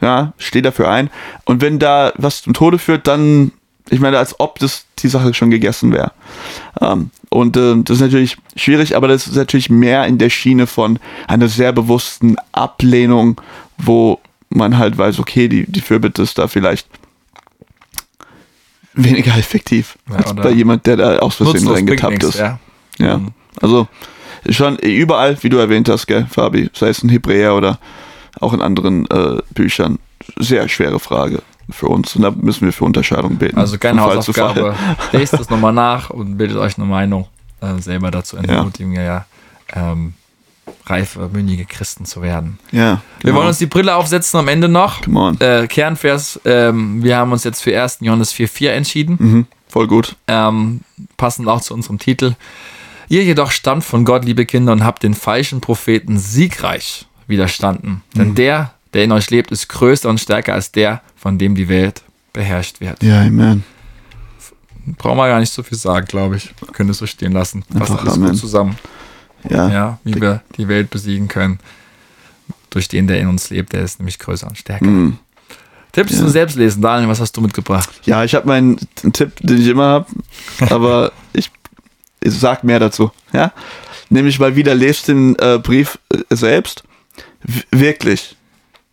ja, 0.00 0.32
steh 0.38 0.62
dafür 0.62 0.90
ein. 0.90 1.10
Und 1.44 1.60
wenn 1.60 1.78
da 1.78 2.12
was 2.16 2.42
zum 2.42 2.54
Tode 2.54 2.78
führt, 2.78 3.06
dann, 3.06 3.52
ich 3.90 4.00
meine, 4.00 4.18
als 4.18 4.38
ob 4.38 4.58
das 4.58 4.84
die 5.00 5.08
Sache 5.08 5.34
schon 5.34 5.50
gegessen 5.50 5.92
wäre. 5.92 6.12
Ähm, 6.80 7.10
und 7.30 7.56
äh, 7.56 7.74
das 7.82 7.96
ist 7.96 8.02
natürlich 8.02 8.36
schwierig, 8.56 8.96
aber 8.96 9.08
das 9.08 9.26
ist 9.26 9.36
natürlich 9.36 9.70
mehr 9.70 10.06
in 10.06 10.18
der 10.18 10.30
Schiene 10.30 10.66
von 10.66 10.98
einer 11.26 11.48
sehr 11.48 11.72
bewussten 11.72 12.36
Ablehnung, 12.52 13.40
wo 13.76 14.20
man 14.50 14.78
halt 14.78 14.96
weiß, 14.96 15.18
okay, 15.18 15.48
die, 15.48 15.66
die 15.70 15.80
Fürbitte 15.80 16.22
ist 16.22 16.38
da 16.38 16.48
vielleicht 16.48 16.88
weniger 18.94 19.36
effektiv 19.38 19.98
Ja, 20.08 20.16
als 20.16 20.34
bei 20.34 20.50
jemand, 20.50 20.86
der 20.86 20.96
da 20.96 21.18
aus 21.18 21.36
Versehen 21.36 21.68
reingetappt 21.68 22.22
ist. 22.24 22.38
ja. 22.38 22.58
Ja. 22.98 23.18
Mhm. 23.18 23.32
Also 23.60 23.88
schon 24.50 24.76
überall, 24.78 25.36
wie 25.42 25.48
du 25.48 25.58
erwähnt 25.58 25.88
hast, 25.88 26.06
gell, 26.06 26.26
Fabi, 26.30 26.70
sei 26.72 26.88
es 26.88 27.00
in 27.02 27.08
Hebräer 27.08 27.54
oder 27.54 27.78
auch 28.40 28.52
in 28.52 28.60
anderen 28.60 29.08
äh, 29.10 29.40
Büchern, 29.54 29.98
sehr 30.36 30.68
schwere 30.68 30.98
Frage 31.00 31.42
für 31.70 31.88
uns. 31.88 32.16
Und 32.16 32.22
da 32.22 32.30
müssen 32.30 32.64
wir 32.64 32.72
für 32.72 32.84
Unterscheidung 32.84 33.36
beten. 33.36 33.58
Also 33.58 33.78
keine 33.78 34.00
Fall. 34.00 34.16
Hausaufgabe. 34.16 34.74
Lest 35.12 35.34
es 35.34 35.50
nochmal 35.50 35.72
nach 35.72 36.10
und 36.10 36.38
bildet 36.38 36.56
euch 36.56 36.78
eine 36.78 36.86
Meinung 36.86 37.26
äh, 37.60 37.80
selber 37.80 38.10
dazu 38.10 38.36
entmutigen, 38.36 38.92
ja, 38.92 39.02
ja 39.02 39.26
ähm, 39.74 40.14
reife, 40.86 41.28
mündige 41.32 41.64
Christen 41.64 42.04
zu 42.04 42.22
werden. 42.22 42.58
Ja, 42.72 43.02
Wir 43.20 43.30
genau. 43.30 43.36
wollen 43.36 43.48
uns 43.48 43.58
die 43.58 43.66
Brille 43.66 43.94
aufsetzen 43.94 44.38
am 44.38 44.48
Ende 44.48 44.68
noch. 44.68 45.02
Come 45.02 45.20
on. 45.20 45.40
Äh, 45.40 45.66
Kernvers, 45.66 46.40
ähm, 46.44 47.02
wir 47.02 47.16
haben 47.16 47.32
uns 47.32 47.44
jetzt 47.44 47.62
für 47.62 47.78
1. 47.78 47.98
Johannes 48.00 48.34
4,4 48.34 48.68
entschieden. 48.70 49.16
Mhm, 49.18 49.46
voll 49.68 49.86
gut. 49.86 50.16
Ähm, 50.26 50.80
passend 51.16 51.48
auch 51.48 51.60
zu 51.60 51.74
unserem 51.74 51.98
Titel. 51.98 52.34
Ihr 53.08 53.24
jedoch 53.24 53.50
stammt 53.50 53.84
von 53.84 54.04
Gott, 54.04 54.24
liebe 54.24 54.44
Kinder, 54.44 54.72
und 54.72 54.84
habt 54.84 55.02
den 55.02 55.14
falschen 55.14 55.60
Propheten 55.60 56.18
siegreich 56.18 57.07
widerstanden. 57.28 58.02
Mhm. 58.14 58.18
Denn 58.18 58.34
der, 58.34 58.72
der 58.94 59.04
in 59.04 59.12
euch 59.12 59.30
lebt, 59.30 59.50
ist 59.50 59.68
größer 59.68 60.08
und 60.08 60.20
stärker 60.20 60.54
als 60.54 60.72
der, 60.72 61.02
von 61.16 61.38
dem 61.38 61.54
die 61.54 61.68
Welt 61.68 62.02
beherrscht 62.32 62.80
wird. 62.80 63.02
Ja, 63.02 63.22
Amen. 63.22 63.64
Brauchen 64.96 65.18
wir 65.18 65.28
gar 65.28 65.40
nicht 65.40 65.52
so 65.52 65.62
viel 65.62 65.76
sagen, 65.76 66.06
glaube 66.06 66.36
ich. 66.36 66.54
Wir 66.60 66.68
können 66.72 66.90
es 66.90 66.98
so 66.98 67.06
stehen 67.06 67.32
lassen. 67.32 67.62
Passt 67.76 67.92
alles 67.92 68.14
Amen. 68.14 68.30
gut 68.30 68.38
zusammen. 68.38 68.78
Ja, 69.48 69.68
Ja, 69.68 69.98
wie 70.04 70.20
wir 70.20 70.42
die 70.56 70.68
Welt 70.68 70.90
besiegen 70.90 71.28
können. 71.28 71.58
Durch 72.70 72.88
den, 72.88 73.06
der 73.06 73.20
in 73.20 73.28
uns 73.28 73.50
lebt, 73.50 73.72
der 73.72 73.82
ist 73.82 73.98
nämlich 73.98 74.18
größer 74.18 74.46
und 74.46 74.56
stärker. 74.56 74.86
Mhm. 74.86 75.18
Tipps 75.92 76.16
zum 76.16 76.28
Selbstlesen. 76.28 76.82
Daniel, 76.82 77.08
was 77.08 77.20
hast 77.20 77.36
du 77.36 77.40
mitgebracht? 77.40 77.88
ja 78.04 78.22
ich 78.24 78.34
habe 78.34 78.46
meinen 78.46 78.78
Tipp, 79.12 79.32
den 79.40 79.60
ich 79.60 79.68
immer 79.68 80.06
habe, 80.60 80.74
aber 80.74 81.12
ich, 81.32 81.50
ich 82.20 82.38
sag 82.38 82.62
mehr 82.62 82.78
dazu. 82.78 83.10
Ja? 83.32 83.52
Nämlich 84.10 84.38
mal 84.38 84.54
wieder 84.54 84.74
lest 84.74 85.08
den 85.08 85.36
äh, 85.38 85.58
Brief 85.58 85.98
äh, 86.12 86.36
selbst. 86.36 86.84
Wirklich. 87.70 88.36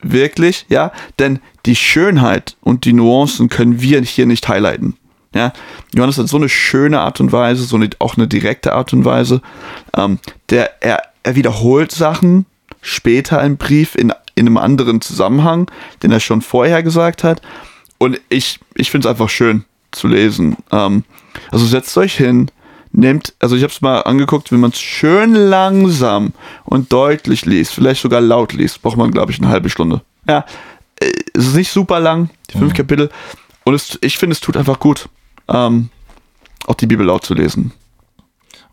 wirklich, 0.01 0.65
ja, 0.69 0.91
denn 1.19 1.39
die 1.65 1.75
Schönheit 1.75 2.57
und 2.61 2.85
die 2.85 2.93
Nuancen 2.93 3.49
können 3.49 3.81
wir 3.81 4.01
hier 4.01 4.25
nicht 4.25 4.47
highlighten. 4.47 4.97
Ja, 5.33 5.51
Johannes 5.93 6.17
hat 6.17 6.29
so 6.29 6.37
eine 6.37 6.47
schöne 6.47 7.01
Art 7.01 7.19
und 7.19 7.31
Weise, 7.31 7.63
so 7.63 7.75
eine, 7.75 7.89
auch 7.99 8.15
eine 8.15 8.27
direkte 8.27 8.73
Art 8.73 8.93
und 8.93 9.03
Weise. 9.03 9.41
Ähm, 9.95 10.19
der, 10.49 10.81
er, 10.81 11.01
er 11.23 11.35
wiederholt 11.35 11.91
Sachen 11.91 12.45
später 12.81 13.43
im 13.43 13.57
Brief 13.57 13.95
in, 13.95 14.13
in 14.35 14.47
einem 14.47 14.57
anderen 14.57 15.01
Zusammenhang, 15.01 15.69
den 16.03 16.11
er 16.11 16.21
schon 16.21 16.41
vorher 16.41 16.83
gesagt 16.83 17.23
hat. 17.23 17.41
Und 17.97 18.21
ich, 18.29 18.59
ich 18.75 18.91
finde 18.91 19.07
es 19.07 19.11
einfach 19.11 19.29
schön 19.29 19.65
zu 19.91 20.07
lesen. 20.07 20.55
Ähm, 20.71 21.03
also 21.51 21.65
setzt 21.65 21.97
euch 21.97 22.15
hin, 22.15 22.49
nehmt, 22.95 23.33
also 23.39 23.55
ich 23.55 23.63
habe 23.63 23.71
es 23.73 23.81
mal 23.81 24.01
angeguckt, 24.01 24.51
wenn 24.51 24.59
man 24.59 24.71
es 24.71 24.79
schön 24.79 25.33
langsam 25.33 26.33
und 26.63 26.91
deutlich 26.93 27.45
liest, 27.45 27.73
vielleicht 27.73 28.01
sogar 28.01 28.21
laut 28.21 28.53
liest, 28.53 28.81
braucht 28.81 28.97
man, 28.97 29.11
glaube 29.11 29.31
ich, 29.31 29.39
eine 29.39 29.49
halbe 29.49 29.69
Stunde. 29.69 30.01
Ja, 30.27 30.45
äh, 30.99 31.11
es 31.33 31.47
ist 31.47 31.55
nicht 31.55 31.71
super 31.71 31.99
lang, 31.99 32.29
die 32.49 32.57
fünf 32.57 32.71
Mhm. 32.73 32.77
Kapitel. 32.77 33.09
Und 33.63 33.73
es, 33.73 33.97
ich 34.01 34.17
finde, 34.17 34.33
es 34.33 34.41
tut 34.41 34.57
einfach 34.57 34.79
gut, 34.79 35.09
ähm, 35.47 35.89
auch 36.67 36.75
die 36.75 36.87
Bibel 36.87 37.05
laut 37.05 37.25
zu 37.25 37.33
lesen. 37.33 37.71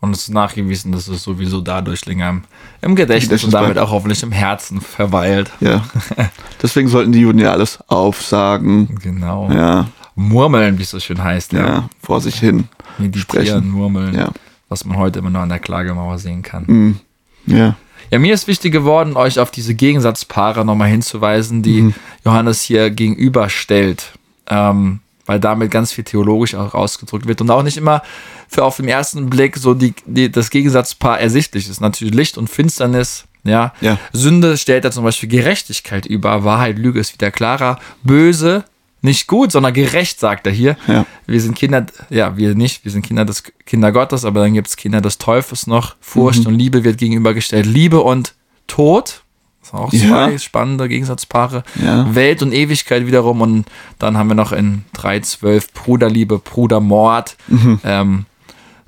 Und 0.00 0.12
es 0.12 0.22
ist 0.24 0.30
nachgewiesen, 0.30 0.90
dass 0.90 1.06
es 1.06 1.22
sowieso 1.22 1.60
dadurch 1.60 2.04
länger 2.06 2.28
im, 2.30 2.42
im 2.80 2.96
Gedächtnis 2.96 3.42
Gedächtnis 3.42 3.44
und 3.44 3.52
damit 3.54 3.74
bleibt. 3.74 3.86
auch 3.86 3.92
hoffentlich 3.92 4.22
im 4.24 4.32
Herzen 4.32 4.80
verweilt. 4.80 5.50
Ja. 5.60 5.84
Deswegen 6.62 6.88
sollten 6.88 7.12
die 7.12 7.20
Juden 7.20 7.38
ja 7.38 7.52
alles 7.52 7.78
aufsagen. 7.88 8.98
Genau. 9.00 9.48
Ja, 9.52 9.86
Murmeln, 10.16 10.78
wie 10.78 10.82
es 10.82 10.90
so 10.90 10.98
schön 10.98 11.22
heißt. 11.22 11.52
ja, 11.52 11.66
Ja. 11.66 11.88
vor 12.02 12.20
sich 12.20 12.34
hin. 12.38 12.68
Meditieren, 12.98 13.22
sprechen. 13.46 13.70
murmeln. 13.70 14.14
Ja. 14.14 14.30
Was 14.68 14.84
man 14.84 14.96
heute 14.98 15.18
immer 15.18 15.30
nur 15.30 15.42
an 15.42 15.48
der 15.48 15.58
Klagemauer 15.58 16.18
sehen 16.18 16.42
kann. 16.42 16.64
Mhm. 16.66 16.98
Ja. 17.46 17.76
Ja, 18.10 18.18
mir 18.18 18.34
ist 18.34 18.46
wichtig 18.46 18.72
geworden, 18.72 19.16
euch 19.16 19.38
auf 19.38 19.50
diese 19.50 19.74
Gegensatzpaare 19.74 20.64
nochmal 20.64 20.88
hinzuweisen, 20.88 21.62
die 21.62 21.82
Mhm. 21.82 21.94
Johannes 22.24 22.60
hier 22.62 22.90
gegenüberstellt. 22.90 24.12
Ähm, 24.48 25.00
weil 25.24 25.38
damit 25.40 25.70
ganz 25.70 25.92
viel 25.92 26.04
theologisch 26.04 26.54
auch 26.54 26.74
ausgedrückt 26.74 27.26
wird 27.26 27.40
und 27.40 27.50
auch 27.50 27.62
nicht 27.62 27.76
immer 27.76 28.02
für 28.48 28.64
auf 28.64 28.76
den 28.76 28.88
ersten 28.88 29.30
Blick 29.30 29.56
so 29.56 29.72
die, 29.72 29.94
die, 30.04 30.30
das 30.30 30.50
Gegensatzpaar 30.50 31.20
ersichtlich 31.20 31.68
ist. 31.70 31.80
Natürlich 31.80 32.12
Licht 32.12 32.36
und 32.38 32.50
Finsternis, 32.50 33.24
ja. 33.44 33.72
Ja. 33.80 33.98
Sünde 34.12 34.58
stellt 34.58 34.84
er 34.84 34.90
zum 34.90 35.04
Beispiel 35.04 35.28
Gerechtigkeit 35.28 36.06
über, 36.06 36.44
Wahrheit, 36.44 36.76
Lüge 36.78 37.00
ist 37.00 37.14
wieder 37.14 37.30
klarer. 37.30 37.78
Böse, 38.02 38.64
nicht 39.02 39.26
gut, 39.26 39.52
sondern 39.52 39.74
gerecht, 39.74 40.18
sagt 40.20 40.46
er 40.46 40.52
hier. 40.52 40.76
Ja. 40.86 41.04
Wir 41.26 41.40
sind 41.40 41.54
Kinder, 41.56 41.86
ja, 42.08 42.36
wir 42.36 42.54
nicht, 42.54 42.84
wir 42.84 42.92
sind 42.92 43.02
Kinder 43.04 43.24
des 43.24 43.42
Kinder 43.66 43.92
Gottes, 43.92 44.24
aber 44.24 44.40
dann 44.40 44.54
gibt 44.54 44.68
es 44.68 44.76
Kinder 44.76 45.00
des 45.00 45.18
Teufels 45.18 45.66
noch. 45.66 45.96
Furcht 46.00 46.46
und 46.46 46.54
Liebe 46.54 46.84
wird 46.84 46.98
gegenübergestellt. 46.98 47.66
Liebe 47.66 48.00
und 48.00 48.34
Tod. 48.68 49.22
Das 49.60 49.70
sind 49.70 49.78
auch 49.78 49.90
zwei 49.90 50.32
Ja. 50.32 50.38
spannende 50.38 50.88
Gegensatzpaare. 50.88 51.62
Ja. 51.84 52.12
Welt 52.14 52.42
und 52.42 52.52
Ewigkeit 52.52 53.06
wiederum. 53.06 53.40
Und 53.40 53.66
dann 53.98 54.16
haben 54.16 54.28
wir 54.28 54.34
noch 54.34 54.52
in 54.52 54.84
3.12 54.96 55.66
Bruderliebe, 55.74 56.38
Brudermord. 56.38 57.36
Ähm, 57.84 58.26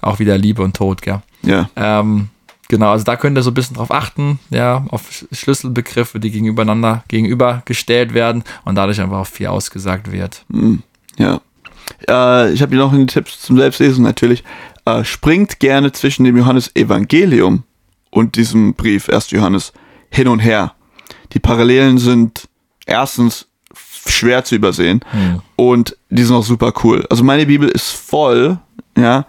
auch 0.01 0.19
wieder 0.19 0.37
Liebe 0.39 0.63
und 0.63 0.77
Tod, 0.77 1.03
gell? 1.03 1.23
Ja. 1.43 1.69
Ähm, 1.77 2.29
genau, 2.69 2.91
also 2.91 3.05
da 3.05 3.17
könnt 3.17 3.37
ihr 3.39 3.43
so 3.43 3.51
ein 3.51 3.55
bisschen 3.55 3.77
drauf 3.77 3.91
achten, 3.91 4.39
ja, 4.51 4.85
auf 4.91 5.11
Sch- 5.11 5.27
Schlüsselbegriffe, 5.35 6.21
die 6.21 6.31
gegenübereinander 6.31 7.05
gegenübergestellt 7.09 8.15
werden 8.15 8.45
und 8.65 8.75
dadurch 8.77 9.01
einfach 9.01 9.19
auf 9.19 9.29
viel 9.29 9.47
ausgesagt 9.49 10.11
wird. 10.13 10.45
Ja. 11.19 11.41
Äh, 12.09 12.53
ich 12.53 12.63
habe 12.63 12.71
hier 12.75 12.79
noch 12.85 12.93
einen 12.93 13.07
Tipp 13.09 13.29
zum 13.29 13.57
Selbstlesen 13.59 14.03
natürlich. 14.05 14.43
Äh, 14.87 15.05
springt 15.05 15.61
gerne 15.61 15.93
zwischen 15.93 16.25
dem 16.25 16.37
Johannes-Evangelium 16.37 17.63
und 18.11 18.37
diesem 18.37 18.75
Brief, 18.75 19.09
1. 19.09 19.31
Johannes, 19.31 19.73
hin 20.11 20.29
und 20.29 20.41
her. 20.41 20.75
Die 21.33 21.39
Parallelen 21.41 21.99
sind 21.99 22.49
erstens 22.87 23.47
schwer 24.07 24.45
zu 24.45 24.55
übersehen 24.55 25.01
und 25.57 25.97
die 26.11 26.23
sind 26.23 26.37
auch 26.37 26.45
super 26.45 26.73
cool. 26.85 27.05
Also 27.11 27.25
meine 27.25 27.47
Bibel 27.47 27.69
ist 27.69 27.91
voll, 27.91 28.59
ja, 28.97 29.27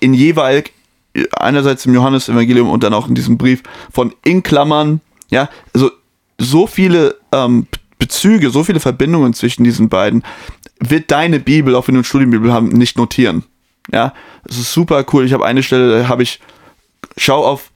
in 0.00 0.12
jeweilig, 0.14 0.72
einerseits 1.32 1.86
im 1.86 1.94
Johannes-Evangelium 1.94 2.68
und 2.68 2.82
dann 2.82 2.94
auch 2.94 3.08
in 3.08 3.14
diesem 3.14 3.38
Brief 3.38 3.62
von 3.92 4.14
in 4.24 4.42
Klammern, 4.42 5.00
ja, 5.30 5.48
also 5.74 5.90
so 6.38 6.66
viele 6.66 7.16
ähm, 7.32 7.66
Bezüge, 7.98 8.50
so 8.50 8.64
viele 8.64 8.80
Verbindungen 8.80 9.34
zwischen 9.34 9.64
diesen 9.64 9.88
beiden 9.88 10.22
wird 10.80 11.10
deine 11.10 11.40
Bibel, 11.40 11.74
auch 11.74 11.88
wenn 11.88 11.94
du 11.94 12.00
eine 12.00 12.04
Studienbibel 12.04 12.52
haben, 12.52 12.68
nicht 12.68 12.96
notieren. 12.96 13.44
Ja, 13.92 14.12
es 14.44 14.58
ist 14.58 14.72
super 14.72 15.04
cool. 15.12 15.24
Ich 15.24 15.32
habe 15.32 15.44
eine 15.44 15.62
Stelle, 15.62 16.00
da 16.00 16.08
habe 16.08 16.22
ich, 16.22 16.40
schau 17.16 17.44
auf 17.44 17.72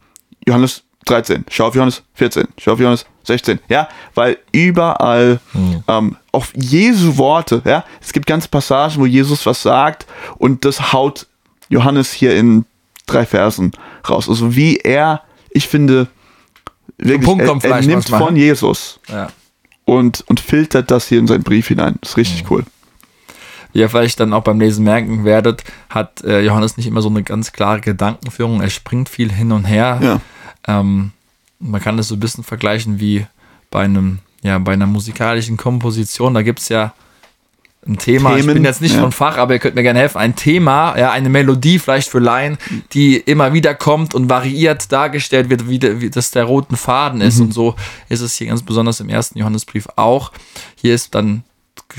Johannes 0.47 0.84
13, 1.07 1.45
schau 1.51 1.66
auf 1.66 1.74
Johannes 1.74 2.03
14, 2.14 2.49
schau 2.59 2.72
auf 2.72 2.80
Johannes 2.80 3.07
16, 3.24 3.59
ja, 3.68 3.88
weil 4.14 4.38
überall 4.53 5.40
ähm, 5.88 6.16
auf 6.30 6.53
Jesu 6.55 7.16
Worte, 7.16 7.62
ja, 7.64 7.84
es 8.01 8.12
gibt 8.12 8.26
ganze 8.26 8.49
Passagen, 8.49 9.01
wo 9.01 9.07
Jesus 9.07 9.45
was 9.47 9.62
sagt 9.62 10.07
und 10.38 10.64
das 10.64 10.93
haut 10.93 11.26
Johannes 11.68 12.12
hier 12.12 12.36
in 12.36 12.64
drei 13.07 13.26
Versen 13.26 13.72
raus. 14.09 14.28
Also 14.28 14.55
wie 14.55 14.76
er, 14.76 15.22
ich 15.50 15.68
finde, 15.68 16.09
wirklich, 16.98 17.24
Punkt 17.26 17.44
kommt 17.46 17.64
er, 17.64 17.76
er 17.76 17.82
nimmt 17.82 18.09
von 18.09 18.36
Jesus 18.36 19.00
Ja. 19.09 19.28
und, 19.84 20.24
und 20.28 20.40
filtert 20.40 20.90
das 20.90 21.09
hier 21.09 21.18
in 21.18 21.26
seinen 21.26 21.42
Brief 21.42 21.68
hinein. 21.68 21.96
Das 22.00 22.11
ist 22.11 22.16
richtig 22.16 22.50
cool. 22.50 22.64
Wie 23.72 23.80
ihr 23.80 23.88
vielleicht 23.88 24.20
dann 24.20 24.32
auch 24.34 24.42
beim 24.42 24.61
Lesen 24.61 24.84
merken 24.84 25.24
werdet, 25.24 25.64
hat 25.88 26.22
äh, 26.24 26.42
Johannes 26.42 26.76
nicht 26.76 26.86
immer 26.86 27.00
so 27.00 27.09
eine 27.09 27.22
ganz 27.22 27.53
klare 27.53 27.80
Gedankenführung. 27.80 28.61
Er 28.61 28.68
springt 28.70 29.09
viel 29.09 29.32
hin 29.32 29.50
und 29.50 29.64
her. 29.64 29.98
Ja. 30.03 30.20
Ähm, 30.80 31.12
man 31.59 31.80
kann 31.80 31.96
das 31.96 32.09
so 32.09 32.16
ein 32.16 32.20
bisschen 32.20 32.44
vergleichen 32.44 33.00
wie 33.00 33.26
bei 33.70 33.84
einem, 33.84 34.18
ja, 34.42 34.59
bei 34.59 34.72
einer 34.74 34.86
musikalischen 34.86 35.57
Komposition. 35.57 36.34
Da 36.34 36.42
gibt 36.42 36.59
es 36.59 36.68
ja 36.68 36.92
ein 37.86 37.98
Thema. 37.98 38.36
ich 38.36 38.42
Themen, 38.42 38.54
bin 38.54 38.64
jetzt 38.64 38.80
nicht 38.80 38.94
ja. 38.94 39.00
von 39.00 39.10
Fach, 39.12 39.38
aber 39.38 39.54
ihr 39.54 39.58
könnt 39.58 39.74
mir 39.74 39.82
gerne 39.82 39.98
helfen. 39.98 40.18
Ein 40.18 40.36
Thema, 40.36 40.96
ja, 40.96 41.10
eine 41.10 41.28
Melodie 41.28 41.78
vielleicht 41.80 42.08
für 42.08 42.20
Laien, 42.20 42.56
die 42.92 43.16
immer 43.16 43.52
wieder 43.52 43.74
kommt 43.74 44.14
und 44.14 44.30
variiert 44.30 44.92
dargestellt 44.92 45.50
wird, 45.50 45.68
wie, 45.68 45.78
der, 45.80 46.00
wie 46.00 46.08
das 46.10 46.30
der 46.30 46.44
roten 46.44 46.76
Faden 46.76 47.20
ist. 47.20 47.38
Mhm. 47.38 47.46
Und 47.46 47.52
so 47.52 47.74
ist 48.08 48.20
es 48.20 48.34
hier 48.36 48.46
ganz 48.48 48.62
besonders 48.62 49.00
im 49.00 49.08
ersten 49.08 49.38
Johannesbrief 49.38 49.88
auch. 49.96 50.30
Hier 50.76 50.94
ist 50.94 51.14
dann 51.16 51.42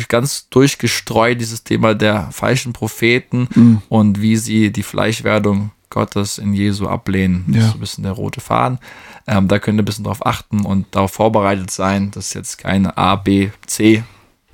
ganz 0.07 0.47
durchgestreut 0.49 1.39
dieses 1.41 1.63
Thema 1.63 1.93
der 1.95 2.29
falschen 2.31 2.71
Propheten 2.73 3.47
Mhm. 3.53 3.81
und 3.89 4.21
wie 4.21 4.37
sie 4.37 4.71
die 4.71 4.83
Fleischwerdung 4.83 5.71
Gottes 5.89 6.37
in 6.39 6.53
Jesu 6.53 6.87
ablehnen. 6.87 7.43
Das 7.47 7.55
Ja. 7.55 7.61
ist 7.65 7.71
so 7.71 7.77
ein 7.77 7.79
bisschen 7.81 8.03
der 8.03 8.13
rote 8.13 8.39
Faden. 8.41 8.79
Ähm, 9.27 9.47
da 9.47 9.59
könnt 9.59 9.77
ihr 9.77 9.83
ein 9.83 9.85
bisschen 9.85 10.05
drauf 10.05 10.25
achten 10.25 10.61
und 10.65 10.87
darauf 10.91 11.11
vorbereitet 11.11 11.69
sein, 11.71 12.09
dass 12.11 12.33
jetzt 12.33 12.57
keine 12.57 12.97
A, 12.97 13.15
B, 13.15 13.49
C 13.67 14.03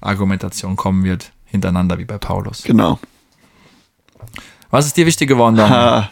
Argumentation 0.01 0.75
kommen 0.75 1.03
wird 1.03 1.31
hintereinander 1.45 1.97
wie 1.97 2.05
bei 2.05 2.17
Paulus. 2.17 2.63
Genau. 2.63 2.99
Was 4.69 4.85
ist 4.85 4.97
dir 4.97 5.05
wichtig 5.05 5.27
geworden, 5.27 5.55
Daniel? 5.55 6.09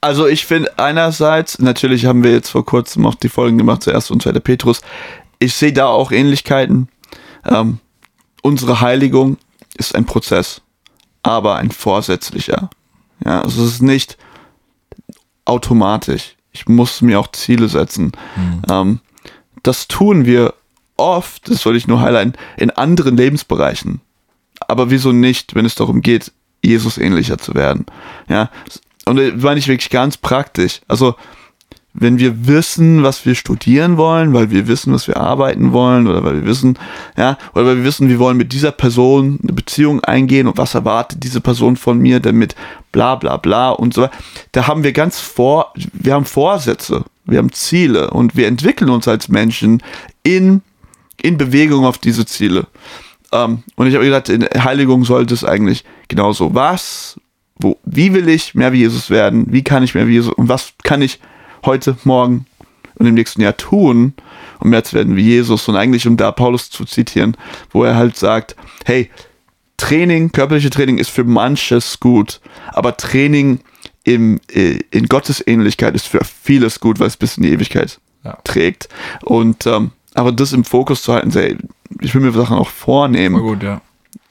Also 0.00 0.26
ich 0.26 0.44
finde 0.44 0.78
einerseits, 0.78 1.58
natürlich 1.58 2.06
haben 2.06 2.22
wir 2.22 2.32
jetzt 2.32 2.50
vor 2.50 2.64
kurzem 2.64 3.06
auch 3.06 3.14
die 3.14 3.28
Folgen 3.28 3.58
gemacht 3.58 3.82
zu 3.82 3.92
1. 3.92 4.10
und 4.10 4.22
2. 4.22 4.32
Petrus. 4.40 4.82
Ich 5.38 5.54
sehe 5.54 5.72
da 5.72 5.86
auch 5.86 6.12
Ähnlichkeiten. 6.12 6.88
Ähm, 7.44 7.78
unsere 8.42 8.80
Heiligung 8.80 9.38
ist 9.76 9.94
ein 9.94 10.04
Prozess, 10.04 10.60
aber 11.22 11.56
ein 11.56 11.70
vorsätzlicher. 11.70 12.70
Ja, 13.24 13.40
also 13.42 13.64
es 13.64 13.72
ist 13.72 13.82
nicht 13.82 14.18
automatisch. 15.44 16.36
Ich 16.52 16.68
muss 16.68 17.00
mir 17.02 17.18
auch 17.18 17.32
Ziele 17.32 17.68
setzen. 17.68 18.12
Ähm, 18.70 19.00
das 19.62 19.88
tun 19.88 20.24
wir 20.24 20.54
oft, 20.96 21.48
das 21.50 21.60
soll 21.60 21.76
ich 21.76 21.86
nur 21.86 22.00
highlighten, 22.00 22.34
in 22.56 22.70
anderen 22.70 23.16
Lebensbereichen. 23.16 24.00
Aber 24.60 24.90
wieso 24.90 25.12
nicht, 25.12 25.54
wenn 25.54 25.66
es 25.66 25.74
darum 25.74 26.02
geht, 26.02 26.32
Jesus 26.62 26.98
ähnlicher 26.98 27.38
zu 27.38 27.54
werden? 27.54 27.86
Ja, 28.28 28.50
und 29.04 29.16
das 29.16 29.42
meine 29.42 29.58
ich 29.58 29.68
wirklich 29.68 29.90
ganz 29.90 30.16
praktisch. 30.16 30.80
Also, 30.88 31.14
wenn 31.98 32.18
wir 32.18 32.46
wissen, 32.46 33.02
was 33.02 33.24
wir 33.24 33.34
studieren 33.34 33.96
wollen, 33.96 34.34
weil 34.34 34.50
wir 34.50 34.68
wissen, 34.68 34.92
was 34.92 35.08
wir 35.08 35.16
arbeiten 35.16 35.72
wollen, 35.72 36.06
oder 36.06 36.22
weil 36.24 36.42
wir 36.42 36.46
wissen, 36.46 36.78
ja, 37.16 37.38
oder 37.54 37.66
weil 37.66 37.78
wir 37.78 37.84
wissen, 37.84 38.08
wir 38.08 38.18
wollen 38.18 38.36
mit 38.36 38.52
dieser 38.52 38.72
Person 38.72 39.38
eine 39.42 39.54
Beziehung 39.54 40.04
eingehen 40.04 40.46
und 40.46 40.58
was 40.58 40.74
erwartet 40.74 41.22
diese 41.24 41.40
Person 41.40 41.76
von 41.76 41.98
mir, 41.98 42.20
damit 42.20 42.54
bla 42.92 43.14
bla 43.14 43.38
bla 43.38 43.70
und 43.70 43.94
so 43.94 44.02
weiter. 44.02 44.16
Da 44.52 44.66
haben 44.66 44.84
wir 44.84 44.92
ganz 44.92 45.20
vor, 45.20 45.72
wir 45.92 46.12
haben 46.12 46.26
Vorsätze, 46.26 47.04
wir 47.24 47.38
haben 47.38 47.52
Ziele 47.52 48.10
und 48.10 48.36
wir 48.36 48.46
entwickeln 48.46 48.90
uns 48.90 49.08
als 49.08 49.28
Menschen 49.28 49.82
in, 50.22 50.60
in 51.20 51.38
Bewegung 51.38 51.84
auf 51.84 51.98
diese 51.98 52.26
Ziele. 52.26 52.66
Ähm, 53.32 53.62
und 53.76 53.86
ich 53.86 53.94
habe 53.94 54.04
gesagt, 54.04 54.28
in 54.28 54.44
Heiligung 54.44 55.04
sollte 55.04 55.34
es 55.34 55.44
eigentlich 55.44 55.84
genauso. 56.08 56.54
Was, 56.54 57.20
wo, 57.56 57.78
wie 57.84 58.12
will 58.12 58.28
ich 58.28 58.54
mehr 58.54 58.72
wie 58.72 58.78
Jesus 58.78 59.10
werden? 59.10 59.46
Wie 59.50 59.64
kann 59.64 59.82
ich 59.82 59.94
mehr 59.94 60.06
wie 60.06 60.12
Jesus 60.14 60.32
und 60.34 60.48
was 60.48 60.72
kann 60.84 61.02
ich 61.02 61.18
heute, 61.64 61.96
morgen 62.04 62.46
und 62.96 63.06
im 63.06 63.14
nächsten 63.14 63.42
Jahr 63.42 63.56
tun, 63.56 64.14
um 64.60 64.70
mehr 64.70 64.84
zu 64.84 64.94
werden 64.94 65.16
wie 65.16 65.22
Jesus? 65.22 65.68
Und 65.68 65.76
eigentlich, 65.76 66.06
um 66.06 66.16
da 66.16 66.32
Paulus 66.32 66.70
zu 66.70 66.84
zitieren, 66.84 67.36
wo 67.70 67.84
er 67.84 67.96
halt 67.96 68.16
sagt, 68.16 68.56
hey, 68.84 69.10
Training, 69.76 70.32
körperliche 70.32 70.70
Training 70.70 70.96
ist 70.98 71.10
für 71.10 71.24
manches 71.24 72.00
gut, 72.00 72.40
aber 72.72 72.96
Training 72.96 73.60
im, 74.04 74.40
äh, 74.50 74.78
in 74.90 75.06
Gottes 75.06 75.46
Ähnlichkeit 75.46 75.94
ist 75.94 76.06
für 76.06 76.20
vieles 76.24 76.80
gut, 76.80 76.98
weil 76.98 77.08
es 77.08 77.16
bis 77.16 77.36
in 77.36 77.42
die 77.42 77.50
Ewigkeit 77.50 77.98
Ja. 78.24 78.38
trägt. 78.44 78.88
Und 79.22 79.66
ähm, 79.66 79.90
aber 80.16 80.32
das 80.32 80.52
im 80.52 80.64
Fokus 80.64 81.02
zu 81.02 81.12
halten, 81.12 81.30
sehr, 81.30 81.56
ich 82.00 82.14
will 82.14 82.22
mir 82.22 82.32
Sachen 82.32 82.56
auch 82.56 82.68
vornehmen, 82.68 83.40
gut, 83.40 83.62
ja. 83.62 83.80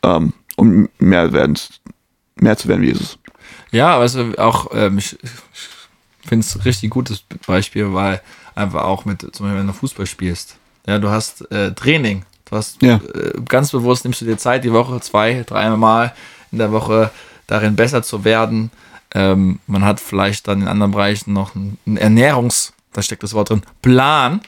ähm, 0.04 0.34
um 0.56 0.90
mehr, 1.00 1.32
werden, 1.32 1.58
mehr 2.36 2.58
zu 2.58 2.68
werden 2.68 2.82
wie 2.82 2.88
Jesus. 2.88 3.18
Ja, 3.72 4.00
du, 4.00 4.34
auch, 4.38 4.68
ähm, 4.74 4.98
ich, 4.98 5.18
ich 5.22 6.28
finde 6.28 6.46
es 6.46 6.56
ein 6.56 6.62
richtig 6.62 6.90
gutes 6.90 7.24
Beispiel, 7.46 7.94
weil 7.94 8.22
einfach 8.56 8.84
auch 8.84 9.06
mit, 9.06 9.22
zum 9.22 9.46
Beispiel, 9.46 9.60
wenn 9.60 9.68
du 9.68 9.74
Fußball 9.74 10.06
spielst, 10.06 10.58
ja, 10.88 11.00
du 11.00 11.10
hast 11.10 11.50
äh, 11.52 11.74
Training, 11.74 12.24
du 12.46 12.56
hast 12.56 12.82
Ja. 12.82 12.96
äh, 13.14 13.34
ganz 13.48 13.72
bewusst 13.72 14.06
nimmst 14.06 14.22
du 14.22 14.26
dir 14.26 14.38
Zeit, 14.38 14.64
die 14.64 14.72
Woche 14.74 15.00
zwei, 15.02 15.44
dreimal 15.46 16.14
in 16.52 16.60
der 16.60 16.72
Woche 16.72 17.12
darin 17.48 17.76
besser 17.76 18.02
zu 18.02 18.24
werden. 18.24 18.72
Ähm, 19.14 19.60
man 19.68 19.84
hat 19.84 20.00
vielleicht 20.00 20.48
dann 20.48 20.62
in 20.62 20.68
anderen 20.68 20.92
Bereichen 20.92 21.34
noch 21.34 21.56
einen, 21.56 21.78
einen 21.86 21.98
Ernährungs, 21.98 22.74
da 22.94 23.02
steckt 23.02 23.24
das 23.24 23.34
Wort 23.34 23.50
drin, 23.50 23.62
Plan, 23.82 24.42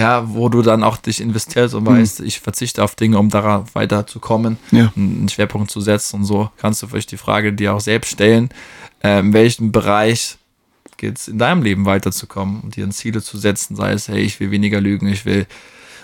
ja, 0.00 0.24
wo 0.34 0.48
du 0.48 0.62
dann 0.62 0.82
auch 0.82 0.96
dich 0.96 1.20
investierst 1.20 1.74
und 1.74 1.84
weißt, 1.86 2.20
ich 2.20 2.40
verzichte 2.40 2.82
auf 2.82 2.94
Dinge, 2.94 3.18
um 3.18 3.28
darauf 3.28 3.74
weiterzukommen, 3.74 4.56
Ja. 4.70 4.90
einen 4.96 5.28
Schwerpunkt 5.28 5.70
zu 5.70 5.80
setzen 5.82 6.16
und 6.20 6.24
so 6.24 6.48
kannst 6.56 6.82
du 6.82 6.86
vielleicht 6.86 7.12
die 7.12 7.18
Frage 7.18 7.52
dir 7.52 7.74
auch 7.74 7.80
selbst 7.80 8.12
stellen, 8.12 8.48
äh, 9.04 9.20
in 9.20 9.32
welchem 9.34 9.72
Bereich 9.72 10.38
geht 10.96 11.18
es 11.18 11.28
in 11.28 11.38
deinem 11.38 11.62
Leben 11.62 11.84
weiterzukommen 11.84 12.60
und 12.62 12.76
dir 12.76 12.84
ein 12.86 12.92
Ziele 12.92 13.20
zu 13.22 13.36
setzen, 13.38 13.76
sei 13.76 13.92
es, 13.92 14.08
hey, 14.08 14.20
ich 14.20 14.40
will 14.40 14.50
weniger 14.50 14.80
lügen, 14.80 15.06
ich 15.06 15.24
will 15.26 15.46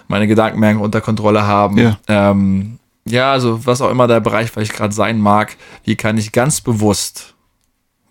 meine 0.08 0.26
Gedanken 0.26 0.60
mehr 0.60 0.78
unter 0.78 1.00
Kontrolle 1.00 1.46
haben. 1.46 1.78
Ja. 1.78 1.96
Ähm, 2.06 2.78
ja, 3.06 3.32
also 3.32 3.64
was 3.66 3.80
auch 3.80 3.90
immer 3.90 4.06
der 4.08 4.20
Bereich 4.20 4.50
vielleicht 4.50 4.74
gerade 4.74 4.94
sein 4.94 5.18
mag, 5.18 5.56
wie 5.84 5.96
kann 5.96 6.18
ich 6.18 6.32
ganz 6.32 6.60
bewusst 6.60 7.34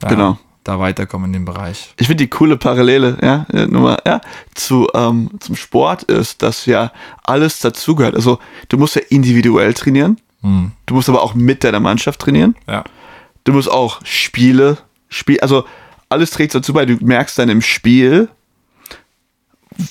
ja, 0.02 0.10
Genau. 0.10 0.40
Da 0.66 0.80
weiterkommen 0.80 1.28
in 1.28 1.34
dem 1.34 1.46
Bereich. 1.46 1.94
Ich 2.00 2.08
finde 2.08 2.24
die 2.26 2.30
coole 2.30 2.58
Parallele, 2.58 3.18
ja, 3.22 3.46
äh, 3.54 3.68
Nummer, 3.68 4.00
ja, 4.06 4.20
zu, 4.56 4.90
ähm, 4.94 5.30
zum 5.40 5.56
Sport 5.56 6.04
ist, 6.04 6.42
dass 6.42 6.66
ja 6.66 6.92
alles 7.24 7.60
dazugehört. 7.60 8.16
Also 8.16 8.40
du 8.68 8.78
musst 8.78 8.96
ja 8.98 9.02
individuell 9.10 9.74
trainieren, 9.74 10.20
Hm. 10.42 10.72
du 10.88 10.94
musst 10.96 11.08
aber 11.08 11.22
auch 11.24 11.34
mit 11.36 11.64
deiner 11.64 11.80
Mannschaft 11.80 12.20
trainieren. 12.20 12.56
Ja. 12.68 12.84
Du 13.46 13.54
musst 13.54 13.70
auch 13.72 14.02
Spiele, 14.04 14.78
Spiel, 15.08 15.40
also 15.40 15.66
alles 16.10 16.32
trägt 16.32 16.54
dazu 16.56 16.74
bei. 16.74 16.86
Du 16.86 16.98
merkst 17.00 17.38
dann 17.40 17.50
im 17.50 17.62
Spiel, 17.62 18.28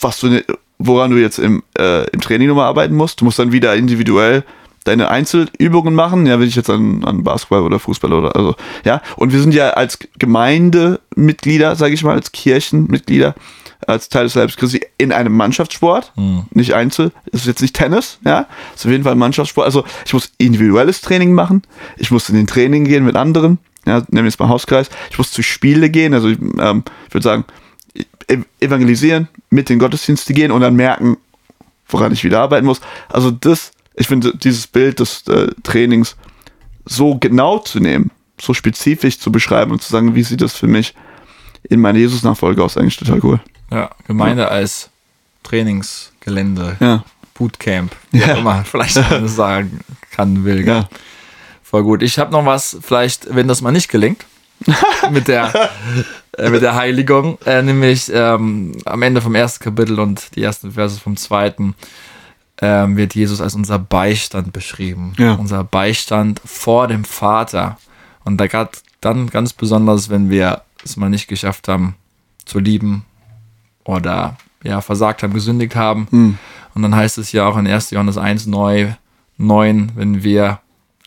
was 0.01 0.21
du, 0.21 0.29
ne- 0.29 0.45
woran 0.79 1.11
du 1.11 1.17
jetzt 1.21 1.39
im, 1.39 1.63
äh, 1.79 2.09
im 2.11 2.21
Training 2.21 2.49
nochmal 2.49 2.67
arbeiten 2.67 2.95
musst. 2.95 3.21
Du 3.21 3.25
musst 3.25 3.39
dann 3.39 3.53
wieder 3.53 3.75
individuell 3.77 4.45
deine 4.85 5.09
Einzelübungen 5.09 5.95
machen. 5.95 6.27
Ja, 6.27 6.39
wenn 6.39 6.49
ich 6.49 6.57
jetzt 6.57 6.71
an, 6.71 7.05
an 7.05 7.25
Basketball 7.25 7.63
oder 7.63 7.79
Fußball 7.79 8.13
oder 8.13 8.37
also, 8.37 8.55
ja. 8.85 9.03
Und 9.17 9.33
wir 9.33 9.41
sind 9.41 9.55
ja 9.55 9.71
als 9.71 9.99
Gemeindemitglieder, 10.19 11.77
sage 11.77 11.95
ich 11.95 12.05
mal, 12.05 12.15
als 12.15 12.33
Kirchenmitglieder, 12.33 13.35
als 13.87 14.09
Teil 14.09 14.25
des 14.25 14.35
Leibes 14.35 14.57
Christi 14.57 14.81
in 14.99 15.13
einem 15.13 15.37
Mannschaftssport, 15.37 16.13
nicht 16.53 16.75
Einzel. 16.75 17.13
Es 17.33 17.41
ist 17.41 17.47
jetzt 17.47 17.63
nicht 17.63 17.75
Tennis, 17.77 18.19
ja. 18.25 18.47
Es 18.75 18.81
ist 18.81 18.87
auf 18.87 18.93
jeden 18.93 19.05
Fall 19.05 19.13
ein 19.13 19.19
Mannschaftssport. 19.19 19.67
Also 19.67 19.85
ich 20.07 20.13
muss 20.15 20.33
individuelles 20.39 21.01
Training 21.01 21.33
machen. 21.33 21.63
Ich 21.97 22.11
muss 22.11 22.29
in 22.29 22.37
den 22.37 22.47
Training 22.47 22.85
gehen 22.85 23.05
mit 23.05 23.17
anderen. 23.17 23.59
Ja, 23.87 23.99
nehmen 24.09 24.25
wir 24.25 24.25
jetzt 24.25 24.41
mal 24.41 24.49
Hauskreis. 24.49 24.89
Ich 25.11 25.19
muss 25.19 25.31
zu 25.31 25.43
Spiele 25.43 25.91
gehen. 25.91 26.15
Also 26.15 26.29
ich, 26.29 26.39
ähm, 26.59 26.85
ich 27.09 27.15
würde 27.15 27.25
sagen, 27.25 27.45
ev- 28.29 28.47
evangelisieren, 28.61 29.29
mit 29.51 29.69
in 29.69 29.79
Gottesdienste 29.79 30.33
gehen 30.33 30.51
und 30.51 30.63
dann 30.63 30.75
merken, 30.75 31.19
woran 31.89 32.11
ich 32.11 32.25
wieder 32.25 32.41
arbeiten 32.41 32.65
muss. 32.65 32.81
Also 33.11 33.31
das, 33.31 33.73
ich 33.95 34.07
finde 34.09 34.37
dieses 34.37 34.67
Bild 34.67 35.01
des 35.01 35.27
äh, 35.29 35.49
Trainings 35.63 36.17
so 36.85 37.17
genau 37.19 37.59
zu 37.59 37.81
nehmen, 37.81 38.11
so 38.41 38.53
spezifisch 38.55 39.19
zu 39.19 39.31
beschreiben 39.33 39.71
und 39.73 39.83
zu 39.83 39.91
sagen, 39.91 40.15
wie 40.15 40.23
sieht 40.23 40.41
das 40.41 40.55
für 40.55 40.67
mich 40.67 40.95
in 41.69 41.81
meiner 41.81 41.99
Jesus-Nachfolge 41.99 42.63
aus, 42.63 42.77
eigentlich 42.77 42.97
total 42.97 43.21
cool. 43.23 43.41
Ja, 43.71 43.91
Gemeinde 44.07 44.49
als 44.49 44.91
Trainingsgelände, 45.45 46.77
Ja, 46.81 47.05
Bootcamp, 47.35 47.95
wie 48.11 48.19
Ja. 48.19 48.35
auch 48.35 48.39
immer 48.39 48.65
vielleicht 48.71 48.97
man 49.11 49.29
sagen 49.29 49.81
kann, 50.11 50.45
will. 50.45 50.67
ja. 50.67 50.89
Voll 51.63 51.83
gut. 51.83 52.03
Ich 52.03 52.19
habe 52.19 52.31
noch 52.31 52.45
was, 52.47 52.77
vielleicht, 52.83 53.35
wenn 53.35 53.49
das 53.49 53.61
mal 53.63 53.73
nicht 53.73 53.89
gelingt, 53.89 54.25
mit 55.11 55.27
der, 55.29 55.71
äh, 56.39 56.49
mit 56.51 56.63
der 56.63 56.75
Heiligung, 56.77 57.39
äh, 57.45 57.63
nämlich 57.63 58.11
ähm, 58.15 58.77
am 58.85 59.03
Ende 59.03 59.21
vom 59.21 59.35
ersten 59.35 59.65
Kapitel 59.65 59.99
und 59.99 60.37
die 60.37 60.43
ersten 60.43 60.73
Verse 60.73 61.01
vom 61.01 61.17
zweiten 61.17 61.75
ähm, 62.61 62.97
wird 62.97 63.15
Jesus 63.15 63.41
als 63.41 63.55
unser 63.55 63.79
Beistand 63.79 64.53
beschrieben. 64.53 65.15
Ja. 65.19 65.35
Unser 65.35 65.65
Beistand 65.65 66.41
vor 66.45 66.89
dem 66.89 67.05
Vater. 67.05 67.79
Und 68.25 68.39
da 68.39 68.47
gerade 68.47 68.71
dann 69.01 69.29
ganz 69.29 69.53
besonders, 69.53 70.09
wenn 70.09 70.31
wir 70.31 70.63
es 70.85 70.97
mal 70.97 71.11
nicht 71.11 71.29
geschafft 71.29 71.69
haben 71.69 71.97
zu 72.45 72.59
lieben 72.59 73.05
oder 73.85 74.37
ja, 74.63 74.81
versagt 74.81 75.23
haben, 75.23 75.35
gesündigt 75.35 75.77
haben. 75.77 76.07
Hm. 76.11 76.39
Und 76.75 76.83
dann 76.83 76.95
heißt 76.95 77.19
es 77.19 77.33
ja 77.33 77.47
auch 77.47 77.57
in 77.57 77.67
1. 77.67 77.91
Johannes 77.91 78.19
1, 78.19 78.47
9, 78.47 78.97
9 79.37 79.93
wenn 79.95 80.23
wir 80.23 80.61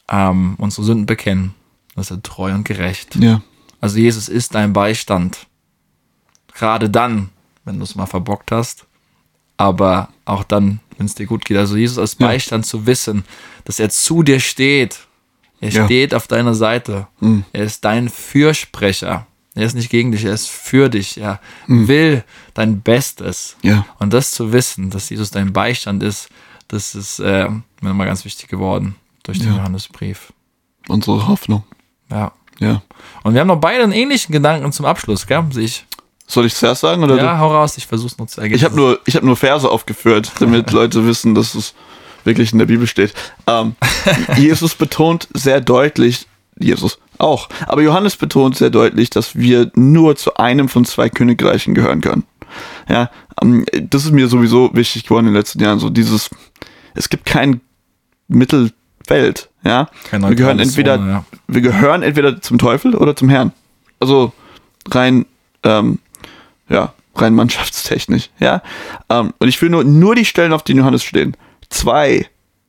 ähm, 0.10 0.56
unsere 0.58 0.84
Sünden 0.84 1.06
bekennen, 1.06 1.54
ist 1.96 2.12
er 2.12 2.22
treu 2.22 2.54
und 2.54 2.64
gerecht. 2.64 3.16
Ja, 3.16 3.42
Also 3.82 3.98
Jesus 3.98 4.30
ist 4.30 4.56
dein 4.56 4.74
Beistand. 4.74 5.48
Gerade 6.54 6.90
dann, 6.90 7.30
wenn 7.66 7.78
du 7.78 7.84
es 7.84 7.96
mal 7.96 8.06
verbockt 8.06 8.52
hast, 8.52 8.87
aber 9.58 10.10
auch 10.26 10.44
dann, 10.44 10.80
wenn 10.98 11.06
es 11.06 11.16
dir 11.16 11.26
gut 11.26 11.46
geht. 11.46 11.58
Also 11.58 11.76
Jesus 11.78 11.98
als 11.98 12.16
Ja. 12.20 12.28
Beistand 12.28 12.66
zu 12.66 12.86
wissen, 12.86 13.24
dass 13.66 13.80
er 13.80 13.90
zu 13.90 14.24
dir 14.24 14.40
steht. 14.40 15.00
Er 15.60 15.70
Ja. 15.72 15.86
steht 15.86 16.14
auf 16.14 16.28
deiner 16.28 16.54
Seite. 16.54 17.08
Mhm. 17.20 17.44
Er 17.54 17.64
ist 17.64 17.84
dein 17.84 18.10
Fürsprecher. 18.10 19.26
Er 19.56 19.66
ist 19.66 19.74
nicht 19.74 19.90
gegen 19.90 20.12
dich, 20.12 20.24
er 20.24 20.34
ist 20.34 20.48
für 20.50 20.88
dich. 20.88 21.18
Er 21.18 21.40
will 21.66 22.24
dein 22.54 22.82
Bestes. 22.82 23.58
ja, 23.64 23.86
Und 23.98 24.14
das 24.14 24.30
zu 24.32 24.54
wissen, 24.54 24.92
dass 24.92 25.10
Jesus 25.10 25.32
dein 25.32 25.52
Beistand 25.52 26.04
ist, 26.04 26.30
das 26.68 26.94
ist 26.94 27.18
äh, 27.20 27.50
mir 27.50 27.64
nochmal 27.82 28.06
ganz 28.06 28.24
wichtig 28.24 28.50
geworden 28.50 28.96
durch 29.24 29.40
den 29.40 29.48
Ja. 29.50 29.56
Johannesbrief. 29.58 30.32
unsere 30.88 31.28
Hoffnung. 31.28 31.64
Ja. 32.12 32.32
Ja. 32.60 32.82
Und 33.24 33.34
wir 33.34 33.42
haben 33.42 33.48
noch 33.48 33.60
beide 33.60 33.84
einen 33.84 33.92
ähnlichen 33.94 34.32
Gedanken 34.32 34.72
zum 34.72 34.86
Abschluss, 34.86 35.26
gell? 35.28 35.44
Sehe 35.52 35.66
ich. 35.66 35.86
Soll 36.28 36.46
ich 36.46 36.56
zuerst 36.56 36.82
sagen 36.82 37.04
oder 37.04 37.16
Ja, 37.16 37.40
hau 37.40 37.54
raus, 37.54 37.78
ich 37.78 37.88
versuch's 37.88 38.18
nur 38.18 38.28
zu 38.28 38.36
du? 38.36 38.42
ergänzen. 38.42 38.58
Ich 38.58 38.66
habe 38.66 38.76
nur, 38.76 39.00
ich 39.06 39.16
hab 39.16 39.24
nur 39.24 39.38
Verse 39.38 39.70
aufgeführt, 39.70 40.32
damit 40.40 40.72
Leute 40.74 41.08
wissen, 41.08 41.34
dass 41.34 41.56
es 41.56 41.74
wirklich 42.26 42.52
in 42.52 42.60
der 42.60 42.66
Bibel 42.66 42.86
steht. 42.86 43.14
Ähm, 43.48 43.76
Jesus 44.38 44.76
betont 44.76 45.30
sehr 45.34 45.62
deutlich, 45.62 46.28
Jesus 46.60 47.00
auch, 47.18 47.48
aber 47.66 47.82
Johannes 47.82 48.18
betont 48.18 48.58
sehr 48.58 48.70
deutlich, 48.70 49.10
dass 49.10 49.36
wir 49.38 49.72
nur 49.74 50.18
zu 50.18 50.36
einem 50.36 50.68
von 50.70 50.86
zwei 50.86 51.10
Königreichen 51.10 51.74
gehören 51.74 52.02
können. 52.02 52.26
Ja, 52.90 53.10
ähm, 53.42 53.66
das 53.90 54.04
ist 54.06 54.12
mir 54.12 54.28
sowieso 54.28 54.70
wichtig 54.74 55.04
geworden 55.04 55.28
in 55.28 55.34
den 55.34 55.40
letzten 55.40 55.62
Jahren. 55.62 55.80
So 55.80 55.90
dieses, 55.90 56.30
es 56.94 57.08
gibt 57.10 57.26
kein 57.26 57.62
Mittelfeld. 58.28 59.50
Ja, 59.64 59.90
wir 60.12 60.36
gehören 60.36 60.60
entweder, 60.60 60.98
Zone, 60.98 61.12
ja. 61.12 61.26
wir 61.48 61.62
gehören 61.62 62.04
entweder 62.04 62.42
zum 62.42 62.58
Teufel 62.58 62.96
oder 62.96 63.16
zum 63.16 63.30
Herrn. 63.30 63.52
Also 64.00 64.32
rein, 64.90 65.26
ähm, 65.64 66.00
ja, 66.70 66.94
rein 67.16 67.36
mannschaftstechnisch. 67.36 68.30
Ja, 68.40 68.62
ähm, 69.10 69.34
und 69.40 69.48
ich 69.48 69.62
will 69.62 69.70
nur 69.70 69.84
nur 69.84 70.16
die 70.16 70.26
Stellen, 70.26 70.54
auf 70.54 70.64
denen 70.64 70.80
Johannes 70.80 71.04
stehen. 71.04 71.36
Zwei, 71.70 72.28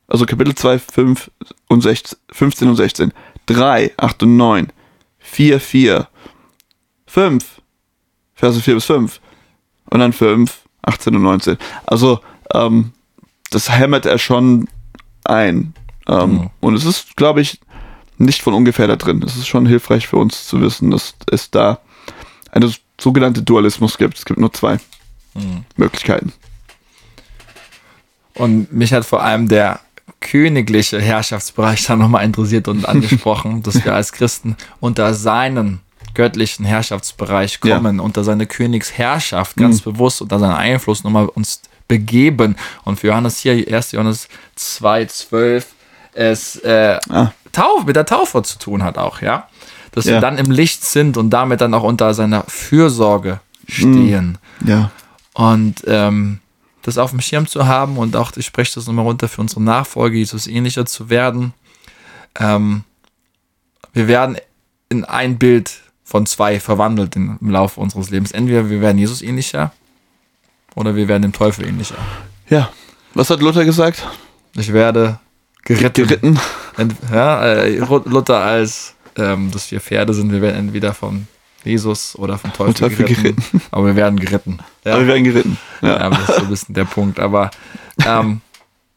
also 0.09 0.27
Kapitel 0.27 0.55
2, 0.55 0.79
5 0.79 1.31
und 1.69 1.83
16, 1.83 2.19
15 2.33 2.69
und 2.69 2.77
16. 2.77 3.13
3, 3.47 3.93
8 3.97 4.23
und 4.25 4.37
9. 4.37 4.69
4, 5.19 5.61
4. 5.61 6.09
5. 7.07 7.45
Verse 8.35 8.61
4 8.61 8.75
bis 8.75 8.85
5. 8.85 9.21
Und 9.91 10.01
dann 10.01 10.13
5, 10.13 10.61
18 10.83 11.17
und 11.17 11.23
19. 11.23 11.57
Also, 11.87 12.21
ähm, 12.55 12.93
das 13.51 13.71
hämmert 13.71 14.07
er 14.07 14.19
schon 14.19 14.69
ein. 15.25 15.75
Ähm, 16.09 16.31
Mhm. 16.31 16.51
Und 16.61 16.75
es 16.75 16.85
ist, 16.85 17.17
glaube 17.17 17.41
ich, 17.41 17.61
nicht 18.17 18.43
von 18.43 18.55
ungefähr 18.55 18.87
da 18.87 18.97
drin. 18.97 19.23
Es 19.23 19.37
ist 19.37 19.47
schon 19.47 19.67
hilfreich 19.67 20.09
für 20.09 20.17
uns 20.17 20.47
zu 20.47 20.61
wissen, 20.61 20.91
dass 20.91 21.15
es 21.31 21.51
da 21.51 21.81
eine 22.51 22.71
sogenannte 23.01 23.43
Dualismus 23.43 23.97
gibt. 23.99 24.19
Es 24.19 24.25
gibt 24.25 24.39
nur 24.41 24.53
zwei 24.53 24.79
Mhm. 25.35 25.65
Möglichkeiten. 25.77 26.33
Und 28.35 28.73
mich 28.73 28.93
hat 28.93 29.05
vor 29.05 29.23
allem 29.23 29.49
der 29.49 29.81
königliche 30.21 31.01
Herrschaftsbereich 31.01 31.85
da 31.87 31.97
nochmal 31.97 32.25
interessiert 32.25 32.69
und 32.69 32.85
angesprochen, 32.89 33.63
dass 33.63 33.85
wir 33.85 33.95
als 33.95 34.13
Christen 34.13 34.57
unter 34.81 35.15
seinen 35.15 35.81
göttlichen 36.15 36.65
Herrschaftsbereich 36.65 37.61
Ja. 37.65 37.77
kommen, 37.77 38.01
unter 38.01 38.25
seine 38.25 38.47
Königsherrschaft, 38.47 39.57
ganz 39.57 39.81
bewusst 39.83 40.23
unter 40.23 40.39
seinen 40.39 40.55
Einfluss 40.55 41.05
nochmal 41.05 41.27
uns 41.27 41.63
begeben. 41.87 42.57
Und 42.85 42.99
für 42.99 43.09
Johannes 43.09 43.39
hier, 43.39 43.53
1. 43.73 43.93
Johannes 43.93 44.29
2, 44.57 45.05
12, 45.07 45.67
es 46.15 46.57
äh, 46.57 46.99
Ah. 47.11 47.33
Tauf, 47.53 47.85
mit 47.85 47.97
der 47.97 48.07
Taufe 48.07 48.43
zu 48.43 48.59
tun 48.59 48.83
hat 48.83 48.99
auch, 48.99 49.21
ja. 49.23 49.49
Dass 49.99 50.07
Ja. 50.07 50.15
wir 50.15 50.21
dann 50.21 50.39
im 50.39 50.51
Licht 50.51 50.85
sind 50.85 51.17
und 51.17 51.31
damit 51.31 51.61
dann 51.61 51.75
auch 51.75 51.83
unter 51.83 52.15
seiner 52.15 52.45
Fürsorge 52.47 53.41
stehen. 53.69 54.39
Ja. 54.65 54.91
Und 55.35 55.83
ähm, 55.87 56.39
das 56.83 56.99
auf 56.99 57.11
dem 57.11 57.21
Schirm 57.21 57.47
zu 57.47 57.67
haben 57.67 57.97
und 57.99 58.15
auch, 58.17 58.31
ich 58.37 58.47
spreche 58.47 58.75
das 58.77 58.87
nochmal 58.87 59.05
runter 59.05 59.29
für 59.29 59.41
unsere 59.41 59.63
Nachfolge, 59.63 60.17
Jesus 60.17 60.47
ähnlicher 60.47 60.87
zu 60.87 61.11
werden. 61.11 61.53
Ähm, 62.39 62.85
wir 63.93 64.07
werden 64.09 64.37
in 64.89 65.05
ein 65.05 65.39
Bild 65.39 65.81
von 66.05 66.25
zwei 66.27 66.61
verwandelt 66.61 67.17
im 67.17 67.39
Laufe 67.41 67.81
unseres 67.81 68.11
Lebens. 68.11 68.33
Entweder 68.33 68.71
wir 68.71 68.81
werden 68.81 68.99
Jesus 68.99 69.21
ähnlicher 69.21 69.73
oder 70.77 70.95
wir 70.97 71.09
werden 71.09 71.23
dem 71.23 71.33
Teufel 71.33 71.67
ähnlicher. 71.67 71.97
Ja. 72.49 72.71
Was 73.15 73.31
hat 73.31 73.41
Luther 73.41 73.65
gesagt? 73.65 74.07
Ich 74.55 74.73
werde 74.73 75.19
geritten. 75.65 76.07
Geritten. 76.07 76.41
Ent, 76.77 76.95
ja, 77.13 77.43
äh, 77.45 77.79
Luther 77.79 78.39
als, 78.39 78.95
ähm, 79.19 79.51
dass 79.51 79.71
wir 79.71 79.81
Pferde 79.81 80.15
sind, 80.15 80.33
wir 80.33 80.41
werden 80.41 80.57
entweder 80.57 80.95
von 80.95 81.27
Jesus 81.65 82.17
oder 82.17 82.39
vom 82.39 82.53
Teufel 82.53 82.75
Teufel 82.75 83.05
geritten, 83.05 83.23
geritten. 83.37 83.63
aber 83.71 83.87
wir 83.87 83.97
werden 83.97 84.19
geritten. 84.19 84.59
Ja, 84.85 84.93
Aber 84.93 85.03
wir 85.03 85.09
werden 85.09 85.25
geritten. 85.25 85.59
ja. 85.83 85.89
Ja. 85.99 86.11
das 86.11 86.21
ist 86.29 86.37
so 86.37 86.43
ein 86.43 86.49
bisschen 86.49 86.75
der 86.75 86.85
Punkt. 86.85 87.19
Aber 87.21 87.51
ähm, 88.07 88.41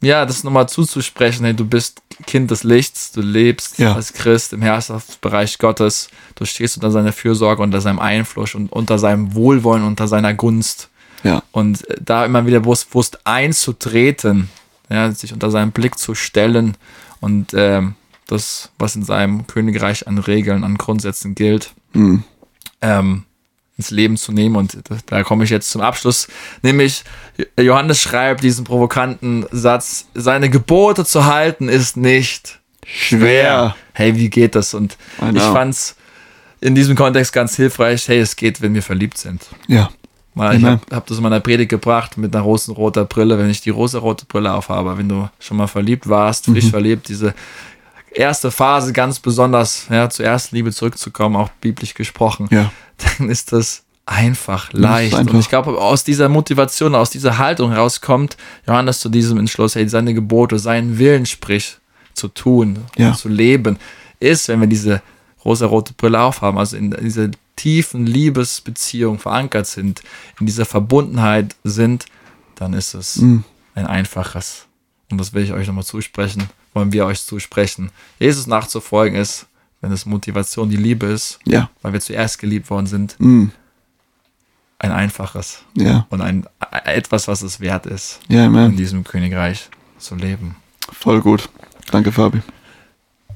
ja, 0.02 0.26
das 0.26 0.44
nochmal 0.44 0.70
zuzusprechen, 0.70 1.44
hey, 1.46 1.54
du 1.56 1.66
bist 1.66 2.02
Kind 2.28 2.50
des 2.52 2.64
Lichts, 2.64 3.12
du 3.12 3.22
lebst 3.22 3.80
Ja. 3.80 3.94
als 3.96 4.14
Christ 4.14 4.54
im 4.54 4.62
Herrschaftsbereich 4.62 5.58
Gottes, 5.58 6.10
du 6.36 6.46
stehst 6.46 6.78
unter 6.78 6.92
seiner 6.92 7.12
Fürsorge, 7.14 7.62
unter 7.64 7.82
seinem 7.82 8.00
Einfluss 8.00 8.54
und 8.56 8.72
unter 8.72 8.98
seinem 9.00 9.34
Wohlwollen, 9.36 9.84
unter 9.84 10.08
seiner 10.08 10.34
Gunst. 10.34 10.90
Ja. 11.24 11.44
Und 11.52 11.88
äh, 11.90 11.98
da 12.00 12.26
immer 12.26 12.46
wieder 12.46 12.60
bewusst, 12.62 12.90
bewusst 12.90 13.20
einzutreten, 13.26 14.50
ja, 14.90 15.12
sich 15.12 15.34
unter 15.34 15.52
seinen 15.52 15.72
Blick 15.72 15.98
zu 15.98 16.16
stellen 16.16 16.76
und 17.20 17.54
ähm, 17.56 17.96
das, 18.32 18.72
was 18.80 18.96
in 18.96 19.04
seinem 19.04 19.48
Königreich 19.48 20.08
an 20.08 20.18
Regeln, 20.18 20.64
an 20.64 20.78
Grundsätzen 20.78 21.36
gilt, 21.36 21.74
Mhm. 21.94 22.24
ähm, 22.82 23.24
ins 23.78 23.90
Leben 23.92 24.18
zu 24.18 24.32
nehmen. 24.32 24.56
Und 24.56 24.78
da, 25.08 25.24
komme 25.24 25.44
ich 25.44 25.50
jetzt 25.50 25.72
zum 25.72 25.82
Abschluss. 25.82 26.28
Nämlich, 26.62 27.04
Johannes 27.60 28.00
schreibt 28.02 28.44
diesen 28.44 28.64
provokanten 28.64 29.46
Satz, 29.52 30.06
seine 30.14 30.50
Gebote 30.50 31.04
zu 31.06 31.26
halten 31.26 31.68
ist 31.70 31.98
nicht 31.98 32.60
Schwer. 32.86 33.76
Hey, 33.94 34.16
wie 34.18 34.30
geht 34.30 34.56
das? 34.56 34.74
Und 34.74 34.98
ich 35.34 35.42
fand's 35.42 35.96
in 36.62 36.76
diesem 36.76 36.96
Kontext 36.96 37.32
ganz 37.34 37.56
hilfreich. 37.56 38.08
Hey, 38.08 38.20
es 38.20 38.36
geht, 38.36 38.62
wenn 38.62 38.74
wir 38.74 38.82
verliebt 38.84 39.18
sind. 39.18 39.44
Ja. 39.68 39.90
Weil 40.34 40.58
ich 40.60 40.64
habe 40.64 40.80
hab 40.92 41.06
das 41.08 41.18
in 41.18 41.24
meiner 41.24 41.42
Predigt 41.42 41.70
gebracht 41.70 42.18
mit 42.18 42.34
einer 42.34 42.44
rosenroter 42.44 43.04
Brille, 43.06 43.38
wenn 43.38 43.50
ich 43.50 43.62
die 43.62 43.70
rosarote 43.70 44.26
Brille 44.26 44.54
aufhabe. 44.54 44.98
Wenn 44.98 45.10
du 45.10 45.30
schon 45.40 45.58
mal 45.58 45.68
verliebt 45.68 46.08
warst, 46.08 46.46
frisch 46.46 46.66
Mhm. 46.66 46.70
verliebt, 46.70 47.10
diese 47.10 47.34
erste 48.14 48.52
Phase 48.52 48.94
ganz 48.94 49.20
besonders, 49.20 49.88
ja, 49.90 50.10
zur 50.10 50.26
ersten 50.26 50.56
Liebe 50.56 50.72
zurückzukommen, 50.72 51.36
auch 51.36 51.50
biblisch 51.62 51.94
gesprochen, 51.94 52.48
Ja. 52.52 52.72
dann 53.18 53.30
ist 53.30 53.52
das 53.52 53.84
einfach 54.06 54.74
leicht. 54.74 55.14
einfach. 55.16 55.34
Und 55.34 55.40
ich 55.40 55.48
glaube, 55.50 55.78
aus 55.78 56.04
dieser 56.04 56.28
Motivation, 56.28 56.96
aus 56.96 57.10
dieser 57.12 57.38
Haltung 57.38 57.72
herauskommt 57.72 58.36
Johannes 58.68 59.00
zu 59.00 59.10
diesem 59.10 59.38
Entschluss, 59.38 59.76
hey, 59.76 59.88
seine 59.88 60.14
Gebote, 60.14 60.60
seinen 60.60 60.98
Willen, 60.98 61.26
sprich, 61.26 61.78
zu 62.14 62.28
tun 62.28 62.80
Ja. 62.98 63.14
zu 63.14 63.30
leben, 63.30 63.78
ist, 64.20 64.48
wenn 64.50 64.60
wir 64.60 64.68
diese 64.68 65.02
rosarote 65.46 65.94
Brille 65.94 66.20
aufhaben, 66.20 66.58
also 66.58 66.76
in 66.78 66.92
dieser 66.92 67.30
tiefen 67.56 68.06
Liebesbeziehung 68.06 69.18
verankert 69.20 69.68
sind, 69.68 70.02
in 70.40 70.46
dieser 70.46 70.66
Verbundenheit 70.66 71.56
sind, 71.64 72.06
dann 72.56 72.74
ist 72.74 72.94
es 72.94 73.16
Mhm. 73.18 73.44
ein 73.76 73.88
einfaches. 73.88 74.66
Und 75.12 75.18
das 75.18 75.34
will 75.34 75.44
ich 75.44 75.52
euch 75.54 75.68
nochmal 75.68 75.84
zusprechen, 75.84 76.50
wollen 76.74 76.92
wir 76.94 77.06
euch 77.06 77.24
zusprechen. 77.24 77.92
Jesus 78.20 78.48
nachzufolgen 78.48 79.20
ist, 79.20 79.46
wenn 79.82 79.92
es 79.92 80.06
Motivation 80.06 80.70
die 80.70 80.78
Liebe 80.78 81.08
ist, 81.08 81.40
Ja. 81.46 81.70
weil 81.82 81.94
wir 81.94 82.00
zuerst 82.02 82.40
geliebt 82.40 82.70
worden 82.70 82.86
sind, 82.88 83.16
Mhm. 83.20 83.52
ein 84.80 84.92
einfaches 84.92 85.64
Ja. 85.76 86.06
und 86.10 86.22
ein 86.22 86.46
etwas, 86.86 87.28
was 87.28 87.42
es 87.42 87.60
wert 87.60 87.86
ist, 87.86 88.20
Ja, 88.28 88.46
in 88.46 88.78
diesem 88.78 89.04
Königreich 89.04 89.70
zu 90.00 90.16
leben. 90.16 90.56
Voll 90.92 91.22
gut. 91.22 91.50
Danke, 91.92 92.12
Fabi. 92.12 92.42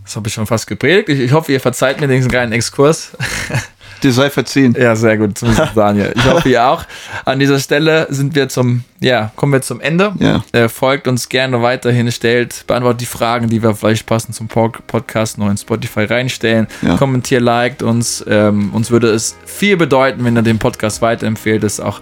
Das 0.03 0.15
habe 0.15 0.27
ich 0.27 0.33
schon 0.35 0.45
fast 0.45 0.67
gepredigt. 0.67 1.09
Ich, 1.09 1.19
ich 1.19 1.31
hoffe, 1.31 1.51
ihr 1.51 1.59
verzeiht 1.59 1.99
mir 1.99 2.07
diesen 2.07 2.29
kleinen 2.29 2.51
Exkurs. 2.51 3.11
Dir 4.03 4.11
sei 4.11 4.29
verziehen. 4.29 4.75
Ja, 4.77 4.95
sehr 4.95 5.17
gut, 5.17 5.37
zumindest 5.37 5.71
Daniel. 5.75 6.13
Ich 6.15 6.25
hoffe, 6.25 6.49
ihr 6.49 6.65
auch. 6.67 6.83
An 7.23 7.39
dieser 7.39 7.59
Stelle 7.59 8.07
sind 8.09 8.35
wir 8.35 8.49
zum, 8.49 8.83
ja, 8.99 9.31
kommen 9.35 9.53
wir 9.53 9.61
zum 9.61 9.79
Ende. 9.81 10.13
Ja. 10.19 10.43
Äh, 10.51 10.67
folgt 10.69 11.07
uns 11.07 11.29
gerne 11.29 11.61
weiterhin, 11.61 12.11
stellt, 12.11 12.65
beantwortet 12.67 13.01
die 13.01 13.05
Fragen, 13.05 13.47
die 13.49 13.63
wir 13.63 13.73
vielleicht 13.75 14.05
passend 14.05 14.35
zum 14.35 14.47
Pod- 14.47 14.85
Podcast 14.87 15.37
noch 15.37 15.49
in 15.49 15.57
Spotify 15.57 16.03
reinstellen. 16.03 16.67
Ja. 16.81 16.97
Kommentiert, 16.97 17.41
liked 17.41 17.81
uns. 17.83 18.23
Ähm, 18.27 18.71
uns 18.73 18.91
würde 18.91 19.09
es 19.09 19.35
viel 19.45 19.77
bedeuten, 19.77 20.23
wenn 20.25 20.35
ihr 20.37 20.41
den 20.43 20.59
Podcast 20.59 21.01
weiterempfehlt, 21.01 21.63
dass 21.63 21.79
auch 21.79 22.01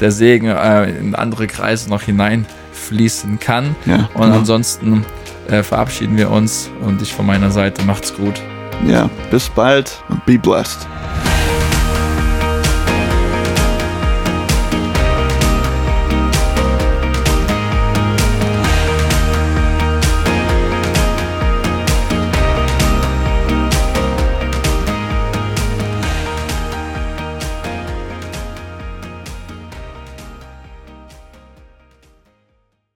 der 0.00 0.10
Segen 0.10 0.48
äh, 0.48 0.90
in 0.90 1.14
andere 1.14 1.46
Kreise 1.46 1.88
noch 1.88 2.02
hineinfließen 2.02 3.38
kann. 3.40 3.76
Ja. 3.86 4.08
Und 4.14 4.32
ansonsten 4.32 5.04
äh, 5.48 5.62
verabschieden 5.62 6.16
wir 6.16 6.30
uns 6.30 6.70
und 6.82 7.00
ich 7.02 7.12
von 7.12 7.24
meiner 7.26 7.50
Seite 7.50 7.82
macht's 7.82 8.14
gut. 8.14 8.40
Ja, 8.84 9.08
bis 9.30 9.48
bald 9.48 10.02
und 10.08 10.24
be 10.26 10.38
blessed. 10.38 10.86